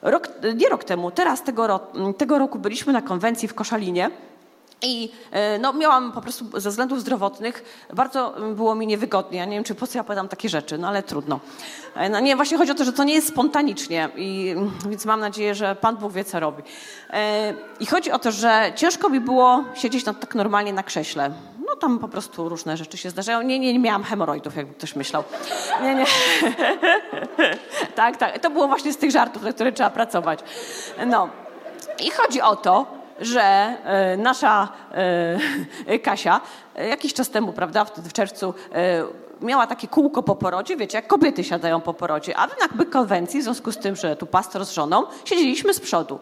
Rok, 0.02 0.30
nie 0.56 0.70
rok 0.70 0.84
temu, 0.84 1.12
teraz 1.12 1.44
tego, 1.44 1.80
tego 2.18 2.40
roku 2.40 2.60
byliśmy 2.60 2.94
na 2.94 3.02
konwencji 3.02 3.48
w 3.48 3.54
Koszalinie 3.54 4.10
i 4.82 5.12
e, 5.32 5.60
no, 5.60 5.74
miałam 5.74 6.12
po 6.12 6.22
prostu 6.22 6.46
ze 6.54 6.70
względów 6.70 7.02
zdrowotnych, 7.02 7.86
bardzo 7.94 8.36
było 8.56 8.76
mi 8.76 8.88
niewygodnie. 8.88 9.40
Ja 9.40 9.46
nie 9.46 9.52
wiem, 9.52 9.64
czy 9.64 9.76
po 9.76 9.88
co 9.88 9.98
ja 9.98 10.04
powiadam 10.04 10.28
takie 10.28 10.50
rzeczy, 10.50 10.78
no 10.78 10.88
ale 10.88 11.04
trudno. 11.04 11.40
E, 11.96 12.10
no, 12.10 12.20
nie, 12.20 12.36
właśnie 12.36 12.58
chodzi 12.58 12.72
o 12.72 12.76
to, 12.76 12.84
że 12.84 12.94
to 12.94 13.04
nie 13.04 13.14
jest 13.14 13.28
spontanicznie, 13.28 14.10
i, 14.16 14.56
więc 14.90 15.06
mam 15.06 15.20
nadzieję, 15.20 15.56
że 15.56 15.76
Pan 15.76 15.98
Bóg 15.98 16.12
wie, 16.12 16.24
co 16.24 16.40
robi. 16.40 16.64
E, 17.10 17.54
I 17.80 17.86
chodzi 17.86 18.12
o 18.12 18.20
to, 18.20 18.32
że 18.32 18.72
ciężko 18.76 19.10
mi 19.10 19.20
było 19.20 19.64
siedzieć 19.76 20.06
no, 20.06 20.14
tak 20.14 20.36
normalnie 20.36 20.74
na 20.74 20.84
krześle. 20.84 21.32
No 21.68 21.76
tam 21.76 22.00
po 22.00 22.08
prostu 22.08 22.50
różne 22.50 22.78
rzeczy 22.78 22.98
się 22.98 23.10
zdarzają. 23.10 23.42
Nie, 23.42 23.60
nie, 23.60 23.74
nie 23.74 23.80
miałam 23.80 24.04
hemoroidów, 24.04 24.56
jakby 24.56 24.74
ktoś 24.74 24.96
myślał. 24.96 25.24
Nie, 25.82 25.96
nie. 25.96 26.06
tak, 27.96 28.18
tak. 28.18 28.40
To 28.40 28.50
było 28.50 28.68
właśnie 28.68 28.94
z 28.94 28.98
tych 28.98 29.12
żartów, 29.12 29.44
na 29.44 29.54
które 29.54 29.72
trzeba 29.72 29.90
pracować. 29.90 30.40
No. 31.08 31.30
I 32.00 32.12
chodzi 32.12 32.42
o 32.42 32.56
to, 32.56 32.86
że 33.20 33.42
e, 33.42 34.18
nasza 34.18 34.68
e, 35.86 36.00
Kasia 36.00 36.42
e, 36.76 36.88
jakiś 36.88 37.14
czas 37.14 37.30
temu, 37.30 37.54
prawda, 37.54 37.86
w 37.86 38.14
czerwcu 38.14 38.54
miała 39.42 39.68
takie 39.68 39.88
kółko 39.88 40.24
po 40.24 40.36
porodzie, 40.36 40.78
wiecie, 40.78 40.98
jak 40.98 41.08
kobiety 41.08 41.44
siadają 41.44 41.82
po 41.82 41.94
porodzie, 41.94 42.38
a 42.38 42.48
na 42.48 42.86
konwencji, 42.92 43.40
w 43.40 43.44
związku 43.44 43.72
z 43.72 43.78
tym, 43.78 43.96
że 43.96 44.16
tu 44.16 44.26
pastor 44.26 44.66
z 44.66 44.72
żoną, 44.72 45.04
siedzieliśmy 45.26 45.74
z 45.74 45.80
przodu. 45.80 46.20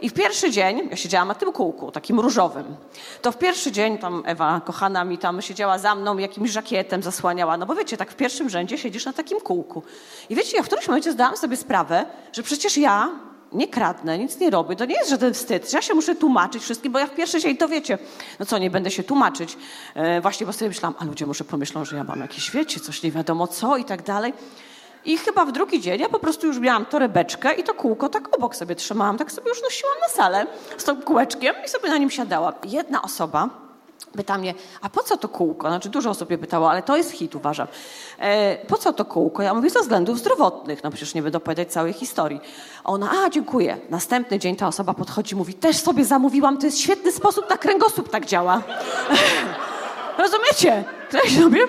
I 0.00 0.08
w 0.08 0.14
pierwszy 0.14 0.50
dzień, 0.50 0.88
ja 0.90 0.96
siedziałam 0.96 1.28
na 1.28 1.34
tym 1.34 1.52
kółku, 1.52 1.92
takim 1.92 2.20
różowym, 2.20 2.76
to 3.22 3.32
w 3.32 3.38
pierwszy 3.38 3.72
dzień 3.72 3.98
tam 3.98 4.22
Ewa, 4.26 4.60
kochana 4.64 5.04
mi 5.04 5.18
tam 5.18 5.42
siedziała 5.42 5.78
za 5.78 5.94
mną, 5.94 6.18
jakimś 6.18 6.50
żakietem 6.50 7.02
zasłaniała, 7.02 7.56
no 7.56 7.66
bo 7.66 7.74
wiecie, 7.74 7.96
tak 7.96 8.10
w 8.10 8.16
pierwszym 8.16 8.50
rzędzie 8.50 8.78
siedzisz 8.78 9.04
na 9.04 9.12
takim 9.12 9.40
kółku. 9.40 9.82
I 10.28 10.34
wiecie, 10.34 10.56
ja 10.56 10.62
w 10.62 10.66
którymś 10.66 10.88
momencie 10.88 11.12
zdałam 11.12 11.36
sobie 11.36 11.56
sprawę, 11.56 12.06
że 12.32 12.42
przecież 12.42 12.78
ja 12.78 13.10
nie 13.52 13.68
kradnę, 13.68 14.18
nic 14.18 14.38
nie 14.38 14.50
robię. 14.50 14.76
To 14.76 14.84
nie 14.84 14.94
jest 14.94 15.10
żaden 15.10 15.34
wstyd. 15.34 15.72
Ja 15.72 15.82
się 15.82 15.94
muszę 15.94 16.16
tłumaczyć 16.16 16.62
wszystkim, 16.62 16.92
bo 16.92 16.98
ja 16.98 17.06
w 17.06 17.14
pierwszy 17.14 17.40
dzień 17.40 17.56
to 17.56 17.68
wiecie. 17.68 17.98
No 18.40 18.46
co, 18.46 18.58
nie 18.58 18.70
będę 18.70 18.90
się 18.90 19.02
tłumaczyć. 19.02 19.56
E, 19.94 20.20
właśnie, 20.20 20.46
bo 20.46 20.52
sobie 20.52 20.68
myślałam, 20.68 20.94
a 20.98 21.04
ludzie 21.04 21.26
może 21.26 21.44
pomyślą, 21.44 21.84
że 21.84 21.96
ja 21.96 22.04
mam 22.04 22.20
jakieś, 22.20 22.50
wiecie, 22.50 22.80
coś 22.80 23.02
nie 23.02 23.10
wiadomo 23.10 23.46
co 23.46 23.76
i 23.76 23.84
tak 23.84 24.02
dalej. 24.02 24.32
I 25.04 25.18
chyba 25.18 25.44
w 25.44 25.52
drugi 25.52 25.80
dzień 25.80 26.00
ja 26.00 26.08
po 26.08 26.18
prostu 26.18 26.46
już 26.46 26.58
miałam 26.58 26.86
torebeczkę 26.86 27.54
i 27.54 27.64
to 27.64 27.74
kółko 27.74 28.08
tak 28.08 28.36
obok 28.36 28.56
sobie 28.56 28.74
trzymałam. 28.74 29.18
Tak 29.18 29.32
sobie 29.32 29.48
już 29.48 29.62
nosiłam 29.62 29.94
na 30.00 30.08
salę 30.08 30.46
z 30.76 30.84
tym 30.84 31.02
kółeczkiem 31.02 31.54
i 31.64 31.68
sobie 31.68 31.88
na 31.88 31.98
nim 31.98 32.10
siadałam. 32.10 32.54
Jedna 32.64 33.02
osoba 33.02 33.67
pyta 34.12 34.38
mnie, 34.38 34.54
a 34.80 34.88
po 34.88 35.02
co 35.02 35.16
to 35.16 35.28
kółko? 35.28 35.68
Znaczy 35.68 35.88
dużo 35.88 36.10
osób 36.10 36.28
mnie 36.28 36.38
pytało, 36.38 36.70
ale 36.70 36.82
to 36.82 36.96
jest 36.96 37.10
hit, 37.10 37.34
uważam. 37.34 37.66
E, 38.18 38.66
po 38.66 38.76
co 38.76 38.92
to 38.92 39.04
kółko? 39.04 39.42
Ja 39.42 39.54
mówię, 39.54 39.70
ze 39.70 39.80
względów 39.80 40.18
zdrowotnych. 40.18 40.84
No 40.84 40.90
przecież 40.90 41.14
nie 41.14 41.22
będę 41.22 41.38
opowiadać 41.38 41.72
całej 41.72 41.92
historii. 41.92 42.40
Ona, 42.84 43.10
a 43.24 43.30
dziękuję. 43.30 43.78
Następny 43.90 44.38
dzień 44.38 44.56
ta 44.56 44.68
osoba 44.68 44.94
podchodzi 44.94 45.36
mówi, 45.36 45.54
też 45.54 45.76
sobie 45.76 46.04
zamówiłam, 46.04 46.58
to 46.58 46.66
jest 46.66 46.78
świetny 46.78 47.12
sposób 47.12 47.50
na 47.50 47.56
kręgosłup 47.56 48.08
tak 48.08 48.26
działa. 48.26 48.62
Rozumiecie? 50.18 50.84
Tak 51.10 51.26
sobie? 51.42 51.60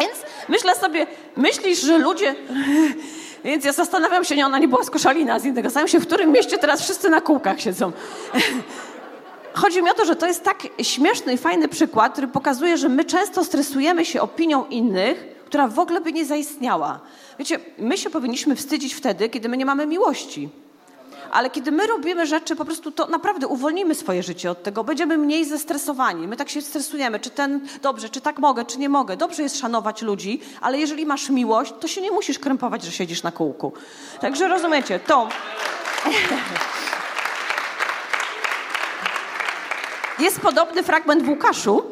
Więc 0.00 0.12
myślę 0.48 0.74
sobie, 0.74 1.06
myślisz, 1.36 1.80
że 1.80 1.98
ludzie... 1.98 2.34
Więc 3.44 3.64
ja 3.64 3.72
zastanawiam 3.72 4.24
się, 4.24 4.36
nie, 4.36 4.46
ona 4.46 4.58
nie 4.58 4.68
była 4.68 4.84
z 4.84 4.90
Koszalina, 4.90 5.38
z 5.38 5.44
innego. 5.44 5.68
Zastanawiam 5.68 5.88
się, 5.88 6.00
w 6.00 6.06
którym 6.06 6.32
mieście 6.32 6.58
teraz 6.58 6.82
wszyscy 6.82 7.10
na 7.10 7.20
kółkach 7.20 7.60
siedzą. 7.60 7.92
Chodzi 9.54 9.82
mi 9.82 9.90
o 9.90 9.94
to, 9.94 10.04
że 10.04 10.16
to 10.16 10.26
jest 10.26 10.44
tak 10.44 10.62
śmieszny 10.82 11.32
i 11.32 11.38
fajny 11.38 11.68
przykład, 11.68 12.12
który 12.12 12.28
pokazuje, 12.28 12.76
że 12.76 12.88
my 12.88 13.04
często 13.04 13.44
stresujemy 13.44 14.04
się 14.04 14.22
opinią 14.22 14.66
innych, 14.66 15.34
która 15.46 15.68
w 15.68 15.78
ogóle 15.78 16.00
by 16.00 16.12
nie 16.12 16.24
zaistniała. 16.24 17.00
Wiecie, 17.38 17.58
my 17.78 17.98
się 17.98 18.10
powinniśmy 18.10 18.56
wstydzić 18.56 18.94
wtedy, 18.94 19.28
kiedy 19.28 19.48
my 19.48 19.56
nie 19.56 19.66
mamy 19.66 19.86
miłości. 19.86 20.48
Ale 21.32 21.50
kiedy 21.50 21.72
my 21.72 21.86
robimy 21.86 22.26
rzeczy, 22.26 22.56
po 22.56 22.64
prostu 22.64 22.92
to 22.92 23.06
naprawdę 23.06 23.46
uwolnimy 23.46 23.94
swoje 23.94 24.22
życie 24.22 24.50
od 24.50 24.62
tego, 24.62 24.84
będziemy 24.84 25.18
mniej 25.18 25.44
zestresowani. 25.44 26.28
My 26.28 26.36
tak 26.36 26.48
się 26.48 26.62
stresujemy, 26.62 27.20
czy 27.20 27.30
ten 27.30 27.60
dobrze, 27.82 28.08
czy 28.08 28.20
tak 28.20 28.38
mogę, 28.38 28.64
czy 28.64 28.78
nie 28.78 28.88
mogę. 28.88 29.16
Dobrze 29.16 29.42
jest 29.42 29.58
szanować 29.58 30.02
ludzi, 30.02 30.40
ale 30.60 30.78
jeżeli 30.78 31.06
masz 31.06 31.30
miłość, 31.30 31.74
to 31.80 31.88
się 31.88 32.00
nie 32.00 32.10
musisz 32.10 32.38
krępować, 32.38 32.84
że 32.84 32.92
siedzisz 32.92 33.22
na 33.22 33.32
kółku. 33.32 33.72
Także 34.20 34.48
rozumiecie, 34.48 35.00
to. 35.00 35.28
Jest 40.18 40.40
podobny 40.40 40.82
fragment 40.82 41.22
w 41.22 41.28
Łukaszu. 41.28 41.82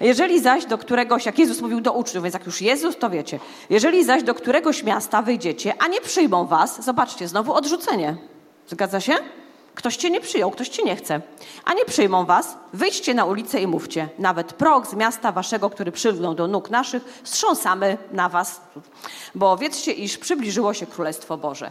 Jeżeli 0.00 0.40
zaś 0.40 0.64
do 0.64 0.78
któregoś, 0.78 1.26
jak 1.26 1.38
Jezus 1.38 1.60
mówił 1.60 1.80
do 1.80 1.92
uczniów, 1.92 2.24
więc 2.24 2.34
jak 2.34 2.46
już 2.46 2.62
Jezus, 2.62 2.96
to 2.96 3.10
wiecie. 3.10 3.40
Jeżeli 3.70 4.04
zaś 4.04 4.22
do 4.22 4.34
któregoś 4.34 4.82
miasta 4.82 5.22
wyjdziecie, 5.22 5.74
a 5.78 5.88
nie 5.88 6.00
przyjmą 6.00 6.46
was, 6.46 6.84
zobaczcie, 6.84 7.28
znowu 7.28 7.52
odrzucenie. 7.52 8.16
Zgadza 8.68 9.00
się? 9.00 9.14
Ktoś 9.74 9.96
cię 9.96 10.10
nie 10.10 10.20
przyjął, 10.20 10.50
ktoś 10.50 10.68
cię 10.68 10.82
nie 10.82 10.96
chce. 10.96 11.20
A 11.64 11.74
nie 11.74 11.84
przyjmą 11.84 12.24
was, 12.24 12.56
wyjdźcie 12.72 13.14
na 13.14 13.24
ulicę 13.24 13.60
i 13.60 13.66
mówcie. 13.66 14.08
Nawet 14.18 14.52
prog 14.52 14.86
z 14.86 14.94
miasta 14.94 15.32
waszego, 15.32 15.70
który 15.70 15.92
przylgnął 15.92 16.34
do 16.34 16.46
nóg 16.46 16.70
naszych, 16.70 17.20
strząsamy 17.24 17.98
na 18.12 18.28
was. 18.28 18.60
Bo 19.34 19.56
wiedzcie, 19.56 19.92
iż 19.92 20.18
przybliżyło 20.18 20.74
się 20.74 20.86
Królestwo 20.86 21.36
Boże. 21.36 21.70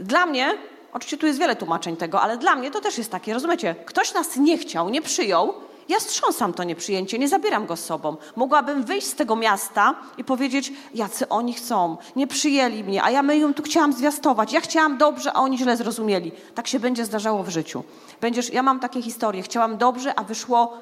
Dla 0.00 0.26
mnie 0.26 0.58
Oczywiście 0.92 1.16
tu 1.18 1.26
jest 1.26 1.38
wiele 1.38 1.56
tłumaczeń 1.56 1.96
tego, 1.96 2.20
ale 2.20 2.36
dla 2.38 2.56
mnie 2.56 2.70
to 2.70 2.80
też 2.80 2.98
jest 2.98 3.10
takie, 3.10 3.34
rozumiecie, 3.34 3.74
ktoś 3.84 4.14
nas 4.14 4.36
nie 4.36 4.58
chciał, 4.58 4.90
nie 4.90 5.02
przyjął 5.02 5.54
Ja 5.88 6.00
strząsam 6.00 6.52
to 6.52 6.64
nieprzyjęcie, 6.64 7.18
nie 7.18 7.28
zabieram 7.28 7.66
go 7.66 7.76
z 7.76 7.84
sobą. 7.84 8.16
Mogłabym 8.36 8.84
wyjść 8.84 9.06
z 9.06 9.14
tego 9.14 9.36
miasta 9.36 9.94
i 10.18 10.24
powiedzieć, 10.24 10.72
jacy 10.94 11.28
oni 11.28 11.52
chcą, 11.52 11.96
nie 12.16 12.26
przyjęli 12.26 12.84
mnie, 12.84 13.02
a 13.02 13.10
ja 13.10 13.22
my 13.22 13.38
ją 13.38 13.54
tu 13.54 13.62
chciałam 13.62 13.92
zwiastować. 13.92 14.52
Ja 14.52 14.60
chciałam 14.60 14.98
dobrze, 14.98 15.32
a 15.32 15.40
oni 15.40 15.58
źle 15.58 15.76
zrozumieli. 15.76 16.32
Tak 16.54 16.66
się 16.68 16.80
będzie 16.80 17.04
zdarzało 17.04 17.42
w 17.42 17.48
życiu. 17.48 17.84
Będziesz, 18.20 18.52
ja 18.52 18.62
mam 18.62 18.80
takie 18.80 19.02
historie, 19.02 19.42
chciałam 19.42 19.76
dobrze, 19.78 20.18
a 20.18 20.24
wyszło 20.24 20.78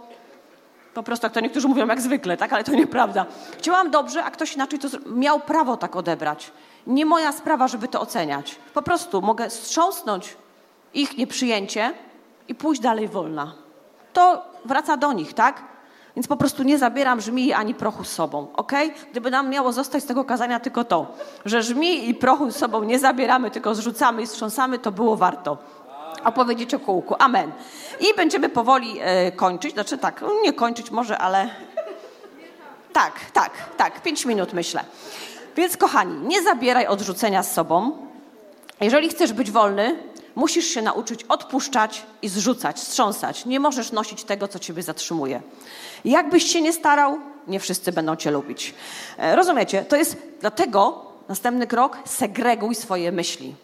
po 0.94 1.03
prostu, 1.03 1.26
jak 1.26 1.33
to 1.33 1.40
niektórzy 1.40 1.68
mówią, 1.68 1.87
jak 1.87 2.00
zwykle, 2.00 2.37
tak? 2.37 2.53
Ale 2.53 2.64
to 2.64 2.72
nieprawda. 2.72 3.26
Chciałam 3.59 3.90
dobrze, 3.90 4.24
a 4.24 4.31
ktoś 4.31 4.55
inaczej 4.55 4.79
to 4.79 4.88
miał 5.07 5.40
prawo 5.40 5.76
tak 5.76 5.96
odebrać. 5.96 6.53
Nie 6.87 7.07
moja 7.07 7.33
sprawa, 7.33 7.68
żeby 7.68 7.88
to 7.88 8.00
oceniać. 8.00 8.55
Po 8.74 8.83
prostu 8.83 9.22
mogę 9.22 9.50
strząsnąć 9.50 10.37
ich 10.94 11.18
nieprzyjęcie 11.18 11.92
i 12.48 12.55
pójść 12.55 12.81
dalej 12.81 13.09
wolna. 13.09 13.53
To 14.12 14.44
wraca 14.64 14.96
do 14.96 15.12
nich, 15.12 15.35
tak? 15.35 15.62
Więc 16.16 16.26
po 16.29 16.37
prostu 16.37 16.62
nie 16.62 16.79
zabieram 16.79 17.20
żmii 17.20 17.53
ani 17.53 17.74
prochu 17.74 18.05
z 18.05 18.12
sobą, 18.12 18.46
ok? 18.57 18.72
Gdyby 19.11 19.31
nam 19.31 19.48
miało 19.48 19.72
zostać 19.72 20.03
z 20.03 20.07
tego 20.07 20.24
kazania 20.24 20.61
tylko 20.61 20.85
to, 20.85 21.07
że 21.44 21.62
żmii 21.62 22.09
i 22.09 22.14
prochu 22.14 22.50
z 22.50 22.57
sobą 22.57 22.85
nie 22.85 22.98
zabieramy, 22.98 23.50
tylko 23.50 23.74
zrzucamy 23.74 24.22
i 24.22 24.26
strząsamy, 24.26 24.79
to 24.79 24.92
było 24.92 25.16
warto 25.16 25.59
opowiedzieć 26.25 26.75
o 26.75 26.79
kółku. 26.79 27.15
Amen. 27.19 27.53
I 28.01 28.15
będziemy 28.17 28.49
powoli 28.49 28.99
e, 29.01 29.33
kończyć, 29.33 29.73
znaczy 29.73 29.99
tak, 29.99 30.23
no 30.23 30.29
nie 30.43 30.53
kończyć 30.53 30.91
może, 30.91 31.19
ale 31.19 31.51
tak, 32.93 33.13
tak, 33.33 33.51
tak, 33.77 34.03
pięć 34.03 34.25
minut 34.25 34.53
myślę. 34.53 34.85
Więc 35.57 35.77
kochani, 35.77 36.29
nie 36.29 36.43
zabieraj 36.43 36.87
odrzucenia 36.87 37.43
z 37.43 37.53
sobą. 37.53 38.07
Jeżeli 38.81 39.09
chcesz 39.09 39.33
być 39.33 39.51
wolny, 39.51 39.97
musisz 40.35 40.67
się 40.67 40.83
nauczyć 40.83 41.25
odpuszczać 41.25 42.03
i 42.23 42.29
zrzucać, 42.29 42.81
strząsać. 42.81 43.47
Nie 43.47 43.61
możesz 43.61 43.93
nosić 43.93 44.25
tego, 44.25 44.49
co 44.49 44.59
ciebie 44.59 44.83
zatrzymuje. 44.83 45.43
Jakbyś 46.05 46.45
się 46.53 46.61
nie 46.61 46.73
starał, 46.73 47.19
nie 47.47 47.61
wszyscy 47.61 47.93
będą 47.93 48.17
cię 48.17 48.31
lubić. 48.31 48.75
E, 49.19 49.37
rozumiecie? 49.37 49.85
To 49.85 49.97
jest 49.97 50.17
dlatego 50.41 51.07
następny 51.29 51.67
krok, 51.67 51.99
segreguj 52.05 52.75
swoje 52.75 53.13
myśli. 53.13 53.55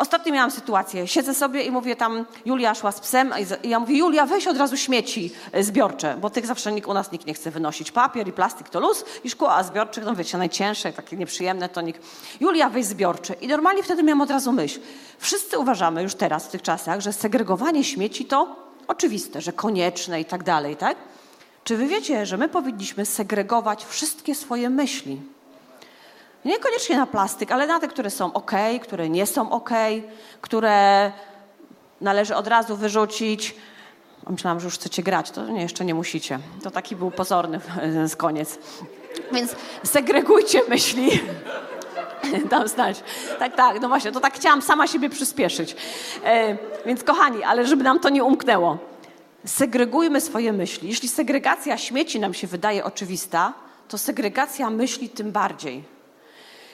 Ostatnio 0.00 0.32
miałam 0.32 0.50
sytuację, 0.50 1.08
siedzę 1.08 1.34
sobie 1.34 1.62
i 1.62 1.70
mówię 1.70 1.96
tam, 1.96 2.26
Julia 2.44 2.74
szła 2.74 2.92
z 2.92 3.00
psem 3.00 3.32
i 3.64 3.68
ja 3.68 3.80
mówię, 3.80 3.98
Julia 3.98 4.26
weź 4.26 4.46
od 4.46 4.56
razu 4.56 4.76
śmieci 4.76 5.32
e, 5.52 5.64
zbiorcze, 5.64 6.16
bo 6.20 6.30
tych 6.30 6.46
zawsze 6.46 6.72
nikt, 6.72 6.88
u 6.88 6.94
nas 6.94 7.12
nikt 7.12 7.26
nie 7.26 7.34
chce 7.34 7.50
wynosić. 7.50 7.92
Papier 7.92 8.28
i 8.28 8.32
plastik 8.32 8.68
to 8.68 8.80
luz 8.80 9.04
i 9.24 9.30
szkło, 9.30 9.54
a 9.54 9.62
zbiorczych, 9.62 10.04
no 10.04 10.14
wiecie, 10.14 10.38
najcięższe, 10.38 10.92
takie 10.92 11.16
nieprzyjemne 11.16 11.68
to 11.68 11.80
nikt. 11.80 12.02
Julia 12.40 12.70
weź 12.70 12.84
zbiorcze. 12.84 13.34
I 13.34 13.48
normalnie 13.48 13.82
wtedy 13.82 14.02
miałam 14.02 14.20
od 14.20 14.30
razu 14.30 14.52
myśl. 14.52 14.80
Wszyscy 15.18 15.58
uważamy 15.58 16.02
już 16.02 16.14
teraz, 16.14 16.46
w 16.46 16.50
tych 16.50 16.62
czasach, 16.62 17.00
że 17.00 17.12
segregowanie 17.12 17.84
śmieci 17.84 18.24
to 18.24 18.56
oczywiste, 18.88 19.40
że 19.40 19.52
konieczne 19.52 20.20
i 20.20 20.24
tak 20.24 20.42
dalej, 20.42 20.76
tak? 20.76 20.96
Czy 21.64 21.76
wy 21.76 21.86
wiecie, 21.86 22.26
że 22.26 22.36
my 22.36 22.48
powinniśmy 22.48 23.06
segregować 23.06 23.84
wszystkie 23.84 24.34
swoje 24.34 24.70
myśli? 24.70 25.20
Niekoniecznie 26.44 26.96
na 26.96 27.06
plastyk, 27.06 27.52
ale 27.52 27.66
na 27.66 27.80
te, 27.80 27.88
które 27.88 28.10
są 28.10 28.32
ok, 28.32 28.52
które 28.82 29.08
nie 29.08 29.26
są 29.26 29.50
ok, 29.50 29.70
które 30.40 31.12
należy 32.00 32.36
od 32.36 32.46
razu 32.46 32.76
wyrzucić. 32.76 33.54
Myślałam, 34.30 34.60
że 34.60 34.64
już 34.64 34.74
chcecie 34.74 35.02
grać. 35.02 35.30
To 35.30 35.48
nie, 35.48 35.62
jeszcze 35.62 35.84
nie 35.84 35.94
musicie. 35.94 36.38
To 36.62 36.70
taki 36.70 36.96
był 36.96 37.10
pozorny 37.10 37.60
koniec. 38.16 38.58
Więc 39.32 39.56
segregujcie 39.84 40.60
myśli. 40.68 41.10
Tam 42.50 42.68
znać. 42.68 43.02
Tak, 43.38 43.56
tak, 43.56 43.80
no 43.80 43.88
właśnie, 43.88 44.12
to 44.12 44.20
tak 44.20 44.34
chciałam 44.34 44.62
sama 44.62 44.86
siebie 44.86 45.10
przyspieszyć. 45.10 45.76
E, 46.24 46.56
więc 46.86 47.04
kochani, 47.04 47.42
ale 47.42 47.66
żeby 47.66 47.84
nam 47.84 48.00
to 48.00 48.08
nie 48.08 48.24
umknęło. 48.24 48.78
Segregujmy 49.44 50.20
swoje 50.20 50.52
myśli. 50.52 50.88
Jeśli 50.88 51.08
segregacja 51.08 51.78
śmieci 51.78 52.20
nam 52.20 52.34
się 52.34 52.46
wydaje 52.46 52.84
oczywista, 52.84 53.52
to 53.88 53.98
segregacja 53.98 54.70
myśli 54.70 55.08
tym 55.08 55.32
bardziej. 55.32 55.99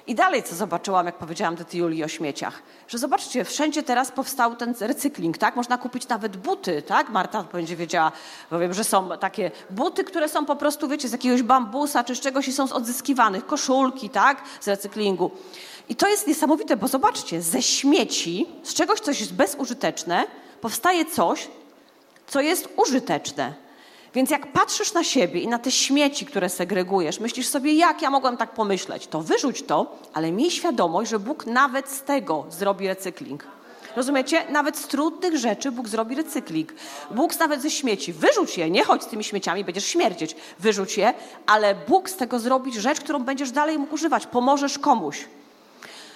I 0.06 0.14
dalej, 0.14 0.42
co 0.42 0.54
zobaczyłam, 0.54 1.06
jak 1.06 1.14
powiedziałam 1.18 1.56
do 1.56 1.64
tej 1.64 1.80
Julii 1.80 2.04
o 2.04 2.08
śmieciach, 2.08 2.62
że 2.88 2.98
zobaczcie, 2.98 3.44
wszędzie 3.44 3.82
teraz 3.82 4.12
powstał 4.12 4.56
ten 4.56 4.74
recykling, 4.80 5.38
tak? 5.38 5.56
Można 5.56 5.78
kupić 5.78 6.08
nawet 6.08 6.36
buty, 6.36 6.82
tak? 6.82 7.08
Marta 7.08 7.42
będzie 7.42 7.76
wiedziała, 7.76 8.12
bo 8.50 8.58
wiem, 8.58 8.74
że 8.74 8.84
są 8.84 9.08
takie 9.20 9.50
buty, 9.70 10.04
które 10.04 10.28
są 10.28 10.46
po 10.46 10.56
prostu, 10.56 10.88
wiecie, 10.88 11.08
z 11.08 11.12
jakiegoś 11.12 11.42
bambusa 11.42 12.04
czy 12.04 12.14
z 12.14 12.20
czegoś 12.20 12.48
i 12.48 12.52
są 12.52 12.66
z 12.66 12.72
odzyskiwanych, 12.72 13.46
koszulki, 13.46 14.10
tak? 14.10 14.42
Z 14.60 14.68
recyklingu. 14.68 15.30
I 15.88 15.96
to 15.96 16.08
jest 16.08 16.26
niesamowite, 16.26 16.76
bo 16.76 16.88
zobaczcie, 16.88 17.42
ze 17.42 17.62
śmieci, 17.62 18.46
z 18.62 18.74
czegoś, 18.74 19.00
coś 19.00 19.20
jest 19.20 19.34
bezużyteczne, 19.34 20.24
powstaje 20.60 21.04
coś, 21.04 21.48
co 22.26 22.40
jest 22.40 22.68
użyteczne. 22.76 23.65
Więc 24.14 24.30
jak 24.30 24.52
patrzysz 24.52 24.92
na 24.92 25.04
siebie 25.04 25.40
i 25.40 25.48
na 25.48 25.58
te 25.58 25.70
śmieci, 25.70 26.26
które 26.26 26.48
segregujesz, 26.48 27.20
myślisz 27.20 27.46
sobie, 27.46 27.72
jak 27.72 28.02
ja 28.02 28.10
mogłem 28.10 28.36
tak 28.36 28.54
pomyśleć, 28.54 29.06
to 29.06 29.20
wyrzuć 29.20 29.62
to, 29.62 29.98
ale 30.14 30.32
miej 30.32 30.50
świadomość, 30.50 31.10
że 31.10 31.18
Bóg 31.18 31.46
nawet 31.46 31.88
z 31.88 32.02
tego 32.02 32.46
zrobi 32.50 32.88
recykling. 32.88 33.44
Rozumiecie? 33.96 34.46
Nawet 34.50 34.78
z 34.78 34.86
trudnych 34.86 35.36
rzeczy 35.36 35.72
Bóg 35.72 35.88
zrobi 35.88 36.14
recykling. 36.14 36.72
Bóg 37.10 37.38
nawet 37.38 37.62
ze 37.62 37.70
śmieci. 37.70 38.12
Wyrzuć 38.12 38.58
je, 38.58 38.70
nie 38.70 38.84
chodź 38.84 39.02
z 39.02 39.06
tymi 39.06 39.24
śmieciami, 39.24 39.64
będziesz 39.64 39.86
śmierdzieć. 39.86 40.36
Wyrzuć 40.58 40.96
je, 40.96 41.14
ale 41.46 41.74
Bóg 41.74 42.10
z 42.10 42.16
tego 42.16 42.38
zrobi 42.38 42.80
rzecz, 42.80 43.00
którą 43.00 43.18
będziesz 43.18 43.50
dalej 43.50 43.78
mógł 43.78 43.94
używać. 43.94 44.26
Pomożesz 44.26 44.78
komuś. 44.78 45.24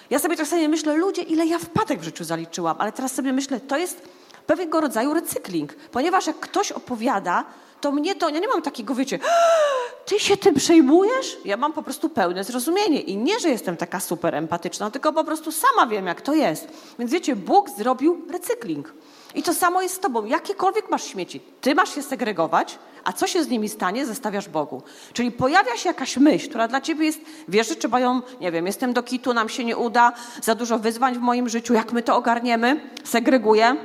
Ja 0.09 0.19
sobie 0.19 0.37
czasami 0.37 0.67
myślę, 0.67 0.93
ludzie, 0.93 1.21
ile 1.21 1.45
ja 1.45 1.59
wpadek 1.59 1.99
w 1.99 2.03
życiu 2.03 2.23
zaliczyłam, 2.23 2.75
ale 2.79 2.91
teraz 2.91 3.13
sobie 3.13 3.33
myślę, 3.33 3.59
to 3.59 3.77
jest 3.77 4.01
pewnego 4.47 4.81
rodzaju 4.81 5.13
recykling. 5.13 5.73
Ponieważ 5.73 6.27
jak 6.27 6.39
ktoś 6.39 6.71
opowiada, 6.71 7.45
to 7.81 7.91
mnie 7.91 8.15
to, 8.15 8.29
ja 8.29 8.39
nie 8.39 8.47
mam 8.47 8.61
takiego, 8.61 8.95
wiecie, 8.95 9.19
ty 10.05 10.19
się 10.19 10.37
tym 10.37 10.55
przejmujesz? 10.55 11.37
Ja 11.45 11.57
mam 11.57 11.73
po 11.73 11.83
prostu 11.83 12.09
pełne 12.09 12.43
zrozumienie 12.43 13.01
i 13.01 13.17
nie, 13.17 13.39
że 13.39 13.49
jestem 13.49 13.77
taka 13.77 13.99
super 13.99 14.35
empatyczna, 14.35 14.91
tylko 14.91 15.13
po 15.13 15.23
prostu 15.23 15.51
sama 15.51 15.87
wiem, 15.87 16.07
jak 16.07 16.21
to 16.21 16.33
jest. 16.33 16.67
Więc 16.99 17.11
wiecie, 17.11 17.35
Bóg 17.35 17.69
zrobił 17.69 18.25
recykling. 18.31 18.93
I 19.35 19.43
to 19.43 19.53
samo 19.53 19.81
jest 19.81 19.95
z 19.95 19.99
tobą. 19.99 20.25
Jakiekolwiek 20.25 20.89
masz 20.89 21.03
śmieci, 21.03 21.41
ty 21.61 21.75
masz 21.75 21.97
je 21.97 22.03
segregować, 22.03 22.79
a 23.03 23.13
co 23.13 23.27
się 23.27 23.43
z 23.43 23.47
nimi 23.49 23.69
stanie, 23.69 24.05
zostawiasz 24.05 24.49
Bogu. 24.49 24.81
Czyli 25.13 25.31
pojawia 25.31 25.77
się 25.77 25.89
jakaś 25.89 26.17
myśl, 26.17 26.49
która 26.49 26.67
dla 26.67 26.81
ciebie 26.81 27.05
jest, 27.05 27.19
wiesz, 27.47 27.69
że 27.69 27.75
trzeba 27.75 27.99
ją, 27.99 28.21
nie 28.41 28.51
wiem, 28.51 28.67
jestem 28.67 28.93
do 28.93 29.03
kitu, 29.03 29.33
nam 29.33 29.49
się 29.49 29.63
nie 29.63 29.77
uda, 29.77 30.11
za 30.41 30.55
dużo 30.55 30.79
wyzwań 30.79 31.15
w 31.15 31.19
moim 31.19 31.49
życiu, 31.49 31.73
jak 31.73 31.91
my 31.91 32.03
to 32.03 32.15
ogarniemy, 32.15 32.89
segreguję, 33.03 33.75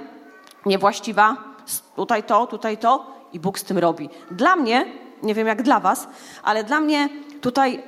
niewłaściwa, 0.67 1.37
tutaj 1.97 2.23
to, 2.23 2.47
tutaj 2.47 2.79
to, 2.79 3.17
i 3.33 3.41
Bóg 3.41 3.59
z 3.59 3.65
tym 3.65 3.79
robi. 3.79 4.09
Dla 4.31 4.57
mnie, 4.57 4.87
nie 5.23 5.35
wiem 5.35 5.47
jak 5.47 5.63
dla 5.63 5.81
Was, 5.81 6.09
ale 6.43 6.65
dla 6.65 6.81
mnie 6.81 7.09
tutaj 7.41 7.83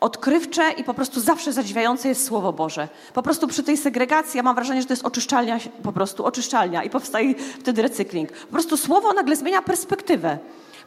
odkrywcze 0.00 0.70
i 0.70 0.84
po 0.84 0.94
prostu 0.94 1.20
zawsze 1.20 1.52
zadziwiające 1.52 2.08
jest 2.08 2.26
Słowo 2.26 2.52
Boże. 2.52 2.88
Po 3.14 3.22
prostu 3.22 3.46
przy 3.46 3.62
tej 3.62 3.76
segregacji 3.76 4.36
ja 4.36 4.42
mam 4.42 4.54
wrażenie, 4.54 4.80
że 4.80 4.86
to 4.86 4.92
jest 4.92 5.06
oczyszczalnia, 5.06 5.58
po 5.82 5.92
prostu 5.92 6.24
oczyszczalnia 6.24 6.84
i 6.84 6.90
powstaje 6.90 7.34
wtedy 7.34 7.82
recykling. 7.82 8.32
Po 8.32 8.52
prostu 8.52 8.76
Słowo 8.76 9.12
nagle 9.12 9.36
zmienia 9.36 9.62
perspektywę. 9.62 10.38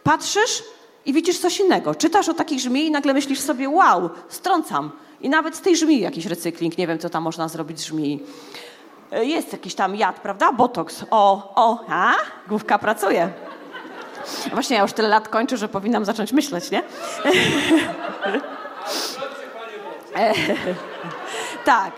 Patrzysz 0.04 0.64
i 1.06 1.14
widzisz 1.14 1.40
coś 1.40 1.60
innego. 1.60 1.96
Czytasz 1.96 2.30
o 2.30 2.34
takich 2.34 2.60
żmii 2.60 2.86
i 2.86 2.92
nagle 2.92 3.14
myślisz 3.14 3.40
sobie, 3.40 3.70
wow, 3.70 4.10
strącam. 4.30 4.92
I 5.22 5.30
nawet 5.30 5.56
z 5.56 5.62
tej 5.62 5.78
żmii 5.78 6.00
jakiś 6.00 6.26
recykling, 6.26 6.78
nie 6.78 6.88
wiem 6.88 7.00
co 7.00 7.10
tam 7.10 7.24
można 7.24 7.48
zrobić 7.48 7.80
z 7.80 7.86
żmii. 7.86 8.24
Jest 9.12 9.54
jakiś 9.54 9.76
tam 9.76 9.96
jad, 9.96 10.20
prawda? 10.20 10.52
Botoks. 10.52 11.06
O, 11.12 11.54
o, 11.56 11.86
a? 11.90 12.14
Główka 12.48 12.80
pracuje. 12.80 13.30
Właśnie 14.54 14.76
ja 14.76 14.82
już 14.82 14.94
tyle 14.94 15.08
lat 15.08 15.28
kończę, 15.28 15.58
że 15.58 15.70
powinnam 15.70 16.06
zacząć 16.06 16.32
myśleć, 16.32 16.72
nie? 16.72 16.84
tak. 21.66 21.92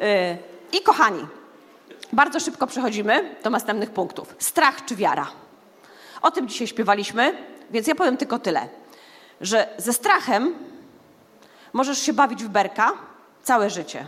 E, 0.00 0.36
I 0.72 0.82
kochani, 0.82 1.26
bardzo 2.12 2.40
szybko 2.40 2.66
przechodzimy 2.66 3.34
do 3.44 3.50
następnych 3.50 3.90
punktów. 3.90 4.34
Strach 4.38 4.84
czy 4.84 4.96
wiara? 4.96 5.26
O 6.22 6.30
tym 6.30 6.48
dzisiaj 6.48 6.66
śpiewaliśmy, 6.66 7.36
więc 7.70 7.86
ja 7.86 7.94
powiem 7.94 8.16
tylko 8.16 8.38
tyle, 8.38 8.68
że 9.40 9.68
ze 9.78 9.92
strachem 9.92 10.54
możesz 11.72 11.98
się 11.98 12.12
bawić 12.12 12.44
w 12.44 12.48
berka 12.48 12.92
całe 13.42 13.70
życie. 13.70 14.06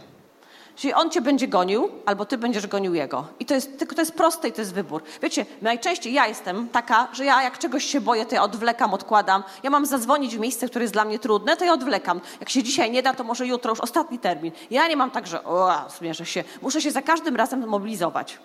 Czyli 0.79 0.95
on 0.95 1.11
cię 1.11 1.21
będzie 1.21 1.49
gonił, 1.49 1.89
albo 2.07 2.25
ty 2.25 2.39
będziesz 2.39 2.67
gonił 2.67 2.95
jego. 2.95 3.27
I 3.41 3.47
to 3.47 3.55
jest, 3.55 3.79
tylko 3.79 3.95
to 3.95 4.03
jest 4.03 4.15
proste 4.15 4.49
i 4.49 4.53
to 4.53 4.61
jest 4.61 4.75
wybór. 4.75 5.03
Wiecie, 5.23 5.47
najczęściej 5.63 6.13
ja 6.13 6.27
jestem 6.27 6.69
taka, 6.69 7.09
że 7.13 7.25
ja 7.25 7.43
jak 7.43 7.59
czegoś 7.59 7.85
się 7.85 8.01
boję, 8.01 8.27
to 8.27 8.35
ja 8.35 8.43
odwlekam, 8.43 8.95
odkładam. 8.95 9.43
Ja 9.63 9.71
mam 9.71 9.87
zadzwonić 9.87 10.37
w 10.37 10.41
miejsce, 10.41 10.69
które 10.69 10.83
jest 10.83 10.95
dla 10.95 11.05
mnie 11.05 11.19
trudne, 11.19 11.57
to 11.57 11.65
ja 11.65 11.73
odwlekam. 11.73 12.21
Jak 12.41 12.49
się 12.49 12.63
dzisiaj 12.63 12.91
nie 12.91 13.03
da, 13.03 13.15
to 13.15 13.25
może 13.25 13.47
jutro 13.47 13.71
już 13.71 13.81
ostatni 13.81 14.19
termin. 14.19 14.53
Ja 14.71 14.89
nie 14.89 14.97
mam 14.97 15.11
tak, 15.11 15.27
że 15.27 15.45
o, 15.45 15.75
zmierzę 15.99 16.27
się. 16.27 16.45
Muszę 16.63 16.81
się 16.81 16.91
za 16.91 17.03
każdym 17.03 17.37
razem 17.37 17.69
mobilizować. 17.69 18.39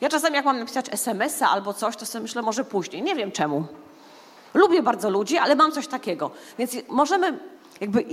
Ja 0.00 0.08
czasami 0.08 0.36
jak 0.36 0.44
mam 0.44 0.58
napisać 0.58 0.86
SMS-a 0.92 1.48
albo 1.48 1.74
coś, 1.74 1.96
to 1.96 2.06
sobie 2.06 2.22
myślę 2.22 2.42
może 2.42 2.64
później. 2.64 3.02
Nie 3.02 3.14
wiem 3.14 3.32
czemu. 3.32 3.64
Lubię 4.54 4.82
bardzo 4.82 5.10
ludzi, 5.10 5.38
ale 5.38 5.56
mam 5.56 5.72
coś 5.72 5.86
takiego. 5.86 6.30
Więc 6.58 6.76
możemy 6.88 7.38
jakby 7.80 8.04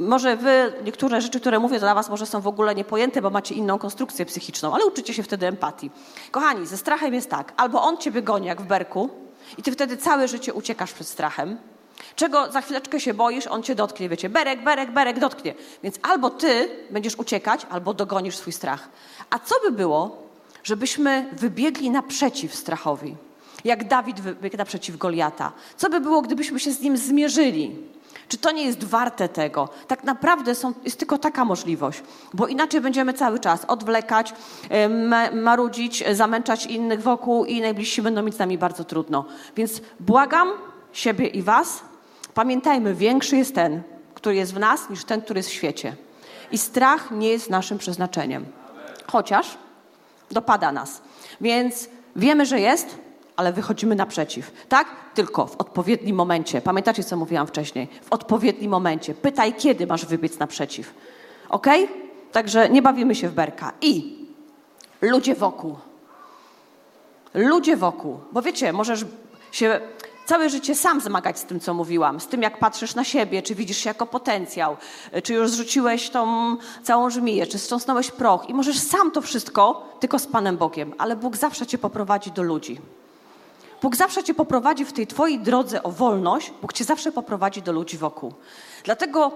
może 0.00 0.36
wy, 0.36 0.72
niektóre 0.84 1.20
rzeczy, 1.20 1.40
które 1.40 1.58
mówię 1.58 1.78
dla 1.78 1.94
was, 1.94 2.08
może 2.08 2.26
są 2.26 2.40
w 2.40 2.46
ogóle 2.46 2.74
niepojęte, 2.74 3.22
bo 3.22 3.30
macie 3.30 3.54
inną 3.54 3.78
konstrukcję 3.78 4.26
psychiczną, 4.26 4.74
ale 4.74 4.86
uczycie 4.86 5.14
się 5.14 5.22
wtedy 5.22 5.46
empatii. 5.46 5.90
Kochani, 6.30 6.66
ze 6.66 6.76
strachem 6.76 7.14
jest 7.14 7.30
tak, 7.30 7.52
albo 7.56 7.82
on 7.82 7.96
cię 7.96 8.10
wygoni 8.10 8.46
jak 8.46 8.62
w 8.62 8.66
berku 8.66 9.10
I 9.58 9.62
ty 9.62 9.72
wtedy 9.72 9.96
całe 9.96 10.28
życie 10.28 10.54
uciekasz 10.54 10.92
przed 10.92 11.08
strachem. 11.08 11.58
Czego 12.16 12.52
za 12.52 12.60
chwileczkę 12.60 13.00
się 13.00 13.14
boisz, 13.14 13.46
on 13.46 13.62
cię 13.62 13.74
dotknie, 13.74 14.08
wiecie, 14.08 14.28
berek, 14.28 14.64
berek, 14.64 14.90
berek 14.90 15.18
dotknie. 15.18 15.54
Więc 15.82 15.98
albo 16.02 16.30
ty 16.30 16.68
będziesz 16.90 17.16
uciekać, 17.16 17.66
albo 17.70 17.94
dogonisz 17.94 18.36
swój 18.36 18.52
strach. 18.52 18.88
A 19.30 19.38
co 19.38 19.54
by 19.64 19.72
było, 19.72 20.22
żebyśmy 20.64 21.30
wybiegli 21.32 21.90
naprzeciw 21.90 22.54
strachowi? 22.54 23.16
Jak 23.64 23.88
Dawid 23.88 24.20
wybiegł 24.20 24.56
naprzeciw 24.56 24.96
Goliata. 24.96 25.52
Co 25.76 25.90
by 25.90 26.00
było, 26.00 26.22
gdybyśmy 26.22 26.60
się 26.60 26.72
z 26.72 26.80
nim 26.80 26.96
zmierzyli? 26.96 27.76
Czy 28.28 28.38
to 28.38 28.50
nie 28.50 28.64
jest 28.64 28.84
warte 28.84 29.28
tego? 29.28 29.68
Tak 29.86 30.04
naprawdę 30.04 30.54
są, 30.54 30.72
jest 30.84 30.98
tylko 30.98 31.18
taka 31.18 31.44
możliwość, 31.44 32.02
bo 32.34 32.46
inaczej 32.46 32.80
będziemy 32.80 33.12
cały 33.12 33.38
czas 33.38 33.64
odwlekać, 33.64 34.34
marudzić, 35.32 36.04
zamęczać 36.12 36.66
innych 36.66 37.02
wokół 37.02 37.44
i 37.44 37.60
najbliżsi 37.60 38.02
będą 38.02 38.22
mieć 38.22 38.34
z 38.34 38.38
nami 38.38 38.58
bardzo 38.58 38.84
trudno. 38.84 39.24
Więc 39.56 39.80
błagam 40.00 40.48
siebie 40.92 41.26
i 41.26 41.42
Was, 41.42 41.80
pamiętajmy, 42.34 42.94
większy 42.94 43.36
jest 43.36 43.54
ten, 43.54 43.82
który 44.14 44.36
jest 44.36 44.54
w 44.54 44.58
nas, 44.58 44.90
niż 44.90 45.04
ten, 45.04 45.22
który 45.22 45.38
jest 45.38 45.48
w 45.48 45.52
świecie. 45.52 45.96
I 46.52 46.58
strach 46.58 47.10
nie 47.10 47.28
jest 47.28 47.50
naszym 47.50 47.78
przeznaczeniem. 47.78 48.46
Chociaż 49.06 49.58
dopada 50.30 50.72
nas. 50.72 51.02
Więc 51.40 51.88
wiemy, 52.16 52.46
że 52.46 52.60
jest, 52.60 52.98
ale 53.38 53.52
wychodzimy 53.52 53.94
naprzeciw. 53.94 54.52
Tak? 54.68 54.86
Tylko 55.14 55.46
w 55.46 55.56
odpowiednim 55.56 56.16
momencie. 56.16 56.60
Pamiętacie, 56.60 57.04
co 57.04 57.16
mówiłam 57.16 57.46
wcześniej? 57.46 57.88
W 58.02 58.12
odpowiednim 58.12 58.70
momencie. 58.70 59.14
Pytaj, 59.14 59.54
kiedy 59.54 59.86
masz 59.86 60.06
wybiec 60.06 60.38
naprzeciw. 60.38 60.94
Ok? 61.48 61.66
Także 62.32 62.68
nie 62.68 62.82
bawimy 62.82 63.14
się 63.14 63.28
w 63.28 63.34
berka. 63.34 63.72
I 63.80 64.18
ludzie 65.02 65.34
wokół. 65.34 65.76
Ludzie 67.34 67.76
wokół. 67.76 68.20
Bo 68.32 68.42
wiecie, 68.42 68.72
możesz 68.72 69.04
się 69.52 69.80
całe 70.26 70.50
życie 70.50 70.74
sam 70.74 71.00
zmagać 71.00 71.38
z 71.38 71.44
tym, 71.44 71.60
co 71.60 71.74
mówiłam, 71.74 72.20
z 72.20 72.26
tym, 72.26 72.42
jak 72.42 72.58
patrzysz 72.58 72.94
na 72.94 73.04
siebie, 73.04 73.42
czy 73.42 73.54
widzisz 73.54 73.76
się 73.76 73.90
jako 73.90 74.06
potencjał, 74.06 74.76
czy 75.22 75.34
już 75.34 75.50
zrzuciłeś 75.50 76.10
tą 76.10 76.56
całą 76.82 77.10
żmiję, 77.10 77.46
czy 77.46 77.58
strząsnąłeś 77.58 78.10
proch 78.10 78.48
i 78.48 78.54
możesz 78.54 78.78
sam 78.78 79.10
to 79.10 79.20
wszystko, 79.20 79.86
tylko 80.00 80.18
z 80.18 80.26
Panem 80.26 80.56
Bogiem, 80.56 80.94
ale 80.98 81.16
Bóg 81.16 81.36
zawsze 81.36 81.66
cię 81.66 81.78
poprowadzi 81.78 82.30
do 82.30 82.42
ludzi. 82.42 82.80
Bóg 83.82 83.96
zawsze 83.96 84.24
cię 84.24 84.34
poprowadzi 84.34 84.84
w 84.84 84.92
tej 84.92 85.06
twojej 85.06 85.38
drodze 85.38 85.82
o 85.82 85.90
wolność, 85.90 86.52
Bóg 86.62 86.72
cię 86.72 86.84
zawsze 86.84 87.12
poprowadzi 87.12 87.62
do 87.62 87.72
ludzi 87.72 87.98
wokół. 87.98 88.32
Dlatego 88.84 89.32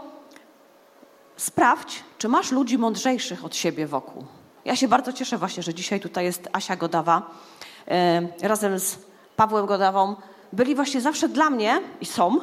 sprawdź, 1.36 2.04
czy 2.18 2.28
masz 2.28 2.52
ludzi 2.52 2.78
mądrzejszych 2.78 3.44
od 3.44 3.56
siebie 3.56 3.86
wokół. 3.86 4.24
Ja 4.64 4.76
się 4.76 4.88
bardzo 4.88 5.12
cieszę 5.12 5.38
właśnie, 5.38 5.62
że 5.62 5.74
dzisiaj 5.74 6.00
tutaj 6.00 6.24
jest 6.24 6.48
Asia 6.52 6.76
Godawa 6.76 7.30
e, 7.88 8.22
razem 8.42 8.78
z 8.78 8.98
Pawłem 9.36 9.66
Godawą. 9.66 10.16
Byli 10.52 10.74
właśnie 10.74 11.00
zawsze 11.00 11.28
dla 11.28 11.50
mnie 11.50 11.80
i 12.00 12.06
są 12.06 12.40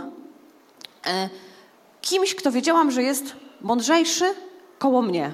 e, 1.07 1.29
kimś, 2.01 2.35
kto 2.35 2.51
wiedziałam, 2.51 2.91
że 2.91 3.03
jest 3.03 3.35
mądrzejszy 3.61 4.33
koło 4.79 5.01
mnie. 5.01 5.31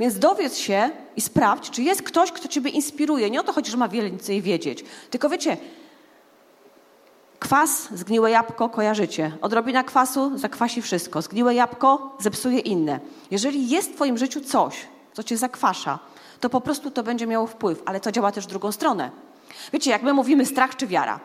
Więc 0.00 0.18
dowiedz 0.18 0.56
się 0.56 0.90
i 1.16 1.20
sprawdź, 1.20 1.70
czy 1.70 1.82
jest 1.82 2.02
ktoś, 2.02 2.32
kto 2.32 2.48
ciebie 2.48 2.70
inspiruje. 2.70 3.30
Nie 3.30 3.40
o 3.40 3.44
to 3.44 3.52
chodzi, 3.52 3.70
że 3.70 3.76
ma 3.76 3.88
więcej 3.88 4.42
wiedzieć. 4.42 4.84
Tylko 5.10 5.28
wiecie, 5.28 5.56
Kwas, 7.42 7.88
zgniłe 7.94 8.30
jabłko, 8.30 8.68
kojarzycie. 8.68 9.32
Odrobina 9.40 9.84
kwasu 9.84 10.38
zakwasi 10.38 10.82
wszystko. 10.82 11.22
Zgniłe 11.22 11.54
jabłko 11.54 12.16
zepsuje 12.18 12.58
inne. 12.58 13.00
Jeżeli 13.30 13.68
jest 13.68 13.90
w 13.90 13.94
Twoim 13.94 14.18
życiu 14.18 14.40
coś, 14.40 14.86
co 15.12 15.22
Cię 15.22 15.36
zakwasza, 15.36 15.98
to 16.40 16.50
po 16.50 16.60
prostu 16.60 16.90
to 16.90 17.02
będzie 17.02 17.26
miało 17.26 17.46
wpływ, 17.46 17.82
ale 17.86 18.00
to 18.00 18.12
działa 18.12 18.32
też 18.32 18.44
w 18.44 18.48
drugą 18.48 18.72
stronę. 18.72 19.10
Wiecie, 19.72 19.90
jak 19.90 20.02
my 20.02 20.12
mówimy 20.12 20.46
strach 20.46 20.76
czy 20.76 20.86
wiara. 20.86 21.20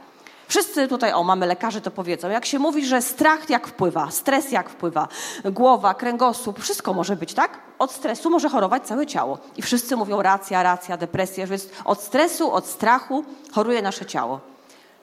Wszyscy 0.47 0.87
tutaj, 0.87 1.13
o, 1.13 1.23
mamy 1.23 1.45
lekarzy, 1.45 1.81
to 1.81 1.91
powiedzą. 1.91 2.29
Jak 2.29 2.45
się 2.45 2.59
mówi, 2.59 2.85
że 2.85 3.01
strach 3.01 3.49
jak 3.49 3.67
wpływa, 3.67 4.11
stres 4.11 4.51
jak 4.51 4.69
wpływa, 4.69 5.07
głowa, 5.45 5.93
kręgosłup, 5.93 6.59
wszystko 6.59 6.93
może 6.93 7.15
być, 7.15 7.33
tak? 7.33 7.59
Od 7.79 7.91
stresu 7.91 8.29
może 8.29 8.49
chorować 8.49 8.87
całe 8.87 9.05
ciało. 9.05 9.37
I 9.57 9.61
wszyscy 9.61 9.95
mówią 9.95 10.21
racja, 10.21 10.63
racja, 10.63 10.97
depresja, 10.97 11.47
więc 11.47 11.67
od 11.85 12.01
stresu, 12.01 12.51
od 12.51 12.65
strachu 12.65 13.25
choruje 13.51 13.81
nasze 13.81 14.05
ciało. 14.05 14.56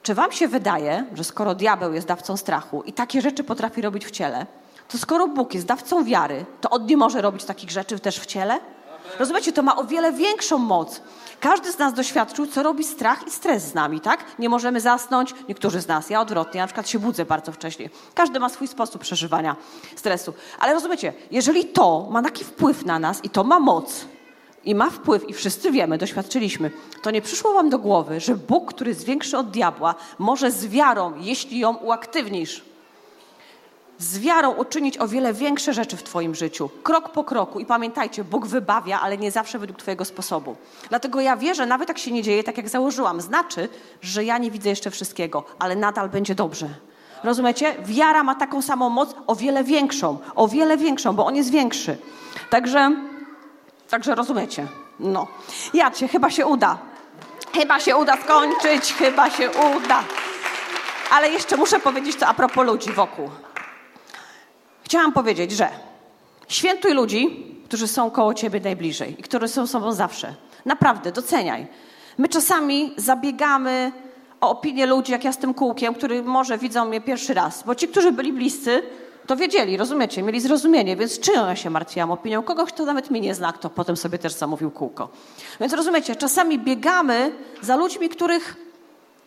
Czy 0.05 0.15
wam 0.15 0.31
się 0.31 0.47
wydaje, 0.47 1.05
że 1.13 1.23
skoro 1.23 1.55
diabeł 1.55 1.93
jest 1.93 2.07
dawcą 2.07 2.37
strachu 2.37 2.83
i 2.83 2.93
takie 2.93 3.21
rzeczy 3.21 3.43
potrafi 3.43 3.81
robić 3.81 4.05
w 4.05 4.11
ciele, 4.11 4.45
to 4.87 4.97
skoro 4.97 5.27
Bóg 5.27 5.53
jest 5.53 5.65
dawcą 5.65 6.03
wiary, 6.03 6.45
to 6.61 6.69
on 6.69 6.85
nie 6.85 6.97
może 6.97 7.21
robić 7.21 7.43
takich 7.43 7.71
rzeczy 7.71 7.99
też 7.99 8.19
w 8.19 8.25
ciele? 8.25 8.59
Rozumiecie, 9.19 9.53
to 9.53 9.63
ma 9.63 9.75
o 9.75 9.83
wiele 9.83 10.13
większą 10.13 10.57
moc. 10.57 11.01
Każdy 11.39 11.71
z 11.71 11.79
nas 11.79 11.93
doświadczył, 11.93 12.47
co 12.47 12.63
robi 12.63 12.83
strach 12.83 13.27
i 13.27 13.31
stres 13.31 13.63
z 13.63 13.73
nami, 13.73 14.01
tak? 14.01 14.25
Nie 14.39 14.49
możemy 14.49 14.81
zasnąć, 14.81 15.33
niektórzy 15.49 15.81
z 15.81 15.87
nas, 15.87 16.09
ja 16.09 16.21
odwrotnie, 16.21 16.61
na 16.61 16.67
przykład 16.67 16.89
się 16.89 16.99
budzę 16.99 17.25
bardzo 17.25 17.51
wcześnie. 17.51 17.89
Każdy 18.13 18.39
ma 18.39 18.49
swój 18.49 18.67
sposób 18.67 19.01
przeżywania 19.01 19.55
stresu. 19.95 20.33
Ale 20.59 20.73
rozumiecie, 20.73 21.13
jeżeli 21.31 21.65
to 21.65 22.07
ma 22.11 22.21
taki 22.21 22.43
wpływ 22.43 22.85
na 22.85 22.99
nas 22.99 23.23
i 23.23 23.29
to 23.29 23.43
ma 23.43 23.59
moc, 23.59 24.05
i 24.65 24.75
ma 24.75 24.89
wpływ, 24.89 25.29
i 25.29 25.33
wszyscy 25.33 25.71
wiemy, 25.71 25.97
doświadczyliśmy, 25.97 26.71
to 27.01 27.11
nie 27.11 27.21
przyszło 27.21 27.53
wam 27.53 27.69
do 27.69 27.79
głowy, 27.79 28.19
że 28.19 28.35
Bóg, 28.35 28.73
który 28.73 28.89
jest 28.89 29.05
większy 29.05 29.37
od 29.37 29.49
diabła, 29.49 29.95
może 30.19 30.51
z 30.51 30.67
wiarą, 30.67 31.13
jeśli 31.19 31.59
ją 31.59 31.75
uaktywnisz, 31.75 32.63
z 33.97 34.19
wiarą 34.19 34.51
uczynić 34.51 34.97
o 34.97 35.07
wiele 35.07 35.33
większe 35.33 35.73
rzeczy 35.73 35.97
w 35.97 36.03
Twoim 36.03 36.35
życiu, 36.35 36.69
krok 36.83 37.09
po 37.09 37.23
kroku. 37.23 37.59
I 37.59 37.65
pamiętajcie, 37.65 38.23
Bóg 38.23 38.47
wybawia, 38.47 38.99
ale 39.01 39.17
nie 39.17 39.31
zawsze 39.31 39.59
według 39.59 39.79
Twojego 39.79 40.05
sposobu. 40.05 40.55
Dlatego 40.89 41.21
ja 41.21 41.37
wierzę, 41.37 41.65
nawet 41.65 41.89
jak 41.89 41.97
się 41.97 42.11
nie 42.11 42.23
dzieje, 42.23 42.43
tak 42.43 42.57
jak 42.57 42.69
założyłam, 42.69 43.21
znaczy, 43.21 43.69
że 44.01 44.23
ja 44.23 44.37
nie 44.37 44.51
widzę 44.51 44.69
jeszcze 44.69 44.91
wszystkiego, 44.91 45.43
ale 45.59 45.75
nadal 45.75 46.09
będzie 46.09 46.35
dobrze. 46.35 46.69
Rozumiecie? 47.23 47.75
Wiara 47.85 48.23
ma 48.23 48.35
taką 48.35 48.61
samą 48.61 48.89
moc, 48.89 49.15
o 49.27 49.35
wiele 49.35 49.63
większą, 49.63 50.17
o 50.35 50.47
wiele 50.47 50.77
większą, 50.77 51.15
bo 51.15 51.25
on 51.25 51.35
jest 51.35 51.51
większy. 51.51 51.97
Także. 52.49 52.95
Także 53.95 54.15
rozumiecie? 54.15 54.67
No. 54.99 55.27
Jacie, 55.73 56.07
chyba 56.07 56.29
się 56.29 56.45
uda. 56.45 56.77
Chyba 57.53 57.79
się 57.79 57.97
uda 57.97 58.17
skończyć, 58.17 58.93
chyba 58.93 59.29
się 59.29 59.49
uda. 59.51 60.03
Ale 61.11 61.29
jeszcze 61.29 61.57
muszę 61.57 61.79
powiedzieć 61.79 62.15
to 62.15 62.27
a 62.27 62.33
propos 62.33 62.65
ludzi 62.65 62.91
wokół. 62.91 63.29
Chciałam 64.83 65.13
powiedzieć, 65.13 65.51
że 65.51 65.69
świętuj 66.47 66.93
ludzi, 66.93 67.45
którzy 67.65 67.87
są 67.87 68.11
koło 68.11 68.33
ciebie 68.33 68.59
najbliżej 68.59 69.19
i 69.19 69.23
którzy 69.23 69.47
są 69.47 69.67
sobą 69.67 69.93
zawsze. 69.93 70.35
Naprawdę, 70.65 71.11
doceniaj. 71.11 71.67
My 72.17 72.27
czasami 72.27 72.93
zabiegamy 72.97 73.91
o 74.41 74.49
opinię 74.49 74.85
ludzi, 74.85 75.11
jak 75.11 75.23
ja 75.23 75.31
z 75.31 75.37
tym 75.37 75.53
kółkiem, 75.53 75.93
który 75.93 76.23
może 76.23 76.57
widzą 76.57 76.85
mnie 76.85 77.01
pierwszy 77.01 77.33
raz. 77.33 77.63
Bo 77.63 77.75
ci, 77.75 77.87
którzy 77.87 78.11
byli 78.11 78.33
bliscy, 78.33 78.83
to 79.27 79.35
wiedzieli, 79.35 79.77
rozumiecie, 79.77 80.23
mieli 80.23 80.41
zrozumienie, 80.41 80.95
więc 80.95 81.19
czyją 81.19 81.47
ja 81.47 81.55
się 81.55 81.69
martwiłam 81.69 82.11
opinią 82.11 82.43
kogoś, 82.43 82.71
kto 82.71 82.85
nawet 82.85 83.09
mnie 83.11 83.21
nie 83.21 83.35
zna, 83.35 83.53
kto 83.53 83.69
potem 83.69 83.97
sobie 83.97 84.17
też 84.17 84.33
zamówił 84.33 84.71
kółko. 84.71 85.09
Więc 85.59 85.73
rozumiecie, 85.73 86.15
czasami 86.15 86.59
biegamy 86.59 87.31
za 87.61 87.75
ludźmi, 87.75 88.09
których 88.09 88.55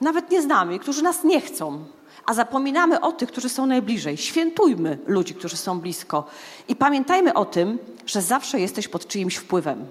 nawet 0.00 0.30
nie 0.30 0.42
znamy, 0.42 0.78
którzy 0.78 1.02
nas 1.02 1.24
nie 1.24 1.40
chcą, 1.40 1.84
a 2.26 2.34
zapominamy 2.34 3.00
o 3.00 3.12
tych, 3.12 3.28
którzy 3.28 3.48
są 3.48 3.66
najbliżej. 3.66 4.16
Świętujmy 4.16 4.98
ludzi, 5.06 5.34
którzy 5.34 5.56
są 5.56 5.80
blisko. 5.80 6.24
I 6.68 6.76
pamiętajmy 6.76 7.34
o 7.34 7.44
tym, 7.44 7.78
że 8.06 8.22
zawsze 8.22 8.60
jesteś 8.60 8.88
pod 8.88 9.06
czyimś 9.06 9.36
wpływem. 9.36 9.86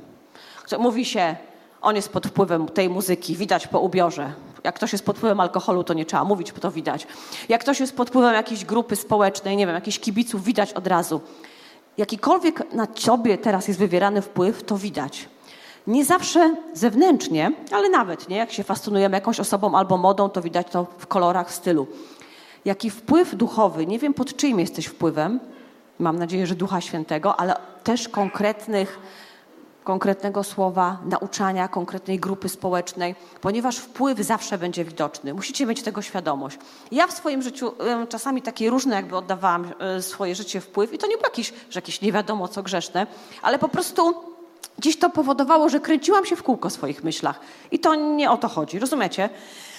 Mówi 0.80 1.06
się, 1.06 1.36
on 1.82 1.96
jest 1.96 2.10
pod 2.10 2.28
wpływem 2.28 2.68
tej 2.68 2.90
muzyki, 2.90 3.36
widać 3.36 3.68
po 3.68 3.80
ubiorze. 3.80 4.34
Jak 4.64 4.76
ktoś 4.76 4.92
jest 4.92 5.06
pod 5.06 5.18
wpływem 5.18 5.40
alkoholu, 5.40 5.84
to 5.84 5.94
nie 5.94 6.06
trzeba 6.06 6.24
mówić, 6.24 6.52
bo 6.52 6.60
to 6.60 6.72
widać. 6.72 7.08
Jak 7.50 7.62
ktoś 7.62 7.80
jest 7.80 7.96
pod 7.96 8.10
wpływem 8.10 8.34
jakiejś 8.34 8.66
grupy 8.66 8.96
społecznej, 8.96 9.58
nie 9.58 9.66
wiem, 9.66 9.76
jakichś 9.76 10.00
kibiców, 10.00 10.44
widać 10.44 10.74
od 10.74 10.88
razu. 10.88 11.22
Jakikolwiek 11.98 12.74
na 12.74 12.88
ciebie 12.88 13.38
teraz 13.38 13.68
jest 13.68 13.80
wywierany 13.80 14.22
wpływ, 14.22 14.64
to 14.64 14.78
widać. 14.78 15.30
Nie 15.88 16.06
zawsze 16.06 16.56
zewnętrznie, 16.74 17.52
ale 17.72 17.90
nawet 17.90 18.30
nie, 18.30 18.38
jak 18.38 18.52
się 18.52 18.64
fascynujemy 18.64 19.18
jakąś 19.18 19.40
osobą 19.40 19.76
albo 19.76 19.98
modą, 19.98 20.30
to 20.30 20.42
widać 20.42 20.68
to 20.72 20.86
w 20.98 21.08
kolorach, 21.08 21.50
w 21.50 21.54
stylu. 21.54 21.88
Jaki 22.66 22.90
wpływ 22.90 23.36
duchowy, 23.36 23.86
nie 23.86 24.00
wiem 24.00 24.14
pod 24.14 24.36
czyim 24.36 24.60
jesteś 24.60 24.86
wpływem, 24.86 25.40
mam 26.00 26.20
nadzieję, 26.20 26.48
że 26.48 26.56
Ducha 26.56 26.82
Świętego, 26.82 27.40
ale 27.40 27.56
też 27.84 28.10
konkretnych 28.10 29.00
konkretnego 29.88 30.44
słowa, 30.44 30.98
nauczania 31.06 31.68
konkretnej 31.68 32.20
grupy 32.20 32.50
społecznej, 32.50 33.16
ponieważ 33.42 33.78
wpływ 33.78 34.20
zawsze 34.20 34.58
będzie 34.58 34.86
widoczny. 34.86 35.34
Musicie 35.34 35.66
mieć 35.66 35.82
tego 35.82 36.02
świadomość. 36.02 36.58
Ja 36.92 37.08
w 37.08 37.12
swoim 37.12 37.42
życiu 37.42 37.72
czasami 38.10 38.42
takie 38.42 38.70
różne 38.70 38.96
jakby 38.96 39.18
oddawałam 39.18 39.72
e, 39.80 40.02
swoje 40.02 40.36
życie 40.36 40.62
wpływ 40.62 40.94
i 40.94 40.98
to 40.98 41.08
nie 41.08 41.14
było 41.14 41.26
jakieś, 41.28 41.54
że 41.70 41.78
jakieś 41.78 42.02
nie 42.02 42.12
wiadomo 42.12 42.48
co 42.48 42.64
grzeszne, 42.64 43.08
ale 43.42 43.60
po 43.60 43.70
prostu 43.70 44.14
gdzieś 44.78 45.00
to 45.00 45.10
powodowało, 45.10 45.70
że 45.70 45.80
kręciłam 45.80 46.26
się 46.26 46.36
w 46.36 46.44
kółko 46.44 46.70
w 46.70 46.74
swoich 46.74 47.04
myślach. 47.04 47.40
I 47.72 47.80
to 47.80 47.96
nie 47.96 48.32
o 48.32 48.38
to 48.38 48.48
chodzi, 48.48 48.80
rozumiecie? 48.80 49.30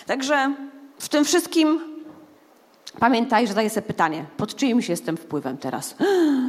Także 0.07 0.55
w 0.99 1.09
tym 1.09 1.25
wszystkim 1.25 1.81
pamiętaj, 2.99 3.47
że 3.47 3.55
daję 3.55 3.71
sobie 3.71 3.87
pytanie, 3.87 4.25
pod 4.37 4.55
czyimś 4.55 4.89
jestem 4.89 5.17
wpływem 5.17 5.59
teraz? 5.59 5.95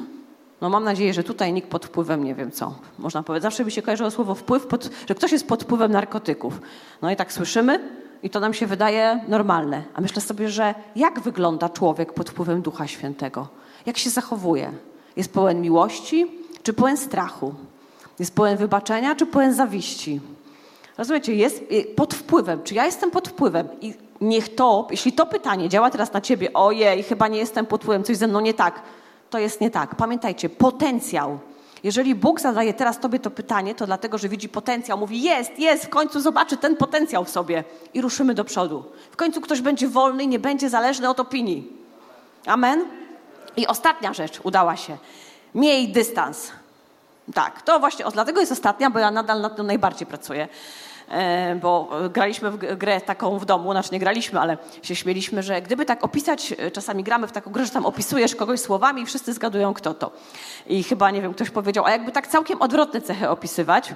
No 0.62 0.70
mam 0.70 0.84
nadzieję, 0.84 1.14
że 1.14 1.24
tutaj 1.24 1.54
nikt 1.54 1.70
pod 1.70 1.86
wpływem 1.86 2.24
nie 2.24 2.36
wiem 2.36 2.52
co. 2.52 2.74
Można 3.00 3.24
powiedzieć, 3.24 3.44
zawsze 3.44 3.66
by 3.66 3.72
się 3.72 3.82
kojarzyło 3.82 4.12
słowo 4.12 4.36
wpływ, 4.36 4.68
pod, 4.68 4.90
że 5.08 5.16
ktoś 5.16 5.32
jest 5.32 5.48
pod 5.48 5.64
wpływem 5.64 5.92
narkotyków. 5.92 6.62
No 7.02 7.12
i 7.12 7.16
tak 7.16 7.34
słyszymy 7.34 7.80
i 8.24 8.30
to 8.30 8.40
nam 8.40 8.54
się 8.54 8.68
wydaje 8.68 9.20
normalne. 9.28 9.84
A 9.94 10.02
myślę 10.02 10.22
sobie, 10.22 10.50
że 10.50 10.76
jak 10.96 11.20
wygląda 11.20 11.70
człowiek 11.70 12.14
pod 12.14 12.30
wpływem 12.30 12.62
Ducha 12.62 12.88
Świętego? 12.88 13.48
Jak 13.86 13.98
się 13.98 14.10
zachowuje? 14.10 14.72
Jest 15.16 15.34
pełen 15.34 15.62
miłości 15.62 16.28
czy 16.64 16.74
pełen 16.74 16.98
strachu? 16.98 17.54
Jest 18.20 18.36
pełen 18.36 18.58
wybaczenia 18.58 19.16
czy 19.16 19.26
pełen 19.26 19.54
zawiści? 19.54 20.22
Rozumiecie, 20.98 21.36
jest 21.36 21.64
y, 21.72 21.96
pod 21.96 22.14
wpływem. 22.14 22.64
Czy 22.64 22.76
ja 22.76 22.86
jestem 22.86 23.12
pod 23.12 23.28
wpływem? 23.28 23.68
I 23.82 23.94
niech 24.22 24.56
to, 24.56 24.88
jeśli 24.92 25.14
to 25.14 25.26
pytanie 25.26 25.70
działa 25.70 25.90
teraz 25.90 26.14
na 26.14 26.22
ciebie, 26.22 26.54
ojej, 26.54 27.04
chyba 27.04 27.28
nie 27.28 27.40
jestem 27.40 27.66
pod 27.66 27.82
wpływem, 27.82 28.04
coś 28.04 28.18
ze 28.18 28.28
mną 28.28 28.40
nie 28.40 28.54
tak, 28.54 28.82
to 29.30 29.40
jest 29.40 29.62
nie 29.62 29.72
tak. 29.72 29.96
Pamiętajcie, 29.96 30.50
potencjał. 30.50 31.40
Jeżeli 31.84 32.16
Bóg 32.16 32.42
zadaje 32.42 32.74
teraz 32.74 33.00
tobie 33.00 33.20
to 33.20 33.32
pytanie, 33.32 33.76
to 33.76 33.86
dlatego, 33.86 34.18
że 34.18 34.30
widzi 34.30 34.50
potencjał. 34.50 34.98
Mówi, 34.98 35.22
jest, 35.22 35.60
jest, 35.60 35.86
w 35.86 35.90
końcu 35.90 36.20
zobaczy 36.20 36.58
ten 36.58 36.78
potencjał 36.78 37.26
w 37.26 37.30
sobie 37.30 37.64
i 37.94 38.02
ruszymy 38.02 38.34
do 38.34 38.44
przodu. 38.44 38.84
W 39.12 39.16
końcu 39.16 39.42
ktoś 39.42 39.62
będzie 39.62 39.88
wolny 39.88 40.24
i 40.24 40.28
nie 40.28 40.40
będzie 40.40 40.70
zależny 40.70 41.10
od 41.10 41.20
opinii. 41.20 41.74
Amen? 42.46 42.86
I 43.58 43.68
ostatnia 43.68 44.14
rzecz 44.14 44.40
udała 44.44 44.76
się. 44.76 44.98
Miej 45.56 45.90
dystans. 45.90 46.52
Tak, 47.34 47.62
to 47.62 47.80
właśnie, 47.80 48.06
o, 48.06 48.12
dlatego 48.12 48.40
jest 48.40 48.52
ostatnia, 48.52 48.90
bo 48.90 49.00
ja 49.00 49.12
nadal 49.12 49.42
nad 49.42 49.56
tym 49.56 49.68
najbardziej 49.68 50.08
pracuję. 50.08 50.48
E, 51.10 51.56
bo 51.56 51.90
graliśmy 52.14 52.52
w 52.52 52.78
grę 52.78 53.02
taką 53.02 53.40
w 53.40 53.46
domu, 53.46 53.72
znaczy 53.72 53.90
nie 53.92 54.00
graliśmy, 54.00 54.40
ale 54.40 54.58
się 54.82 54.96
śmieliśmy, 54.96 55.44
że 55.44 55.62
gdyby 55.62 55.86
tak 55.86 56.04
opisać, 56.04 56.54
e, 56.58 56.72
czasami 56.72 57.04
gramy 57.04 57.28
w 57.28 57.32
taką 57.32 57.52
grę, 57.52 57.66
że 57.66 57.72
tam 57.72 57.86
opisujesz 57.86 58.36
kogoś 58.36 58.60
słowami 58.60 59.02
i 59.02 59.06
wszyscy 59.06 59.34
zgadują 59.34 59.74
kto 59.74 59.94
to. 59.94 60.12
I 60.68 60.84
chyba, 60.84 61.12
nie 61.12 61.22
wiem, 61.22 61.34
ktoś 61.34 61.50
powiedział, 61.50 61.86
a 61.86 61.92
jakby 61.92 62.12
tak 62.12 62.28
całkiem 62.28 62.62
odwrotne 62.62 63.02
cechy 63.02 63.30
opisywać 63.30 63.94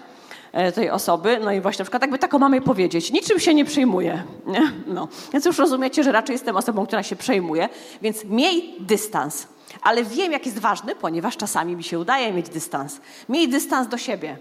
e, 0.51 0.71
tej 0.71 0.89
osoby, 0.89 1.39
no 1.43 1.51
i 1.51 1.61
właśnie 1.61 1.83
na 1.83 1.85
przykład 1.85 2.01
jakby 2.01 2.19
taką 2.19 2.39
mamy 2.39 2.61
powiedzieć, 2.61 3.11
niczym 3.11 3.39
się 3.39 3.53
nie 3.53 3.65
przejmuje. 3.65 4.23
No. 4.87 5.07
Więc 5.33 5.45
już 5.45 5.57
rozumiecie, 5.57 6.03
że 6.03 6.11
raczej 6.11 6.33
jestem 6.33 6.57
osobą, 6.57 6.85
która 6.85 7.03
się 7.03 7.15
przejmuje, 7.15 7.69
więc 8.01 8.25
miej 8.25 8.75
dystans. 8.79 9.47
Ale 9.81 10.03
wiem, 10.03 10.31
jak 10.31 10.45
jest 10.45 10.59
ważny, 10.59 10.95
ponieważ 10.95 11.37
czasami 11.37 11.75
mi 11.75 11.83
się 11.83 11.99
udaje 11.99 12.33
mieć 12.33 12.49
dystans. 12.49 13.01
Miej 13.29 13.49
dystans 13.49 13.87
do 13.87 13.97
siebie. 13.97 14.37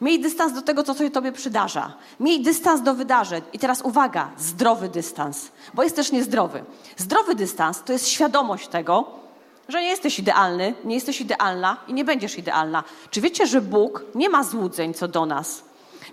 Miej 0.00 0.20
dystans 0.20 0.52
do 0.52 0.62
tego, 0.62 0.82
co 0.82 0.94
się 0.94 1.10
tobie 1.10 1.32
przydarza. 1.32 1.92
Miej 2.20 2.42
dystans 2.42 2.82
do 2.82 2.94
wydarzeń. 2.94 3.42
I 3.52 3.58
teraz 3.58 3.82
uwaga, 3.82 4.30
zdrowy 4.38 4.88
dystans, 4.88 5.50
bo 5.74 5.82
jest 5.82 5.96
też 5.96 6.12
niezdrowy. 6.12 6.64
Zdrowy 6.96 7.34
dystans 7.34 7.82
to 7.82 7.92
jest 7.92 8.08
świadomość 8.08 8.68
tego, 8.68 9.04
że 9.68 9.80
nie 9.82 9.88
jesteś 9.88 10.18
idealny, 10.18 10.74
nie 10.84 10.94
jesteś 10.94 11.20
idealna 11.20 11.76
i 11.88 11.94
nie 11.94 12.04
będziesz 12.04 12.38
idealna. 12.38 12.84
Czy 13.10 13.20
wiecie, 13.20 13.46
że 13.46 13.60
Bóg 13.60 14.04
nie 14.14 14.28
ma 14.28 14.44
złudzeń 14.44 14.94
co 14.94 15.08
do 15.08 15.26
nas? 15.26 15.62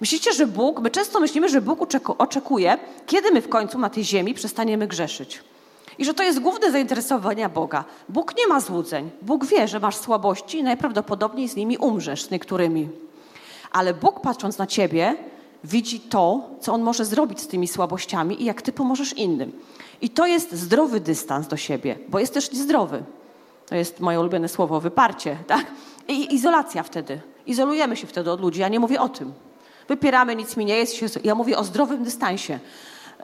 Myślicie, 0.02 0.34
że 0.34 0.48
Bóg, 0.48 0.80
my 0.80 0.90
często 0.90 1.20
myślimy, 1.20 1.50
że 1.50 1.62
Bóg 1.62 1.80
oczekuje, 2.18 2.78
kiedy 3.06 3.32
my 3.32 3.42
w 3.42 3.50
końcu 3.50 3.80
na 3.80 3.90
tej 3.90 4.04
ziemi 4.04 4.34
przestaniemy 4.34 4.88
grzeszyć. 4.88 5.44
I 5.98 6.06
że 6.06 6.14
to 6.14 6.24
jest 6.24 6.40
główne 6.40 6.72
zainteresowanie 6.72 7.50
Boga. 7.50 7.84
Bóg 8.10 8.38
nie 8.38 8.48
ma 8.48 8.60
złudzeń. 8.60 9.12
Bóg 9.22 9.46
wie, 9.46 9.68
że 9.68 9.80
masz 9.80 9.96
słabości 9.96 10.58
i 10.58 10.64
najprawdopodobniej 10.64 11.50
z 11.50 11.56
nimi 11.56 11.78
umrzesz, 11.78 12.24
z 12.24 12.32
niektórymi. 12.32 12.90
Ale 13.74 13.94
Bóg 13.94 14.20
patrząc 14.22 14.58
na 14.58 14.68
ciebie, 14.68 15.16
widzi 15.64 16.00
to, 16.00 16.50
co 16.60 16.74
On 16.74 16.82
może 16.82 17.06
zrobić 17.06 17.42
z 17.42 17.48
tymi 17.48 17.68
słabościami 17.68 18.42
i 18.42 18.46
jak 18.46 18.62
ty 18.62 18.72
pomożesz 18.72 19.14
innym. 19.14 19.52
I 20.02 20.10
to 20.10 20.26
jest 20.26 20.52
zdrowy 20.52 21.00
dystans 21.00 21.48
do 21.48 21.58
siebie, 21.58 22.00
bo 22.10 22.20
jest 22.20 22.34
też 22.34 22.52
niezdrowy. 22.52 23.04
To 23.66 23.76
jest 23.76 24.00
moje 24.00 24.20
ulubione 24.20 24.50
słowo, 24.50 24.80
wyparcie, 24.80 25.38
tak? 25.48 25.66
I 26.08 26.36
izolacja 26.36 26.84
wtedy. 26.84 27.22
Izolujemy 27.46 27.96
się 27.96 28.08
wtedy 28.08 28.32
od 28.32 28.42
ludzi. 28.42 28.62
Ja 28.62 28.68
nie 28.68 28.80
mówię 28.80 29.02
o 29.02 29.10
tym. 29.10 29.34
Wypieramy, 29.88 30.36
nic 30.36 30.58
mi 30.58 30.66
nie 30.66 30.78
jest. 30.78 31.26
Ja 31.26 31.36
mówię 31.36 31.58
o 31.58 31.64
zdrowym 31.64 32.04
dystansie. 32.04 32.60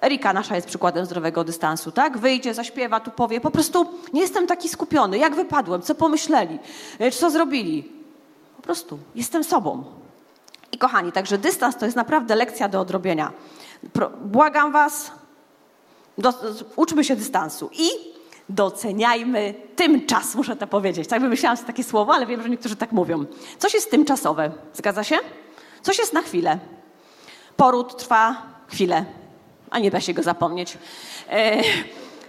Erika 0.02 0.34
nasza 0.34 0.56
jest 0.56 0.68
przykładem 0.68 1.06
zdrowego 1.06 1.44
dystansu, 1.44 1.92
tak? 1.92 2.18
Wyjdzie, 2.18 2.54
zaśpiewa, 2.54 3.00
tu 3.00 3.12
powie. 3.12 3.42
Po 3.42 3.52
prostu 3.52 3.86
nie 4.14 4.22
jestem 4.22 4.48
taki 4.48 4.70
skupiony. 4.70 5.18
Jak 5.18 5.36
wypadłem? 5.36 5.82
Co 5.82 5.96
pomyśleli? 5.96 6.60
Co 7.20 7.30
zrobili? 7.30 7.92
Po 8.58 8.62
prostu 8.62 9.00
jestem 9.16 9.44
sobą. 9.44 9.84
I 10.72 10.78
kochani, 10.78 11.12
także 11.12 11.38
dystans 11.38 11.78
to 11.78 11.86
jest 11.86 11.98
naprawdę 11.98 12.36
lekcja 12.36 12.70
do 12.70 12.82
odrobienia. 12.82 13.32
Błagam 14.22 14.72
was, 14.72 15.12
do, 16.18 16.34
uczmy 16.76 17.04
się 17.04 17.16
dystansu 17.16 17.70
i 17.74 17.90
doceniajmy 18.50 19.54
tymczas, 19.76 20.36
muszę 20.36 20.56
to 20.56 20.68
powiedzieć. 20.68 21.08
Tak 21.08 21.22
wymyślałam 21.22 21.58
sobie 21.58 21.68
takie 21.68 21.84
słowo, 21.84 22.14
ale 22.14 22.26
wiem, 22.26 22.42
że 22.42 22.50
niektórzy 22.50 22.76
tak 22.76 22.92
mówią. 22.92 23.26
Coś 23.58 23.74
jest 23.74 23.92
tymczasowe, 23.92 24.52
zgadza 24.74 25.04
się? 25.04 25.18
Coś 25.82 26.00
jest 26.00 26.14
na 26.14 26.22
chwilę. 26.22 26.60
Poród 27.58 27.98
trwa 27.98 28.42
chwilę, 28.68 29.06
a 29.70 29.80
nie 29.80 29.92
da 29.92 30.02
się 30.02 30.14
go 30.14 30.24
zapomnieć. 30.24 30.78
E, 31.30 31.62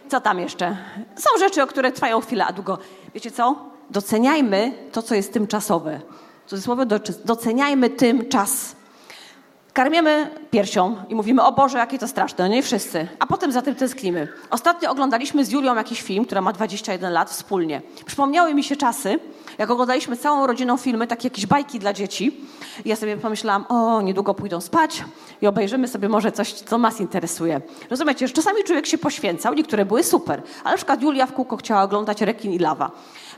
co 0.09 0.21
tam 0.21 0.41
jeszcze? 0.41 0.77
Są 1.17 1.31
rzeczy, 1.39 1.63
o 1.63 1.67
które 1.67 1.93
trwają 1.93 2.21
chwilę, 2.21 2.47
a 2.47 2.53
długo. 2.53 2.79
Wiecie 3.15 3.31
co? 3.31 3.71
Doceniajmy 3.91 4.73
to, 4.93 5.03
co 5.03 5.15
jest 5.15 5.33
tymczasowe 5.33 6.01
cudzysłowie, 6.51 6.87
doceniajmy 7.25 7.91
tym 7.91 8.29
czas. 8.29 8.77
Karmiemy 9.81 10.31
piersią 10.51 10.97
i 11.09 11.15
mówimy, 11.15 11.43
o 11.43 11.53
Boże, 11.53 11.79
jakie 11.79 11.99
to 11.99 12.09
straszne, 12.09 12.49
no 12.49 12.55
nie 12.55 12.63
wszyscy. 12.63 13.09
A 13.19 13.27
potem 13.27 13.53
za 13.53 13.63
tym 13.63 13.75
tęsknimy. 13.75 14.29
Ostatnio 14.51 14.91
oglądaliśmy 14.91 15.45
z 15.45 15.53
Julią 15.53 15.75
jakiś 15.75 16.03
film, 16.03 16.25
która 16.25 16.41
ma 16.41 16.53
21 16.53 17.13
lat, 17.13 17.31
wspólnie. 17.31 17.83
Przypomniały 18.07 18.55
mi 18.55 18.65
się 18.65 18.77
czasy, 18.77 19.19
jak 19.59 19.71
oglądaliśmy 19.71 20.17
całą 20.17 20.47
rodziną 20.47 20.77
filmy, 20.77 21.07
takie 21.07 21.27
jakieś 21.29 21.47
bajki 21.47 21.79
dla 21.79 21.93
dzieci. 21.93 22.41
I 22.85 22.89
ja 22.89 22.97
sobie 22.97 23.17
pomyślałam, 23.17 23.65
o, 23.69 24.01
niedługo 24.03 24.35
pójdą 24.35 24.61
spać 24.61 25.05
i 25.43 25.47
obejrzymy 25.47 25.89
sobie 25.89 26.09
może 26.09 26.33
coś, 26.33 26.53
co 26.53 26.79
nas 26.79 27.01
interesuje. 27.01 27.61
Rozumiecie, 27.91 28.29
że 28.29 28.35
czasami 28.35 28.65
człowiek 28.65 28.87
się 28.87 28.99
poświęcał, 28.99 29.55
niektóre 29.55 29.85
były 29.85 30.05
super, 30.05 30.43
ale 30.65 30.71
na 30.71 30.77
przykład 30.77 31.03
Julia 31.03 31.27
w 31.27 31.33
kółko 31.33 31.57
chciała 31.57 31.83
oglądać 31.83 32.21
Rekin 32.21 32.53
i 32.53 32.59
Lawa. 32.59 32.91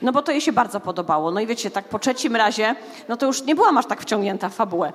No 0.02 0.12
bo 0.12 0.22
to 0.22 0.32
jej 0.32 0.40
się 0.40 0.52
bardzo 0.52 0.80
podobało. 0.80 1.30
No 1.30 1.40
i 1.40 1.46
wiecie, 1.46 1.70
tak 1.70 1.88
po 1.88 1.98
trzecim 1.98 2.36
razie, 2.36 2.74
no 3.08 3.16
to 3.16 3.26
już 3.26 3.42
nie 3.42 3.54
byłam 3.54 3.78
aż 3.78 3.86
tak 3.86 4.00
wciągnięta 4.00 4.48
w 4.48 4.54
fabułę. 4.54 4.92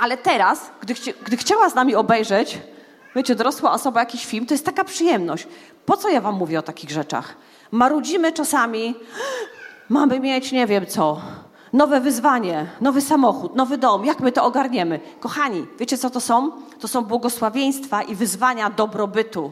Ale 0.00 0.16
teraz, 0.16 0.70
gdy, 0.80 0.94
chci 0.94 1.14
gdy 1.24 1.36
chciała 1.36 1.68
z 1.68 1.74
nami 1.74 1.94
obejrzeć, 1.94 2.58
wiecie, 3.16 3.34
dorosła 3.34 3.72
osoba 3.72 4.00
jakiś 4.00 4.26
film, 4.26 4.46
to 4.46 4.54
jest 4.54 4.64
taka 4.64 4.84
przyjemność. 4.84 5.48
Po 5.86 5.96
co 5.96 6.08
ja 6.08 6.20
wam 6.20 6.34
mówię 6.34 6.58
o 6.58 6.62
takich 6.62 6.90
rzeczach? 6.90 7.36
Marudzimy 7.70 8.32
czasami, 8.32 8.94
mamy 9.88 10.20
mieć 10.20 10.52
nie 10.52 10.66
wiem 10.66 10.86
co, 10.86 11.20
nowe 11.72 12.00
wyzwanie, 12.00 12.66
nowy 12.80 13.00
samochód, 13.00 13.56
nowy 13.56 13.78
dom, 13.78 14.04
jak 14.04 14.20
my 14.20 14.32
to 14.32 14.44
ogarniemy? 14.44 15.00
Kochani, 15.20 15.66
wiecie 15.78 15.98
co 15.98 16.10
to 16.10 16.20
są? 16.20 16.52
To 16.80 16.88
są 16.88 17.02
błogosławieństwa 17.02 18.02
i 18.02 18.14
wyzwania 18.14 18.70
dobrobytu. 18.70 19.50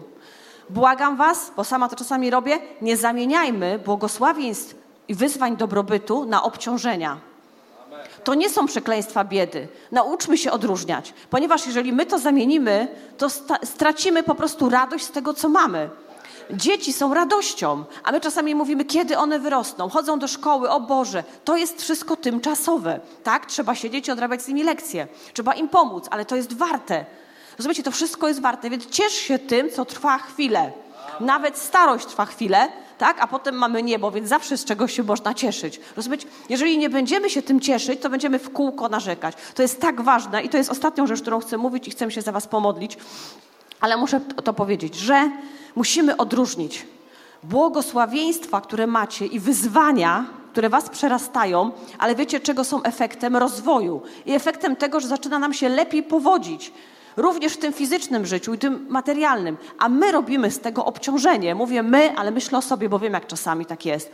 Błagam 0.71 1.17
was, 1.17 1.53
bo 1.57 1.65
sama 1.65 1.89
to 1.89 1.97
czasami 1.97 2.31
robię, 2.31 2.59
nie 2.83 2.97
zamieniajmy 2.97 3.79
błogosławieństw 3.79 4.75
i 5.09 5.15
wyzwań 5.15 5.57
dobrobytu 5.57 6.25
na 6.25 6.43
obciążenia. 6.43 7.28
To 8.25 8.35
nie 8.35 8.51
są 8.51 8.67
przekleństwa 8.67 9.25
biedy. 9.25 9.69
Nauczmy 9.93 10.39
się 10.39 10.51
odróżniać, 10.51 11.15
ponieważ 11.31 11.67
jeżeli 11.67 11.93
my 11.93 12.07
to 12.07 12.19
zamienimy, 12.19 12.89
to 13.19 13.31
stracimy 13.65 14.23
po 14.23 14.35
prostu 14.35 14.69
radość 14.69 15.05
z 15.05 15.11
tego, 15.11 15.35
co 15.35 15.49
mamy. 15.49 15.91
Dzieci 16.51 16.93
są 16.93 17.15
radością, 17.15 17.85
a 18.05 18.13
my 18.13 18.21
czasami 18.21 18.55
mówimy, 18.55 18.85
kiedy 18.85 19.19
one 19.19 19.39
wyrosną, 19.39 19.89
chodzą 19.89 20.19
do 20.19 20.29
szkoły, 20.29 20.71
o 20.71 20.81
Boże, 20.81 21.25
to 21.45 21.57
jest 21.57 21.83
wszystko 21.83 22.17
tymczasowe. 22.17 23.01
Tak, 23.23 23.47
trzeba 23.47 23.75
siedzieć 23.75 24.09
i 24.09 24.11
odrabiać 24.11 24.43
z 24.43 24.49
nimi 24.49 24.63
lekcje, 24.63 25.09
trzeba 25.33 25.55
im 25.55 25.69
pomóc, 25.69 26.07
ale 26.11 26.25
to 26.25 26.37
jest 26.37 26.57
warte. 26.57 27.05
Rozumiecie, 27.59 27.83
to 27.83 27.91
wszystko 27.91 28.29
jest 28.29 28.41
warte, 28.41 28.71
więc 28.71 28.87
ciesz 28.87 29.13
się 29.13 29.39
tym, 29.39 29.71
co 29.71 29.85
trwa 29.85 30.19
chwilę. 30.19 30.73
Nawet 31.21 31.59
starość 31.59 32.07
trwa 32.07 32.27
chwilę, 32.27 32.69
tak? 32.99 33.17
A 33.21 33.27
potem 33.27 33.55
mamy 33.55 33.83
niebo, 33.83 34.11
więc 34.11 34.29
zawsze 34.29 34.57
z 34.57 34.65
czegoś 34.65 34.93
się 34.93 35.03
można 35.03 35.35
cieszyć. 35.35 35.81
Rozumiecie? 35.97 36.27
Jeżeli 36.49 36.79
nie 36.79 36.91
będziemy 36.91 37.31
się 37.31 37.43
tym 37.43 37.61
cieszyć, 37.61 38.01
to 38.01 38.11
będziemy 38.11 38.39
w 38.39 38.53
kółko 38.53 38.89
narzekać. 38.89 39.37
To 39.55 39.63
jest 39.63 39.81
tak 39.81 40.01
ważne 40.01 40.43
i 40.43 40.49
to 40.49 40.57
jest 40.57 40.71
ostatnią 40.71 41.07
rzecz, 41.07 41.21
którą 41.21 41.41
chcę 41.41 41.59
mówić 41.59 41.89
i 41.89 41.91
chcę 41.91 42.11
się 42.11 42.23
za 42.23 42.33
was 42.33 42.47
pomodlić. 42.47 42.99
Ale 43.81 43.97
muszę 43.97 44.21
to 44.45 44.53
powiedzieć, 44.53 44.95
że 44.95 45.31
musimy 45.77 46.17
odróżnić 46.17 46.87
błogosławieństwa, 47.43 48.61
które 48.61 48.87
macie 48.87 49.27
i 49.27 49.41
wyzwania, 49.41 50.25
które 50.53 50.69
was 50.69 50.91
przerastają, 50.91 51.71
ale 51.99 52.15
wiecie, 52.15 52.41
czego 52.41 52.65
są 52.65 52.83
efektem 52.83 53.37
rozwoju 53.37 54.03
i 54.27 54.33
efektem 54.33 54.77
tego, 54.77 55.01
że 55.01 55.09
zaczyna 55.09 55.39
nam 55.39 55.55
się 55.55 55.69
lepiej 55.69 56.03
powodzić 56.03 56.73
również 57.19 57.53
w 57.53 57.59
tym 57.59 57.73
fizycznym 57.73 58.27
życiu 58.27 58.55
i 58.55 58.59
tym 58.59 58.87
materialnym, 58.89 59.57
a 59.79 59.89
my 59.89 60.13
robimy 60.13 60.51
z 60.51 60.61
tego 60.61 60.85
obciążenie. 60.85 61.55
Mówię 61.55 61.83
my, 61.83 62.13
ale 62.17 62.31
myślę 62.31 62.59
o 62.59 62.63
sobie, 62.63 62.89
bo 62.89 62.99
wiem, 62.99 63.13
jak 63.13 63.27
czasami 63.27 63.67
tak 63.67 63.87
jest. 63.87 64.13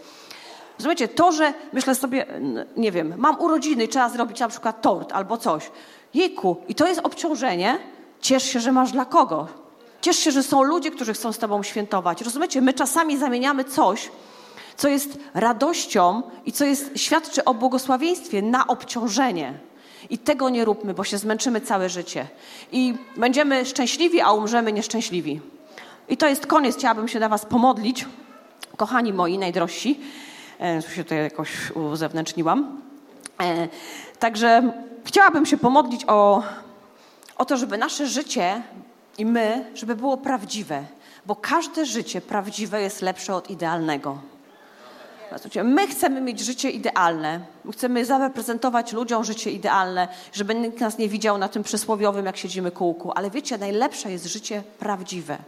Rozumiecie, 0.79 1.09
to, 1.09 1.33
że 1.33 1.55
myślę 1.73 1.95
sobie, 1.95 2.27
nie 2.77 2.93
wiem, 2.93 3.15
mam 3.17 3.41
urodziny 3.41 3.85
i 3.85 3.89
trzeba 3.89 4.09
zrobić 4.09 4.41
na 4.41 4.49
przykład 4.49 4.83
tort 4.83 5.13
albo 5.13 5.37
coś. 5.37 5.71
Jejku, 6.15 6.57
i 6.69 6.75
to 6.75 6.89
jest 6.89 7.01
obciążenie, 7.05 7.79
ciesz 8.21 8.43
się, 8.43 8.61
że 8.61 8.73
masz 8.73 8.93
dla 8.93 9.05
kogo. 9.05 9.49
Ciesz 10.01 10.19
się, 10.19 10.31
że 10.31 10.43
są 10.43 10.63
ludzie, 10.63 10.91
którzy 10.91 11.13
chcą 11.13 11.33
z 11.33 11.39
tobą 11.39 11.63
świętować. 11.63 12.23
Rozumiecie, 12.23 12.61
my 12.61 12.73
czasami 12.73 13.19
zamieniamy 13.19 13.65
coś, 13.65 14.11
co 14.77 14.89
jest 14.89 15.19
radością 15.35 16.23
i 16.47 16.53
co 16.53 16.65
jest, 16.65 16.91
świadczy 16.97 17.45
o 17.45 17.55
błogosławieństwie 17.55 18.43
na 18.43 18.67
obciążenie. 18.67 19.55
I 20.11 20.19
tego 20.19 20.49
nie 20.49 20.65
róbmy, 20.65 20.95
bo 20.95 21.05
się 21.05 21.19
zmęczymy 21.19 21.61
całe 21.61 21.89
życie. 21.89 22.27
I 22.73 22.95
będziemy 23.17 23.67
szczęśliwi, 23.67 24.21
a 24.21 24.33
umrzemy 24.33 24.73
nieszczęśliwi. 24.73 25.41
I 26.09 26.17
to 26.17 26.29
jest 26.29 26.47
koniec. 26.47 26.77
Chciałabym 26.77 27.09
się 27.09 27.21
na 27.21 27.29
Was 27.29 27.47
pomodlić. 27.47 28.07
Kochani 28.77 29.13
moi 29.13 29.39
najdrożsi, 29.39 30.01
e, 30.59 30.83
tu 30.83 30.91
się 30.91 31.05
tutaj 31.05 31.19
jakoś 31.19 31.71
uzewnętrzniłam. 31.71 32.83
E, 33.41 33.69
także 34.19 34.73
chciałabym 35.05 35.47
się 35.47 35.57
pomodlić 35.57 36.05
o, 36.07 36.43
o 37.39 37.45
to, 37.45 37.57
żeby 37.57 37.79
nasze 37.79 38.07
życie 38.07 38.63
i 39.19 39.27
my, 39.27 39.71
żeby 39.75 39.97
było 39.97 40.17
prawdziwe, 40.17 40.85
bo 41.27 41.37
każde 41.37 41.87
życie 41.87 42.21
prawdziwe 42.21 42.83
jest 42.83 43.03
lepsze 43.03 43.35
od 43.35 43.51
idealnego. 43.51 44.19
My 45.64 45.87
chcemy 45.87 46.20
mieć 46.20 46.41
życie 46.41 46.70
idealne. 46.70 47.41
My 47.64 47.72
chcemy 47.72 48.05
zareprezentować 48.05 48.93
ludziom 48.93 49.24
życie 49.24 49.51
idealne, 49.51 50.09
żeby 50.32 50.55
nikt 50.55 50.80
nas 50.80 50.99
nie 50.99 51.09
widział 51.09 51.39
na 51.39 51.49
tym 51.49 51.62
przysłowiowym, 51.62 52.26
jak 52.26 52.37
siedzimy 52.37 52.70
kółku. 52.70 53.12
Ale 53.14 53.30
wiecie, 53.30 53.59
najlepsze 53.59 54.12
jest 54.12 54.26
życie 54.26 54.62
prawdziwe. 54.78 55.39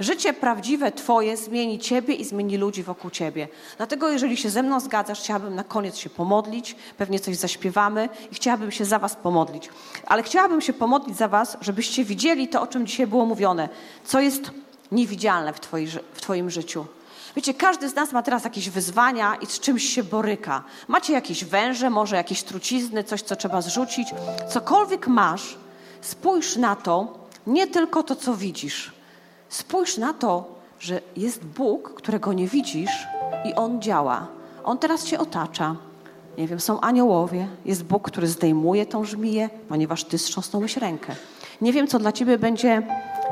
Życie 0.00 0.32
prawdziwe 0.32 0.92
Twoje 0.92 1.36
zmieni 1.36 1.78
Ciebie 1.78 2.14
i 2.14 2.24
zmieni 2.24 2.56
ludzi 2.56 2.82
wokół 2.82 3.10
Ciebie. 3.10 3.48
Dlatego, 3.76 4.08
jeżeli 4.08 4.36
się 4.36 4.50
ze 4.50 4.62
mną 4.62 4.80
zgadzasz, 4.80 5.20
chciałabym 5.20 5.54
na 5.54 5.64
koniec 5.64 5.96
się 5.96 6.10
pomodlić, 6.10 6.76
pewnie 6.98 7.20
coś 7.20 7.36
zaśpiewamy 7.36 8.08
i 8.32 8.34
chciałabym 8.34 8.70
się 8.70 8.84
za 8.84 8.98
Was 8.98 9.16
pomodlić. 9.16 9.68
Ale 10.06 10.22
chciałabym 10.22 10.60
się 10.60 10.72
pomodlić 10.72 11.16
za 11.16 11.28
Was, 11.28 11.56
żebyście 11.60 12.04
widzieli 12.04 12.48
to, 12.48 12.62
o 12.62 12.66
czym 12.66 12.86
dzisiaj 12.86 13.06
było 13.06 13.26
mówione, 13.26 13.68
co 14.04 14.20
jest 14.20 14.50
niewidzialne 14.92 15.52
w, 15.52 15.60
twoi, 15.60 15.86
w 16.14 16.20
Twoim 16.20 16.50
życiu. 16.50 16.86
Wiecie, 17.36 17.54
każdy 17.54 17.88
z 17.88 17.94
nas 17.94 18.12
ma 18.12 18.22
teraz 18.22 18.44
jakieś 18.44 18.70
wyzwania 18.70 19.34
i 19.34 19.46
z 19.46 19.60
czymś 19.60 19.84
się 19.84 20.02
boryka. 20.02 20.64
Macie 20.88 21.12
jakieś 21.12 21.44
węże, 21.44 21.90
może 21.90 22.16
jakieś 22.16 22.42
trucizny, 22.42 23.04
coś, 23.04 23.22
co 23.22 23.36
trzeba 23.36 23.62
zrzucić. 23.62 24.08
Cokolwiek 24.48 25.08
masz, 25.08 25.56
spójrz 26.00 26.56
na 26.56 26.76
to, 26.76 27.18
nie 27.46 27.66
tylko 27.66 28.02
to, 28.02 28.16
co 28.16 28.34
widzisz. 28.34 28.92
Spójrz 29.48 29.96
na 29.96 30.14
to, 30.14 30.44
że 30.80 31.00
jest 31.16 31.44
Bóg, 31.44 31.94
którego 31.94 32.32
nie 32.32 32.48
widzisz 32.48 33.06
i 33.44 33.54
On 33.54 33.82
działa. 33.82 34.26
On 34.64 34.78
teraz 34.78 35.04
cię 35.04 35.18
otacza. 35.18 35.76
Nie 36.38 36.48
wiem, 36.48 36.60
są 36.60 36.80
aniołowie, 36.80 37.48
jest 37.64 37.84
Bóg, 37.84 38.10
który 38.10 38.26
zdejmuje 38.26 38.86
tą 38.86 39.04
żmiję, 39.04 39.50
ponieważ 39.68 40.04
ty 40.04 40.18
strząsnąłeś 40.18 40.76
rękę. 40.76 41.14
Nie 41.60 41.72
wiem, 41.72 41.86
co 41.86 41.98
dla 41.98 42.12
ciebie 42.12 42.38
będzie 42.38 42.82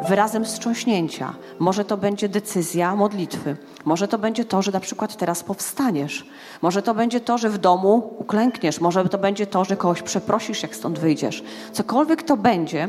wyrazem 0.09 0.45
wstrząśnięcia. 0.45 1.35
Może 1.59 1.85
to 1.85 1.97
będzie 1.97 2.29
decyzja 2.29 2.97
modlitwy. 2.97 3.57
Może 3.85 4.09
to 4.09 4.19
będzie 4.19 4.45
to, 4.45 4.63
że 4.63 4.73
na 4.73 4.81
przykład 4.81 5.17
teraz 5.17 5.45
powstaniesz. 5.45 6.27
Może 6.63 6.83
to 6.83 6.95
będzie 6.95 7.21
to, 7.21 7.39
że 7.39 7.51
w 7.51 7.59
domu 7.59 8.15
uklękniesz. 8.19 8.81
Może 8.81 9.09
to 9.09 9.19
będzie 9.19 9.47
to, 9.47 9.65
że 9.65 9.77
kogoś 9.77 10.03
przeprosisz, 10.03 10.63
jak 10.63 10.77
stąd 10.77 10.99
wyjdziesz. 10.99 11.45
Cokolwiek 11.73 12.23
to 12.23 12.37
będzie, 12.37 12.89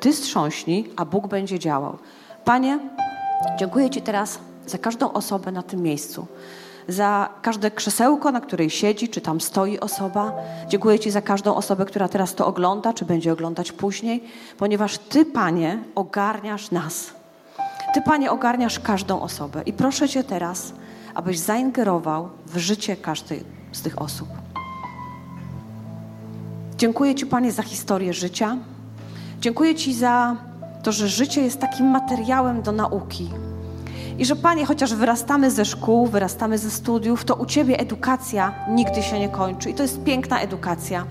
ty 0.00 0.12
strząśnij, 0.12 0.90
a 0.96 1.04
Bóg 1.04 1.26
będzie 1.26 1.58
działał. 1.58 1.98
Panie, 2.44 2.78
dziękuję 3.58 3.90
Ci 3.90 4.02
teraz 4.02 4.38
za 4.66 4.78
każdą 4.78 5.12
osobę 5.12 5.52
na 5.52 5.62
tym 5.62 5.82
miejscu 5.82 6.26
za 6.88 7.28
każde 7.42 7.70
krzesełko, 7.70 8.32
na 8.32 8.40
której 8.40 8.70
siedzi, 8.70 9.08
czy 9.08 9.20
tam 9.20 9.40
stoi 9.40 9.78
osoba. 9.78 10.32
Dziękuję 10.68 10.98
Ci 10.98 11.10
za 11.10 11.22
każdą 11.22 11.54
osobę, 11.54 11.84
która 11.84 12.08
teraz 12.08 12.34
to 12.34 12.46
ogląda, 12.46 12.92
czy 12.92 13.04
będzie 13.04 13.32
oglądać 13.32 13.72
później, 13.72 14.24
ponieważ 14.58 14.98
Ty, 14.98 15.24
Panie, 15.24 15.78
ogarniasz 15.94 16.70
nas. 16.70 17.14
Ty, 17.94 18.02
Panie, 18.02 18.30
ogarniasz 18.30 18.80
każdą 18.80 19.20
osobę. 19.20 19.62
I 19.66 19.72
proszę 19.72 20.08
Cię 20.08 20.24
teraz, 20.24 20.72
abyś 21.14 21.38
zaingerował 21.38 22.28
w 22.46 22.58
życie 22.58 22.96
każdej 22.96 23.44
z 23.72 23.82
tych 23.82 24.02
osób. 24.02 24.28
Dziękuję 26.76 27.14
Ci, 27.14 27.26
Panie, 27.26 27.52
za 27.52 27.62
historię 27.62 28.12
życia. 28.12 28.56
Dziękuję 29.40 29.74
Ci 29.74 29.94
za 29.94 30.36
to, 30.82 30.92
że 30.92 31.08
życie 31.08 31.42
jest 31.42 31.60
takim 31.60 31.86
materiałem 31.86 32.62
do 32.62 32.72
nauki 32.72 33.30
i 34.18 34.24
że 34.24 34.36
Panie, 34.36 34.66
chociaż 34.66 34.94
wyrastamy 34.94 35.50
ze 35.50 35.64
szkół, 35.64 36.06
wyrastamy 36.06 36.58
ze 36.58 36.70
studiów, 36.70 37.24
to 37.24 37.34
u 37.34 37.46
Ciebie 37.46 37.80
edukacja 37.80 38.54
nigdy 38.70 39.02
się 39.02 39.18
nie 39.18 39.28
kończy. 39.28 39.70
I 39.70 39.74
to 39.74 39.82
jest 39.82 40.04
piękna 40.04 40.40
edukacja. 40.40 41.04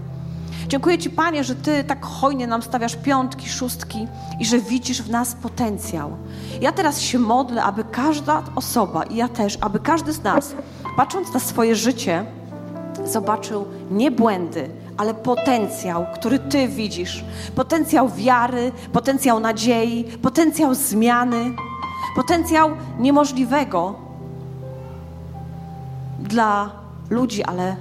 Dziękuję 0.68 0.97
Ci, 0.97 1.10
Panie, 1.10 1.43
że 1.43 1.56
Ty 1.56 1.84
tak 1.84 2.06
hojnie 2.06 2.47
nam 2.47 2.62
stawiasz 2.62 2.95
piątki, 2.95 3.49
szóstki 3.49 4.08
i 4.39 4.45
że 4.45 4.60
widzisz 4.60 5.02
w 5.02 5.10
nas 5.10 5.36
potencjał. 5.36 6.12
Ja 6.62 6.72
teraz 6.72 7.02
się 7.02 7.20
modlę, 7.20 7.64
aby 7.64 7.84
każda 7.84 8.43
osoba, 8.56 9.04
i 9.04 9.16
ja 9.16 9.28
też, 9.28 9.58
aby 9.62 9.80
każdy 9.80 10.14
z 10.14 10.24
nas, 10.24 10.56
patrząc 10.97 11.34
na 11.34 11.39
swoje 11.39 11.76
życie, 11.76 12.26
zobaczył 13.06 13.66
nie 13.91 14.12
błędy, 14.12 14.70
ale 14.97 15.14
potencjał, 15.14 16.06
który 16.14 16.39
Ty 16.39 16.68
widzisz. 16.68 17.24
Potencjał 17.56 18.10
wiary, 18.10 18.72
potencjał 18.93 19.39
nadziei, 19.39 20.04
potencjał 20.04 20.76
zmiany 20.76 21.56
potencjał 22.16 22.70
niemożliwego 22.99 23.95
dla 26.20 26.72
ludzi, 27.09 27.43
ale 27.43 27.76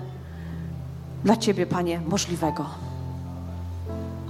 dla 1.25 1.37
Ciebie, 1.37 1.67
Panie, 1.67 2.01
możliwego. 2.09 2.67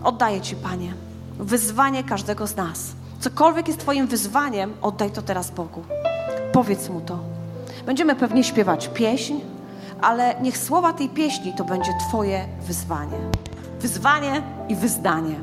Oddaję 0.05 0.41
Ci, 0.41 0.57
Panie, 0.57 0.93
wyzwanie 1.39 2.05
każdego 2.05 2.47
z 2.47 2.57
nas. 2.57 2.93
Cokolwiek 3.21 3.69
jest 3.69 3.81
Twoim 3.81 4.07
wyzwaniem, 4.07 4.73
oddaj 4.83 5.11
to 5.11 5.23
teraz 5.23 5.51
Bogu. 5.51 5.83
Powiedz 6.53 6.89
Mu 6.89 7.01
to. 7.01 7.19
Będziemy 7.87 8.15
pewnie 8.15 8.45
śpiewać 8.45 8.89
pieśń, 8.89 9.35
ale 10.03 10.41
niech 10.41 10.59
słowa 10.59 10.93
tej 10.93 11.09
pieśni 11.09 11.53
to 11.55 11.65
będzie 11.65 11.93
Twoje 12.09 12.49
wyzwanie. 12.67 13.17
Wyzwanie 13.81 14.43
i 14.69 14.75
wyznanie. 14.75 15.35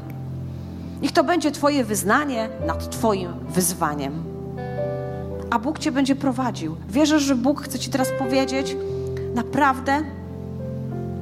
Niech 1.01 1.12
to 1.12 1.24
będzie 1.24 1.51
Twoje 1.51 1.84
wyznanie 1.84 2.49
nad 2.68 2.89
Twoim 2.89 3.34
wyzwaniem 3.49 4.37
a 5.50 5.60
Bóg 5.60 5.80
Cię 5.80 5.91
będzie 5.91 6.16
prowadził. 6.16 6.76
Wierzę, 6.89 7.20
że 7.20 7.36
Bóg 7.36 7.62
chce 7.62 7.80
Ci 7.80 7.89
teraz 7.89 8.08
powiedzieć, 8.20 8.76
naprawdę 9.36 10.02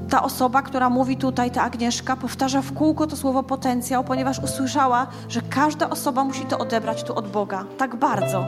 ta 0.09 0.23
osoba, 0.23 0.61
która 0.61 0.89
mówi 0.89 1.17
tutaj, 1.17 1.51
ta 1.51 1.61
Agnieszka, 1.61 2.15
powtarza 2.15 2.61
w 2.61 2.73
kółko 2.73 3.07
to 3.07 3.15
słowo 3.15 3.43
potencjał, 3.43 4.03
ponieważ 4.03 4.39
usłyszała, 4.39 5.07
że 5.29 5.41
każda 5.41 5.89
osoba 5.89 6.23
musi 6.23 6.45
to 6.45 6.57
odebrać 6.57 7.03
tu 7.03 7.15
od 7.15 7.31
Boga. 7.31 7.65
Tak 7.77 7.95
bardzo. 7.95 8.45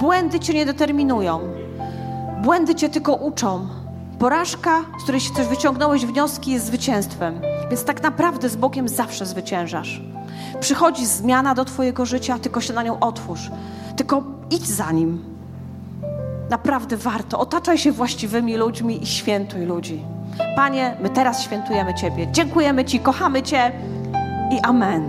Błędy 0.00 0.40
Cię 0.40 0.54
nie 0.54 0.66
determinują. 0.66 1.40
Błędy 2.42 2.74
Cię 2.74 2.88
tylko 2.88 3.14
uczą. 3.14 3.68
Porażka, 4.18 4.80
z 5.00 5.02
której 5.02 5.20
się 5.20 5.34
też 5.34 5.46
wyciągnąłeś 5.46 6.06
wnioski, 6.06 6.50
jest 6.50 6.66
zwycięstwem. 6.66 7.40
Więc 7.70 7.84
tak 7.84 8.02
naprawdę 8.02 8.48
z 8.48 8.56
Bogiem 8.56 8.88
zawsze 8.88 9.26
zwyciężasz. 9.26 10.00
Przychodzi 10.60 11.06
zmiana 11.06 11.54
do 11.54 11.64
Twojego 11.64 12.06
życia, 12.06 12.38
tylko 12.38 12.60
się 12.60 12.72
na 12.72 12.82
nią 12.82 13.00
otwórz. 13.00 13.50
Tylko 13.96 14.37
idź 14.50 14.66
za 14.66 14.92
nim. 14.92 15.24
Naprawdę 16.50 16.96
warto. 16.96 17.38
Otaczaj 17.38 17.78
się 17.78 17.92
właściwymi 17.92 18.56
ludźmi 18.56 19.02
i 19.02 19.06
świętuj 19.06 19.66
ludzi. 19.66 20.04
Panie, 20.56 20.96
my 21.00 21.10
teraz 21.10 21.42
świętujemy 21.42 21.94
Ciebie. 21.94 22.28
Dziękujemy 22.32 22.84
Ci, 22.84 23.00
kochamy 23.00 23.42
Cię 23.42 23.72
i 24.52 24.60
amen. 24.60 25.08